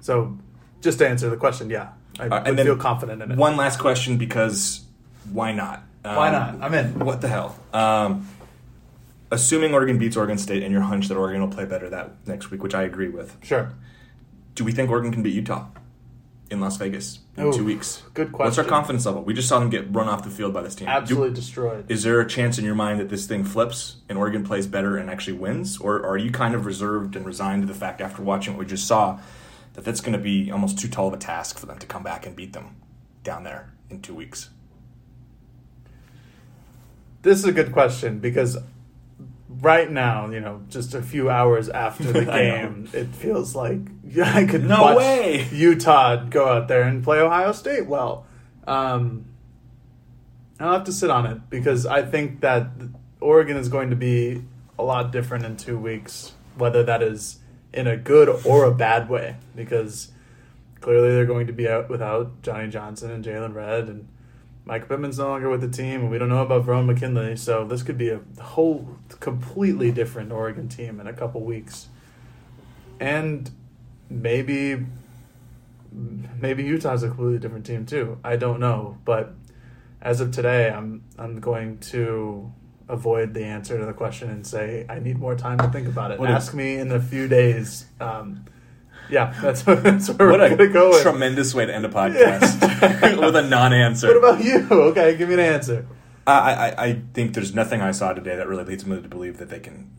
So 0.00 0.36
just 0.80 0.98
to 0.98 1.08
answer 1.08 1.28
the 1.30 1.36
question, 1.36 1.70
yeah, 1.70 1.88
I 2.18 2.28
Uh, 2.28 2.42
and 2.46 2.58
then 2.58 2.66
feel 2.66 2.76
confident 2.76 3.22
in 3.22 3.32
it. 3.32 3.38
One 3.38 3.56
last 3.56 3.78
question 3.78 4.16
because 4.18 4.84
why 5.32 5.52
not? 5.52 5.82
Why 6.02 6.28
Um, 6.28 6.32
not? 6.60 6.64
I'm 6.66 6.74
in. 6.74 6.98
What 7.00 7.20
the 7.20 7.28
hell? 7.28 7.56
Um, 7.74 8.26
assuming 9.30 9.74
Oregon 9.74 9.98
beats 9.98 10.16
Oregon 10.16 10.38
State 10.38 10.62
and 10.62 10.72
your 10.72 10.82
hunch 10.82 11.08
that 11.08 11.16
Oregon 11.16 11.40
will 11.40 11.48
play 11.48 11.64
better 11.64 11.90
that 11.90 12.12
next 12.26 12.50
week, 12.50 12.62
which 12.62 12.74
I 12.74 12.82
agree 12.82 13.08
with, 13.08 13.36
Sure. 13.42 13.70
do 14.54 14.64
we 14.64 14.72
think 14.72 14.88
Oregon 14.90 15.10
can 15.12 15.22
beat 15.22 15.34
Utah 15.34 15.66
in 16.50 16.60
Las 16.60 16.76
Vegas 16.76 17.18
in 17.36 17.44
Ooh, 17.44 17.52
two 17.52 17.64
weeks? 17.64 18.02
good 18.14 18.30
question. 18.32 18.46
What's 18.46 18.58
our 18.58 18.64
confidence 18.64 19.04
level? 19.06 19.22
We 19.22 19.34
just 19.34 19.48
saw 19.48 19.58
them 19.58 19.68
get 19.70 19.92
run 19.94 20.08
off 20.08 20.22
the 20.22 20.30
field 20.30 20.54
by 20.54 20.62
this 20.62 20.74
team. 20.74 20.86
Do- 20.86 20.92
Absolutely 20.92 21.34
destroyed. 21.34 21.90
is 21.90 22.02
there 22.04 22.20
a 22.20 22.26
chance 22.28 22.58
in 22.58 22.64
your 22.64 22.74
mind 22.74 23.00
that 23.00 23.08
this 23.08 23.26
thing 23.26 23.44
flips 23.44 23.96
and 24.08 24.16
Oregon 24.16 24.44
plays 24.44 24.66
better 24.66 24.96
and 24.96 25.10
actually 25.10 25.36
wins? 25.36 25.78
Or 25.78 26.04
are 26.06 26.16
you 26.16 26.30
kind 26.30 26.54
of 26.54 26.64
reserved 26.66 27.16
and 27.16 27.26
resigned 27.26 27.62
to 27.62 27.66
the 27.68 27.78
fact 27.78 28.00
after 28.00 28.22
watching 28.22 28.54
what 28.54 28.60
we 28.60 28.66
just 28.66 28.86
saw 28.86 29.18
that 29.74 29.84
that's 29.84 30.00
going 30.00 30.12
to 30.12 30.22
be 30.22 30.50
almost 30.50 30.78
too 30.78 30.88
tall 30.88 31.08
of 31.08 31.14
a 31.14 31.18
task 31.18 31.58
for 31.58 31.66
them 31.66 31.78
to 31.78 31.86
come 31.86 32.02
back 32.02 32.26
and 32.26 32.36
beat 32.36 32.52
them 32.52 32.76
down 33.24 33.42
there 33.44 33.72
in 33.90 34.00
two 34.00 34.14
weeks? 34.14 34.50
This 37.22 37.38
is 37.38 37.44
a 37.44 37.52
good 37.52 37.72
question 37.72 38.20
because 38.20 38.56
right 39.48 39.90
now, 39.90 40.30
you 40.30 40.40
know, 40.40 40.62
just 40.68 40.94
a 40.94 41.02
few 41.02 41.30
hours 41.30 41.68
after 41.68 42.12
the 42.12 42.24
game, 42.24 42.88
it 42.92 43.08
feels 43.08 43.54
like 43.54 43.78
I 44.22 44.44
could 44.44 44.64
No 44.64 44.82
watch 44.82 44.96
way. 44.98 45.48
Utah 45.52 46.16
go 46.24 46.48
out 46.48 46.68
there 46.68 46.82
and 46.82 47.02
play 47.02 47.18
Ohio 47.18 47.52
State 47.52 47.86
well. 47.86 48.26
Um, 48.66 49.26
I'll 50.58 50.72
have 50.72 50.84
to 50.84 50.92
sit 50.92 51.10
on 51.10 51.26
it 51.26 51.50
because 51.50 51.86
I 51.86 52.02
think 52.02 52.40
that 52.40 52.68
Oregon 53.20 53.56
is 53.56 53.68
going 53.68 53.90
to 53.90 53.96
be 53.96 54.42
a 54.78 54.82
lot 54.82 55.12
different 55.12 55.44
in 55.44 55.56
two 55.56 55.78
weeks, 55.78 56.32
whether 56.56 56.82
that 56.84 57.02
is 57.02 57.38
in 57.72 57.86
a 57.86 57.96
good 57.96 58.28
or 58.44 58.64
a 58.64 58.74
bad 58.74 59.08
way, 59.08 59.36
because 59.54 60.10
clearly 60.80 61.10
they're 61.10 61.26
going 61.26 61.46
to 61.46 61.52
be 61.52 61.68
out 61.68 61.88
without 61.88 62.42
Johnny 62.42 62.68
Johnson 62.68 63.10
and 63.10 63.24
Jaylon 63.24 63.54
Redd 63.54 63.88
and 63.88 64.08
Mike 64.66 64.88
Pittman's 64.88 65.18
no 65.18 65.28
longer 65.28 65.48
with 65.48 65.60
the 65.60 65.68
team, 65.68 66.00
and 66.00 66.10
we 66.10 66.18
don't 66.18 66.28
know 66.28 66.42
about 66.42 66.66
Verone 66.66 66.86
McKinley, 66.86 67.36
so 67.36 67.64
this 67.64 67.84
could 67.84 67.96
be 67.96 68.10
a 68.10 68.20
whole 68.40 68.98
completely 69.20 69.92
different 69.92 70.32
Oregon 70.32 70.68
team 70.68 70.98
in 70.98 71.06
a 71.06 71.12
couple 71.12 71.40
weeks. 71.40 71.88
And 72.98 73.48
maybe 74.10 74.84
maybe 75.92 76.64
Utah's 76.64 77.02
a 77.04 77.08
completely 77.08 77.38
different 77.38 77.64
team 77.64 77.86
too. 77.86 78.18
I 78.24 78.36
don't 78.36 78.58
know, 78.58 78.98
but 79.04 79.34
as 80.02 80.20
of 80.20 80.32
today, 80.32 80.68
I'm 80.68 81.04
I'm 81.16 81.38
going 81.38 81.78
to 81.78 82.52
avoid 82.88 83.34
the 83.34 83.44
answer 83.44 83.78
to 83.78 83.84
the 83.84 83.92
question 83.92 84.30
and 84.30 84.44
say 84.44 84.84
I 84.88 84.98
need 84.98 85.18
more 85.18 85.36
time 85.36 85.58
to 85.58 85.68
think 85.68 85.86
about 85.86 86.10
it. 86.10 86.18
What 86.18 86.28
Ask 86.28 86.54
me 86.54 86.76
in 86.76 86.90
a 86.90 87.00
few 87.00 87.28
days. 87.28 87.86
Um, 88.00 88.44
yeah, 89.10 89.34
that's 89.40 89.62
that's 89.62 90.08
where 90.10 90.28
What 90.30 90.40
we're 90.40 90.56
gonna 90.56 90.68
go. 90.72 90.90
with. 90.90 91.00
A 91.00 91.02
tremendous 91.02 91.54
way 91.54 91.66
to 91.66 91.74
end 91.74 91.84
a 91.84 91.88
podcast 91.88 93.20
with 93.20 93.36
a 93.36 93.42
non-answer. 93.42 94.08
What 94.08 94.16
about 94.16 94.44
you? 94.44 94.66
Okay, 94.70 95.16
give 95.16 95.28
me 95.28 95.34
an 95.34 95.40
answer. 95.40 95.86
I, 96.26 96.32
I, 96.32 96.84
I 96.86 97.02
think 97.14 97.34
there's 97.34 97.54
nothing 97.54 97.80
I 97.80 97.92
saw 97.92 98.12
today 98.12 98.34
that 98.36 98.48
really 98.48 98.64
leads 98.64 98.84
me 98.84 99.00
to 99.00 99.08
believe 99.08 99.38
that 99.38 99.48
they 99.48 99.60
can 99.60 99.90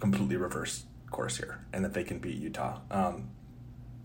completely 0.00 0.36
reverse 0.36 0.84
course 1.10 1.36
here 1.36 1.64
and 1.72 1.84
that 1.84 1.92
they 1.94 2.02
can 2.04 2.18
beat 2.18 2.36
Utah. 2.38 2.78
Um, 2.90 3.28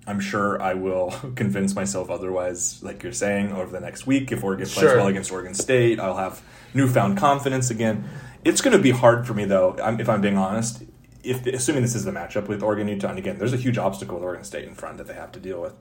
I'm 0.06 0.20
sure 0.20 0.62
I 0.62 0.74
will 0.74 1.12
convince 1.36 1.76
myself 1.76 2.10
otherwise, 2.10 2.82
like 2.84 3.04
you're 3.04 3.12
saying, 3.14 3.52
over 3.54 3.72
the 3.72 3.80
next 3.80 4.06
week. 4.08 4.32
If 4.32 4.44
Oregon 4.44 4.66
plays 4.68 4.90
Sure. 4.90 4.98
well 4.98 5.08
against 5.08 5.32
Oregon 5.32 5.54
State, 5.54 6.00
I'll 6.00 6.18
have 6.18 6.42
newfound 6.74 7.18
confidence 7.18 7.70
again. 7.70 8.10
It's 8.44 8.62
going 8.62 8.76
to 8.76 8.82
be 8.82 8.92
hard 8.92 9.28
for 9.28 9.34
me, 9.34 9.46
though, 9.46 9.76
if 10.00 10.10
I'm 10.10 10.22
being 10.22 10.38
honest. 10.38 10.84
If 11.24 11.46
assuming 11.46 11.82
this 11.82 11.96
is 11.96 12.06
the 12.06 12.12
matchup 12.12 12.48
with 12.48 12.64
Oregon 12.64 12.88
Utah, 12.88 13.10
and 13.10 13.18
again, 13.18 13.38
there's 13.38 13.54
a 13.54 13.58
huge 13.58 13.78
obstacle 13.78 14.16
with 14.16 14.24
Oregon 14.24 14.44
State 14.44 14.66
in 14.68 14.74
front 14.74 14.98
that 14.98 15.08
they 15.08 15.14
have 15.14 15.32
to 15.34 15.40
deal 15.40 15.62
with. 15.62 15.74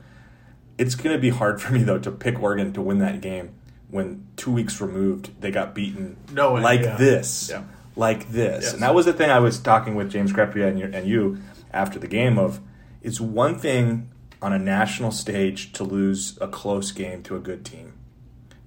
It's 0.77 0.95
going 0.95 1.15
to 1.15 1.19
be 1.19 1.29
hard 1.29 1.61
for 1.61 1.73
me 1.73 1.83
though 1.83 1.99
to 1.99 2.11
pick 2.11 2.41
Oregon 2.41 2.73
to 2.73 2.81
win 2.81 2.99
that 2.99 3.21
game 3.21 3.55
when 3.89 4.27
two 4.35 4.51
weeks 4.51 4.79
removed 4.79 5.41
they 5.41 5.51
got 5.51 5.73
beaten 5.73 6.15
No 6.31 6.53
way, 6.53 6.61
like 6.61 6.81
yeah. 6.81 6.97
this, 6.97 7.49
Yeah. 7.49 7.63
like 7.95 8.29
this, 8.31 8.65
Yes. 8.65 8.73
and 8.73 8.81
that 8.83 8.93
was 8.93 9.05
the 9.05 9.13
thing 9.13 9.29
I 9.29 9.39
was 9.39 9.59
talking 9.59 9.95
with 9.95 10.11
James 10.11 10.31
Crepea 10.31 10.67
and 10.67 10.79
you, 10.79 10.89
and 10.93 11.07
you 11.07 11.39
after 11.73 11.99
the 11.99 12.07
game 12.07 12.37
of. 12.37 12.59
It's 13.01 13.21
one 13.21 13.57
thing 13.57 14.09
on 14.41 14.51
a 14.51 14.59
national 14.59 15.11
stage 15.11 15.71
to 15.73 15.83
lose 15.85 16.37
a 16.41 16.47
close 16.47 16.91
game 16.91 17.23
to 17.23 17.35
a 17.35 17.39
good 17.39 17.65
team, 17.65 17.93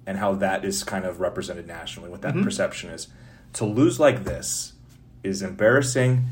and 0.05 0.17
how 0.17 0.33
that 0.35 0.65
is 0.65 0.83
kind 0.83 1.05
of 1.05 1.19
represented 1.19 1.67
nationally. 1.67 2.09
What 2.09 2.21
that 2.23 2.33
mm-hmm. 2.33 2.43
perception 2.43 2.89
is 2.89 3.07
to 3.53 3.65
lose 3.65 3.99
like 3.99 4.23
this 4.23 4.73
is 5.23 5.41
embarrassing 5.41 6.25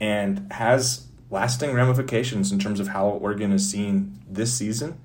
and 0.00 0.52
has 0.52 1.06
lasting 1.30 1.72
ramifications 1.72 2.52
in 2.52 2.58
terms 2.58 2.80
of 2.80 2.88
how 2.88 3.08
Oregon 3.08 3.52
is 3.52 3.68
seen 3.68 4.20
this 4.28 4.54
season 4.54 4.98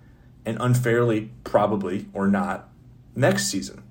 and 0.46 0.58
unfairly, 0.60 1.32
probably 1.44 2.08
or 2.14 2.28
not, 2.28 2.70
next 3.16 3.48
season. 3.48 3.84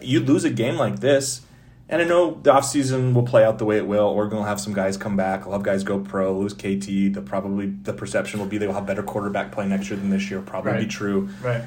You 0.00 0.20
lose 0.20 0.44
a 0.44 0.50
game 0.50 0.76
like 0.76 1.00
this, 1.00 1.42
and 1.88 2.00
I 2.00 2.04
know 2.04 2.40
the 2.42 2.52
offseason 2.52 3.12
will 3.12 3.24
play 3.24 3.44
out 3.44 3.58
the 3.58 3.66
way 3.66 3.76
it 3.76 3.86
will. 3.86 4.06
Oregon 4.06 4.38
will 4.38 4.44
have 4.44 4.60
some 4.60 4.72
guys 4.72 4.96
come 4.96 5.16
back. 5.16 5.42
I'll 5.42 5.52
have 5.52 5.62
guys 5.62 5.84
go 5.84 5.98
pro, 5.98 6.36
lose 6.38 6.54
KT. 6.54 7.12
The 7.14 7.22
probably 7.24 7.66
the 7.66 7.92
perception 7.92 8.40
will 8.40 8.46
be 8.46 8.56
they 8.56 8.66
will 8.66 8.74
have 8.74 8.86
better 8.86 9.02
quarterback 9.02 9.52
play 9.52 9.66
next 9.68 9.90
year 9.90 9.98
than 9.98 10.08
this 10.08 10.30
year. 10.30 10.40
Probably 10.40 10.84
be 10.84 10.86
true. 10.86 11.28
Right. 11.42 11.62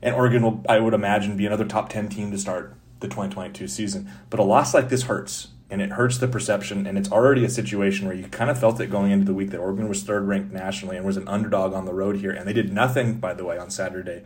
And 0.00 0.14
Oregon 0.14 0.42
will, 0.42 0.64
I 0.68 0.78
would 0.78 0.94
imagine, 0.94 1.36
be 1.36 1.46
another 1.46 1.64
top 1.64 1.88
10 1.88 2.10
team 2.10 2.30
to 2.30 2.38
start 2.38 2.74
the 3.00 3.08
2022 3.08 3.66
season. 3.66 4.10
But 4.30 4.38
a 4.38 4.42
loss 4.42 4.74
like 4.74 4.90
this 4.90 5.04
hurts, 5.04 5.48
and 5.74 5.82
it 5.82 5.90
hurts 5.90 6.18
the 6.18 6.28
perception. 6.28 6.86
And 6.86 6.96
it's 6.96 7.10
already 7.10 7.44
a 7.44 7.50
situation 7.50 8.06
where 8.06 8.14
you 8.14 8.28
kind 8.28 8.48
of 8.48 8.60
felt 8.60 8.80
it 8.80 8.92
going 8.92 9.10
into 9.10 9.26
the 9.26 9.34
week 9.34 9.50
that 9.50 9.58
Oregon 9.58 9.88
was 9.88 10.04
third 10.04 10.28
ranked 10.28 10.52
nationally 10.52 10.96
and 10.96 11.04
was 11.04 11.16
an 11.16 11.26
underdog 11.26 11.74
on 11.74 11.84
the 11.84 11.92
road 11.92 12.18
here. 12.18 12.30
And 12.30 12.46
they 12.46 12.52
did 12.52 12.72
nothing, 12.72 13.18
by 13.18 13.34
the 13.34 13.44
way, 13.44 13.58
on 13.58 13.70
Saturday 13.70 14.22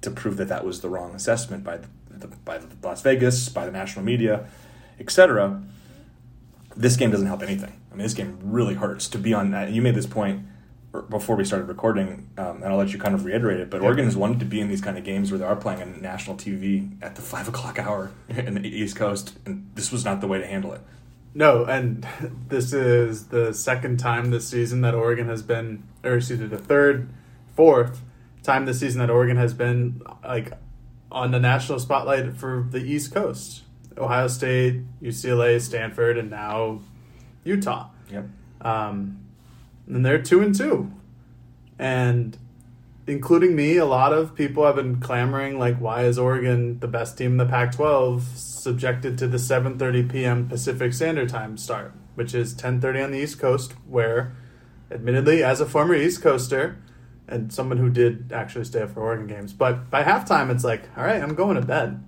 to 0.00 0.10
prove 0.10 0.36
that 0.38 0.48
that 0.48 0.64
was 0.64 0.80
the 0.80 0.88
wrong 0.88 1.14
assessment 1.14 1.62
by 1.62 1.76
the, 1.76 1.86
the 2.10 2.26
by 2.44 2.58
the 2.58 2.66
Las 2.82 3.02
Vegas, 3.02 3.48
by 3.48 3.64
the 3.64 3.70
national 3.70 4.04
media, 4.04 4.48
etc. 4.98 5.62
This 6.74 6.96
game 6.96 7.12
doesn't 7.12 7.28
help 7.28 7.44
anything. 7.44 7.80
I 7.92 7.94
mean, 7.94 8.02
this 8.02 8.14
game 8.14 8.40
really 8.42 8.74
hurts 8.74 9.06
to 9.10 9.18
be 9.18 9.32
on. 9.32 9.72
You 9.72 9.82
made 9.82 9.94
this 9.94 10.08
point 10.08 10.44
before 11.08 11.36
we 11.36 11.44
started 11.44 11.66
recording, 11.66 12.28
um, 12.36 12.62
and 12.62 12.66
I'll 12.66 12.76
let 12.76 12.92
you 12.92 12.98
kind 12.98 13.14
of 13.14 13.24
reiterate 13.24 13.60
it. 13.60 13.70
But 13.70 13.80
Oregon 13.80 14.06
has 14.06 14.16
wanted 14.16 14.40
to 14.40 14.46
be 14.46 14.60
in 14.60 14.68
these 14.68 14.80
kind 14.80 14.98
of 14.98 15.04
games 15.04 15.30
where 15.30 15.38
they 15.38 15.44
are 15.44 15.56
playing 15.56 15.82
on 15.82 16.00
national 16.02 16.36
TV 16.36 16.90
at 17.00 17.14
the 17.14 17.22
five 17.22 17.48
o'clock 17.48 17.78
hour 17.78 18.10
in 18.28 18.54
the 18.54 18.68
East 18.68 18.96
Coast, 18.96 19.38
and 19.46 19.70
this 19.74 19.92
was 19.92 20.04
not 20.04 20.20
the 20.20 20.26
way 20.26 20.38
to 20.38 20.46
handle 20.46 20.72
it. 20.72 20.80
No, 21.32 21.64
and 21.64 22.06
this 22.48 22.72
is 22.72 23.28
the 23.28 23.54
second 23.54 23.98
time 23.98 24.30
this 24.30 24.48
season 24.48 24.80
that 24.80 24.94
Oregon 24.94 25.28
has 25.28 25.42
been, 25.42 25.84
or 26.02 26.14
excuse 26.14 26.40
me, 26.40 26.46
the 26.46 26.58
third, 26.58 27.08
fourth 27.54 28.00
time 28.42 28.64
this 28.64 28.80
season 28.80 29.00
that 29.00 29.10
Oregon 29.10 29.36
has 29.36 29.54
been 29.54 30.02
like 30.24 30.52
on 31.12 31.30
the 31.30 31.40
national 31.40 31.78
spotlight 31.78 32.36
for 32.36 32.66
the 32.68 32.78
East 32.78 33.12
Coast. 33.12 33.62
Ohio 33.98 34.28
State, 34.28 34.80
UCLA, 35.02 35.60
Stanford, 35.60 36.16
and 36.16 36.30
now 36.30 36.80
Utah. 37.44 37.88
Yep. 38.10 38.26
Um, 38.62 39.18
and 39.94 40.04
they're 40.06 40.22
two 40.22 40.40
and 40.40 40.54
two, 40.54 40.90
and 41.78 42.36
including 43.06 43.56
me, 43.56 43.76
a 43.76 43.84
lot 43.84 44.12
of 44.12 44.34
people 44.36 44.64
have 44.64 44.76
been 44.76 45.00
clamoring 45.00 45.58
like, 45.58 45.78
why 45.78 46.04
is 46.04 46.18
Oregon 46.18 46.78
the 46.78 46.86
best 46.86 47.18
team 47.18 47.32
in 47.32 47.36
the 47.38 47.46
Pac-12 47.46 48.22
subjected 48.36 49.18
to 49.18 49.26
the 49.26 49.38
7:30 49.38 50.10
p.m. 50.10 50.48
Pacific 50.48 50.92
Standard 50.92 51.28
Time 51.28 51.56
start, 51.56 51.92
which 52.14 52.34
is 52.34 52.54
10:30 52.54 53.04
on 53.04 53.10
the 53.10 53.18
East 53.18 53.40
Coast, 53.40 53.72
where, 53.88 54.32
admittedly, 54.90 55.42
as 55.42 55.60
a 55.60 55.66
former 55.66 55.94
East 55.94 56.22
Coaster 56.22 56.76
and 57.26 57.52
someone 57.52 57.78
who 57.78 57.90
did 57.90 58.32
actually 58.32 58.64
stay 58.64 58.82
up 58.82 58.90
for 58.90 59.00
Oregon 59.00 59.26
games, 59.26 59.52
but 59.52 59.90
by 59.90 60.02
halftime 60.02 60.50
it's 60.50 60.64
like, 60.64 60.88
all 60.96 61.04
right, 61.04 61.22
I'm 61.22 61.34
going 61.34 61.56
to 61.56 61.62
bed, 61.62 62.02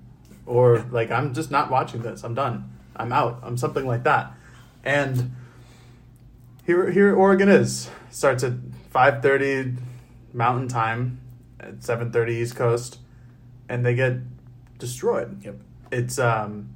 or 0.46 0.84
like 0.90 1.10
I'm 1.10 1.32
just 1.32 1.50
not 1.50 1.70
watching 1.70 2.02
this. 2.02 2.22
I'm 2.22 2.34
done. 2.34 2.70
I'm 2.94 3.12
out. 3.12 3.40
I'm 3.42 3.56
something 3.56 3.86
like 3.86 4.04
that, 4.04 4.32
and 4.84 5.32
here 6.64 6.90
here 6.90 7.14
Oregon 7.14 7.48
is 7.48 7.90
starts 8.10 8.44
at 8.44 8.52
5:30 8.92 9.76
Mountain 10.32 10.68
Time 10.68 11.20
at 11.60 11.80
7:30 11.80 12.30
East 12.30 12.56
Coast, 12.56 12.98
and 13.68 13.84
they 13.84 13.94
get 13.94 14.18
destroyed. 14.78 15.42
Yep. 15.44 15.56
It's 15.90 16.18
um, 16.18 16.70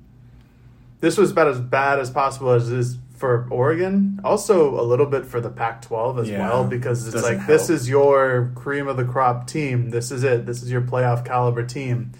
this 1.00 1.16
was 1.16 1.30
about 1.30 1.48
as 1.48 1.60
bad 1.60 1.98
as 1.98 2.10
possible 2.10 2.50
as 2.50 2.70
is 2.70 2.98
for 3.16 3.46
Oregon. 3.50 4.20
Also, 4.24 4.78
a 4.78 4.82
little 4.84 5.06
bit 5.06 5.24
for 5.24 5.40
the 5.40 5.48
Pac-12 5.48 6.20
as 6.20 6.28
Yeah, 6.28 6.40
well 6.40 6.64
because 6.64 7.06
it's 7.08 7.22
like 7.22 7.46
this 7.46 7.70
is 7.70 7.88
your 7.88 8.52
cream 8.54 8.88
of 8.88 8.96
the 8.96 9.04
crop 9.04 9.46
team. 9.46 9.90
This 9.90 10.10
is 10.10 10.22
it. 10.22 10.44
This 10.46 10.62
is 10.62 10.70
your 10.70 10.82
playoff 10.82 11.24
caliber 11.24 11.64
team, 11.64 12.12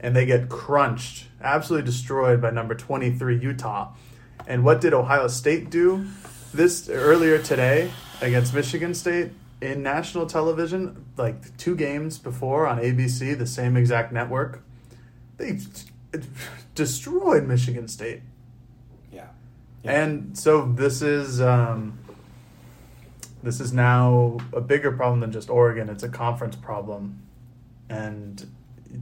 and 0.00 0.16
they 0.16 0.24
get 0.24 0.48
crunched, 0.48 1.26
absolutely 1.42 1.84
destroyed 1.84 2.40
by 2.40 2.50
number 2.50 2.74
23 2.74 3.38
Utah. 3.38 3.92
And 4.46 4.64
what 4.64 4.80
did 4.80 4.94
Ohio 4.94 5.28
State 5.28 5.70
do 5.70 6.06
this 6.52 6.88
earlier 6.88 7.38
today 7.38 7.90
against 8.20 8.54
Michigan 8.54 8.94
State 8.94 9.32
in 9.60 9.82
national 9.82 10.26
television, 10.26 11.04
like 11.16 11.56
two 11.56 11.76
games 11.76 12.18
before 12.18 12.66
on 12.66 12.78
ABC, 12.78 13.36
the 13.38 13.46
same 13.46 13.76
exact 13.76 14.12
network? 14.12 14.62
They 15.36 15.58
destroyed 16.74 17.46
Michigan 17.46 17.88
State. 17.88 18.22
Yeah. 19.12 19.28
And 19.84 20.36
so 20.36 20.66
this 20.66 21.02
is 21.02 21.40
um, 21.40 21.98
this 23.42 23.60
is 23.60 23.72
now 23.72 24.38
a 24.52 24.60
bigger 24.60 24.92
problem 24.92 25.20
than 25.20 25.32
just 25.32 25.48
Oregon. 25.48 25.88
It's 25.88 26.02
a 26.02 26.08
conference 26.08 26.56
problem, 26.56 27.22
and 27.88 28.46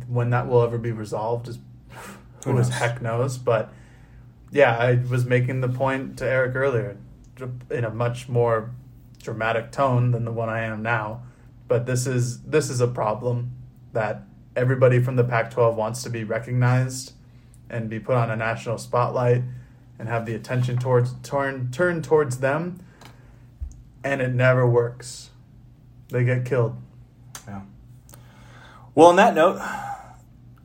when 0.06 0.30
that 0.30 0.48
will 0.48 0.62
ever 0.62 0.78
be 0.78 0.92
resolved 0.92 1.48
is 1.48 1.58
Who 2.44 2.50
who 2.50 2.56
knows? 2.56 2.68
heck 2.68 3.02
knows. 3.02 3.38
But 3.38 3.72
yeah, 4.52 4.76
I 4.76 4.94
was 4.94 5.24
making 5.24 5.60
the 5.60 5.68
point 5.68 6.18
to 6.18 6.26
Eric 6.28 6.54
earlier 6.54 6.96
in 7.70 7.84
a 7.84 7.90
much 7.90 8.28
more 8.28 8.70
dramatic 9.22 9.72
tone 9.72 10.10
than 10.12 10.24
the 10.24 10.32
one 10.32 10.48
I 10.48 10.60
am 10.60 10.82
now. 10.82 11.22
But 11.66 11.86
this 11.86 12.06
is 12.06 12.42
this 12.42 12.70
is 12.70 12.80
a 12.80 12.88
problem 12.88 13.52
that 13.92 14.22
everybody 14.56 15.00
from 15.00 15.16
the 15.16 15.24
Pac-12 15.24 15.74
wants 15.74 16.02
to 16.02 16.10
be 16.10 16.24
recognized 16.24 17.12
and 17.70 17.88
be 17.88 18.00
put 18.00 18.16
on 18.16 18.30
a 18.30 18.36
national 18.36 18.78
spotlight 18.78 19.42
and 19.98 20.08
have 20.08 20.26
the 20.26 20.34
attention 20.34 20.78
towards 20.78 21.14
turn 21.22 21.70
turn 21.70 22.02
towards 22.02 22.38
them 22.38 22.80
and 24.02 24.20
it 24.20 24.32
never 24.32 24.66
works 24.66 25.30
they 26.08 26.24
get 26.24 26.44
killed 26.44 26.76
Yeah. 27.46 27.62
Well, 28.94 29.08
on 29.08 29.16
that 29.16 29.34
note, 29.34 29.60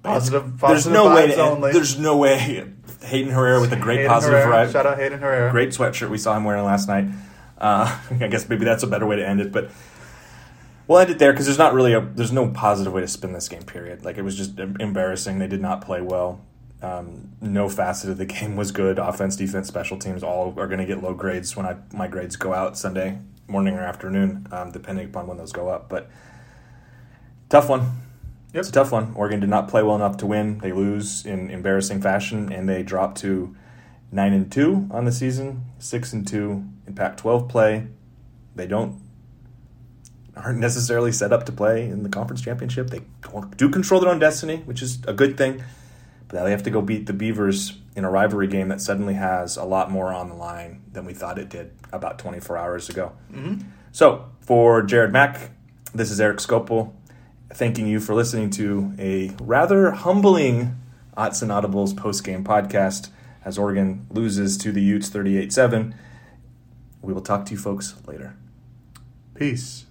positive, 0.02 0.60
there's 0.60 0.86
positive 0.86 0.94
no 0.94 1.14
way 1.14 1.28
to 1.28 1.42
only 1.42 1.72
there's 1.72 2.00
no 2.00 2.18
way. 2.18 2.66
Hayden 3.04 3.32
Herrera 3.32 3.60
with 3.62 3.74
a 3.74 3.78
great 3.78 3.97
Hayden 3.97 4.12
positive 4.12 4.39
Herrera, 4.39 4.68
vibe. 4.68 4.72
shout 4.72 4.86
out 4.86 4.97
Hayden 4.97 5.20
Herrera 5.20 5.51
Great 5.51 5.70
sweatshirt 5.70 6.10
we 6.10 6.18
saw 6.18 6.36
him 6.36 6.43
wearing 6.43 6.64
last 6.64 6.88
night. 6.88 7.08
Uh, 7.58 7.99
I 8.20 8.28
guess 8.28 8.47
maybe 8.47 8.66
that's 8.66 8.84
a 8.84 8.88
better 8.88 9.06
way 9.06 9.16
to 9.18 9.28
end 9.28 9.41
it, 9.41 9.51
but 9.51 9.72
we'll 10.88 10.99
end 10.99 11.10
it 11.10 11.20
there 11.20 11.32
because 11.32 11.45
there's 11.45 11.58
not 11.58 11.74
really 11.74 11.93
a 11.93 12.01
there's 12.01 12.32
no 12.32 12.49
positive 12.49 12.93
way 12.93 13.01
to 13.01 13.08
spin 13.08 13.34
this 13.34 13.49
game. 13.49 13.64
Period. 13.64 14.04
Like 14.06 14.18
it 14.18 14.24
was 14.24 14.36
just 14.36 14.60
embarrassing. 14.60 15.39
They 15.39 15.47
did 15.47 15.62
not 15.62 15.82
play 15.82 16.01
well. 16.01 16.41
Um, 16.82 17.30
no 17.41 17.70
facet 17.70 18.10
of 18.10 18.18
the 18.18 18.26
game 18.38 18.56
was 18.56 18.72
good. 18.72 18.99
Offense, 18.99 19.36
defense, 19.36 19.68
special 19.68 19.97
teams 19.97 20.24
all 20.24 20.54
are 20.58 20.68
going 20.68 20.80
to 20.80 20.86
get 20.86 21.01
low 21.01 21.14
grades 21.14 21.56
when 21.56 21.66
I 21.66 21.78
my 21.93 22.08
grades 22.08 22.36
go 22.36 22.54
out 22.54 22.78
Sunday 22.78 23.20
morning 23.47 23.76
or 23.76 23.82
afternoon, 23.82 24.47
um, 24.51 24.72
depending 24.72 25.06
upon 25.06 25.28
when 25.28 25.38
those 25.38 25.51
go 25.51 25.70
up. 25.70 25.89
But 25.89 26.10
tough 27.49 27.70
one. 27.70 27.91
Yep. 28.54 28.60
It's 28.60 28.70
a 28.70 28.72
tough 28.72 28.91
one. 28.91 29.14
Oregon 29.16 29.39
did 29.39 29.49
not 29.49 29.68
play 29.68 29.82
well 29.82 29.95
enough 29.95 30.18
to 30.18 30.28
win. 30.28 30.60
They 30.60 30.72
lose 30.72 31.26
in 31.26 31.49
embarrassing 31.49 32.01
fashion, 32.01 32.54
and 32.54 32.70
they 32.70 32.84
drop 32.84 33.16
to 33.16 33.56
nine 34.12 34.32
and 34.32 34.51
two 34.51 34.88
on 34.91 35.06
the 35.06 35.12
season, 35.12 35.66
six 35.80 36.14
and 36.14 36.28
two 36.28 36.64
in 36.86 36.93
Pac-12 36.93 37.49
play. 37.49 37.88
They 38.56 38.68
don't 38.68 39.01
aren't 40.36 40.60
necessarily 40.60 41.12
set 41.12 41.32
up 41.32 41.45
to 41.45 41.51
play 41.51 41.84
in 41.84 42.04
the 42.04 42.10
conference 42.10 42.41
championship. 42.41 42.89
They 42.89 43.01
do 43.56 43.70
control 43.70 44.01
their 44.01 44.10
own 44.10 44.20
destiny, 44.20 44.58
which 44.66 44.82
is 44.82 44.99
a 45.08 45.14
good 45.14 45.38
thing. 45.38 45.64
But 46.28 46.38
now 46.38 46.43
they 46.43 46.51
have 46.51 46.64
to 46.64 46.72
go 46.72 46.82
beat 46.82 47.06
the 47.06 47.14
Beavers 47.14 47.78
in 47.95 48.04
a 48.04 48.10
rivalry 48.10 48.47
game 48.47 48.70
that 48.70 48.82
suddenly 48.82 49.14
has 49.14 49.58
a 49.58 49.64
lot 49.64 49.91
more 49.91 50.12
on 50.12 50.30
the 50.30 50.36
line 50.36 50.82
than 50.91 51.06
we 51.06 51.14
thought 51.14 51.38
it 51.38 51.49
did 51.49 51.72
about 51.91 52.18
24 52.18 52.58
hours 52.58 52.89
ago. 52.89 53.12
Mm-hmm. 53.32 53.68
So, 53.91 54.26
for 54.41 54.82
Jared 54.82 55.12
Mack, 55.12 55.51
this 55.93 56.10
is 56.10 56.20
Eric 56.20 56.38
Skopil 56.38 56.93
thanking 57.54 57.88
you 57.88 57.99
for 57.99 58.16
listening 58.16 58.49
to 58.51 58.93
a 58.97 59.30
rather 59.41 59.91
humbling 59.91 60.76
Odds 61.16 61.41
and 61.41 61.51
Audibles 61.51 61.95
post-game 61.95 62.43
podcast 62.43 63.10
as 63.45 63.58
Oregon 63.58 64.08
loses 64.10 64.58
to 64.58 64.72
the 64.72 64.82
Utes 64.82 65.10
38-7. 65.10 65.93
We 67.01 67.14
will 67.14 67.22
talk 67.22 67.45
to 67.45 67.51
you 67.51 67.58
folks 67.58 67.95
later. 68.08 68.36
peace 69.36 69.86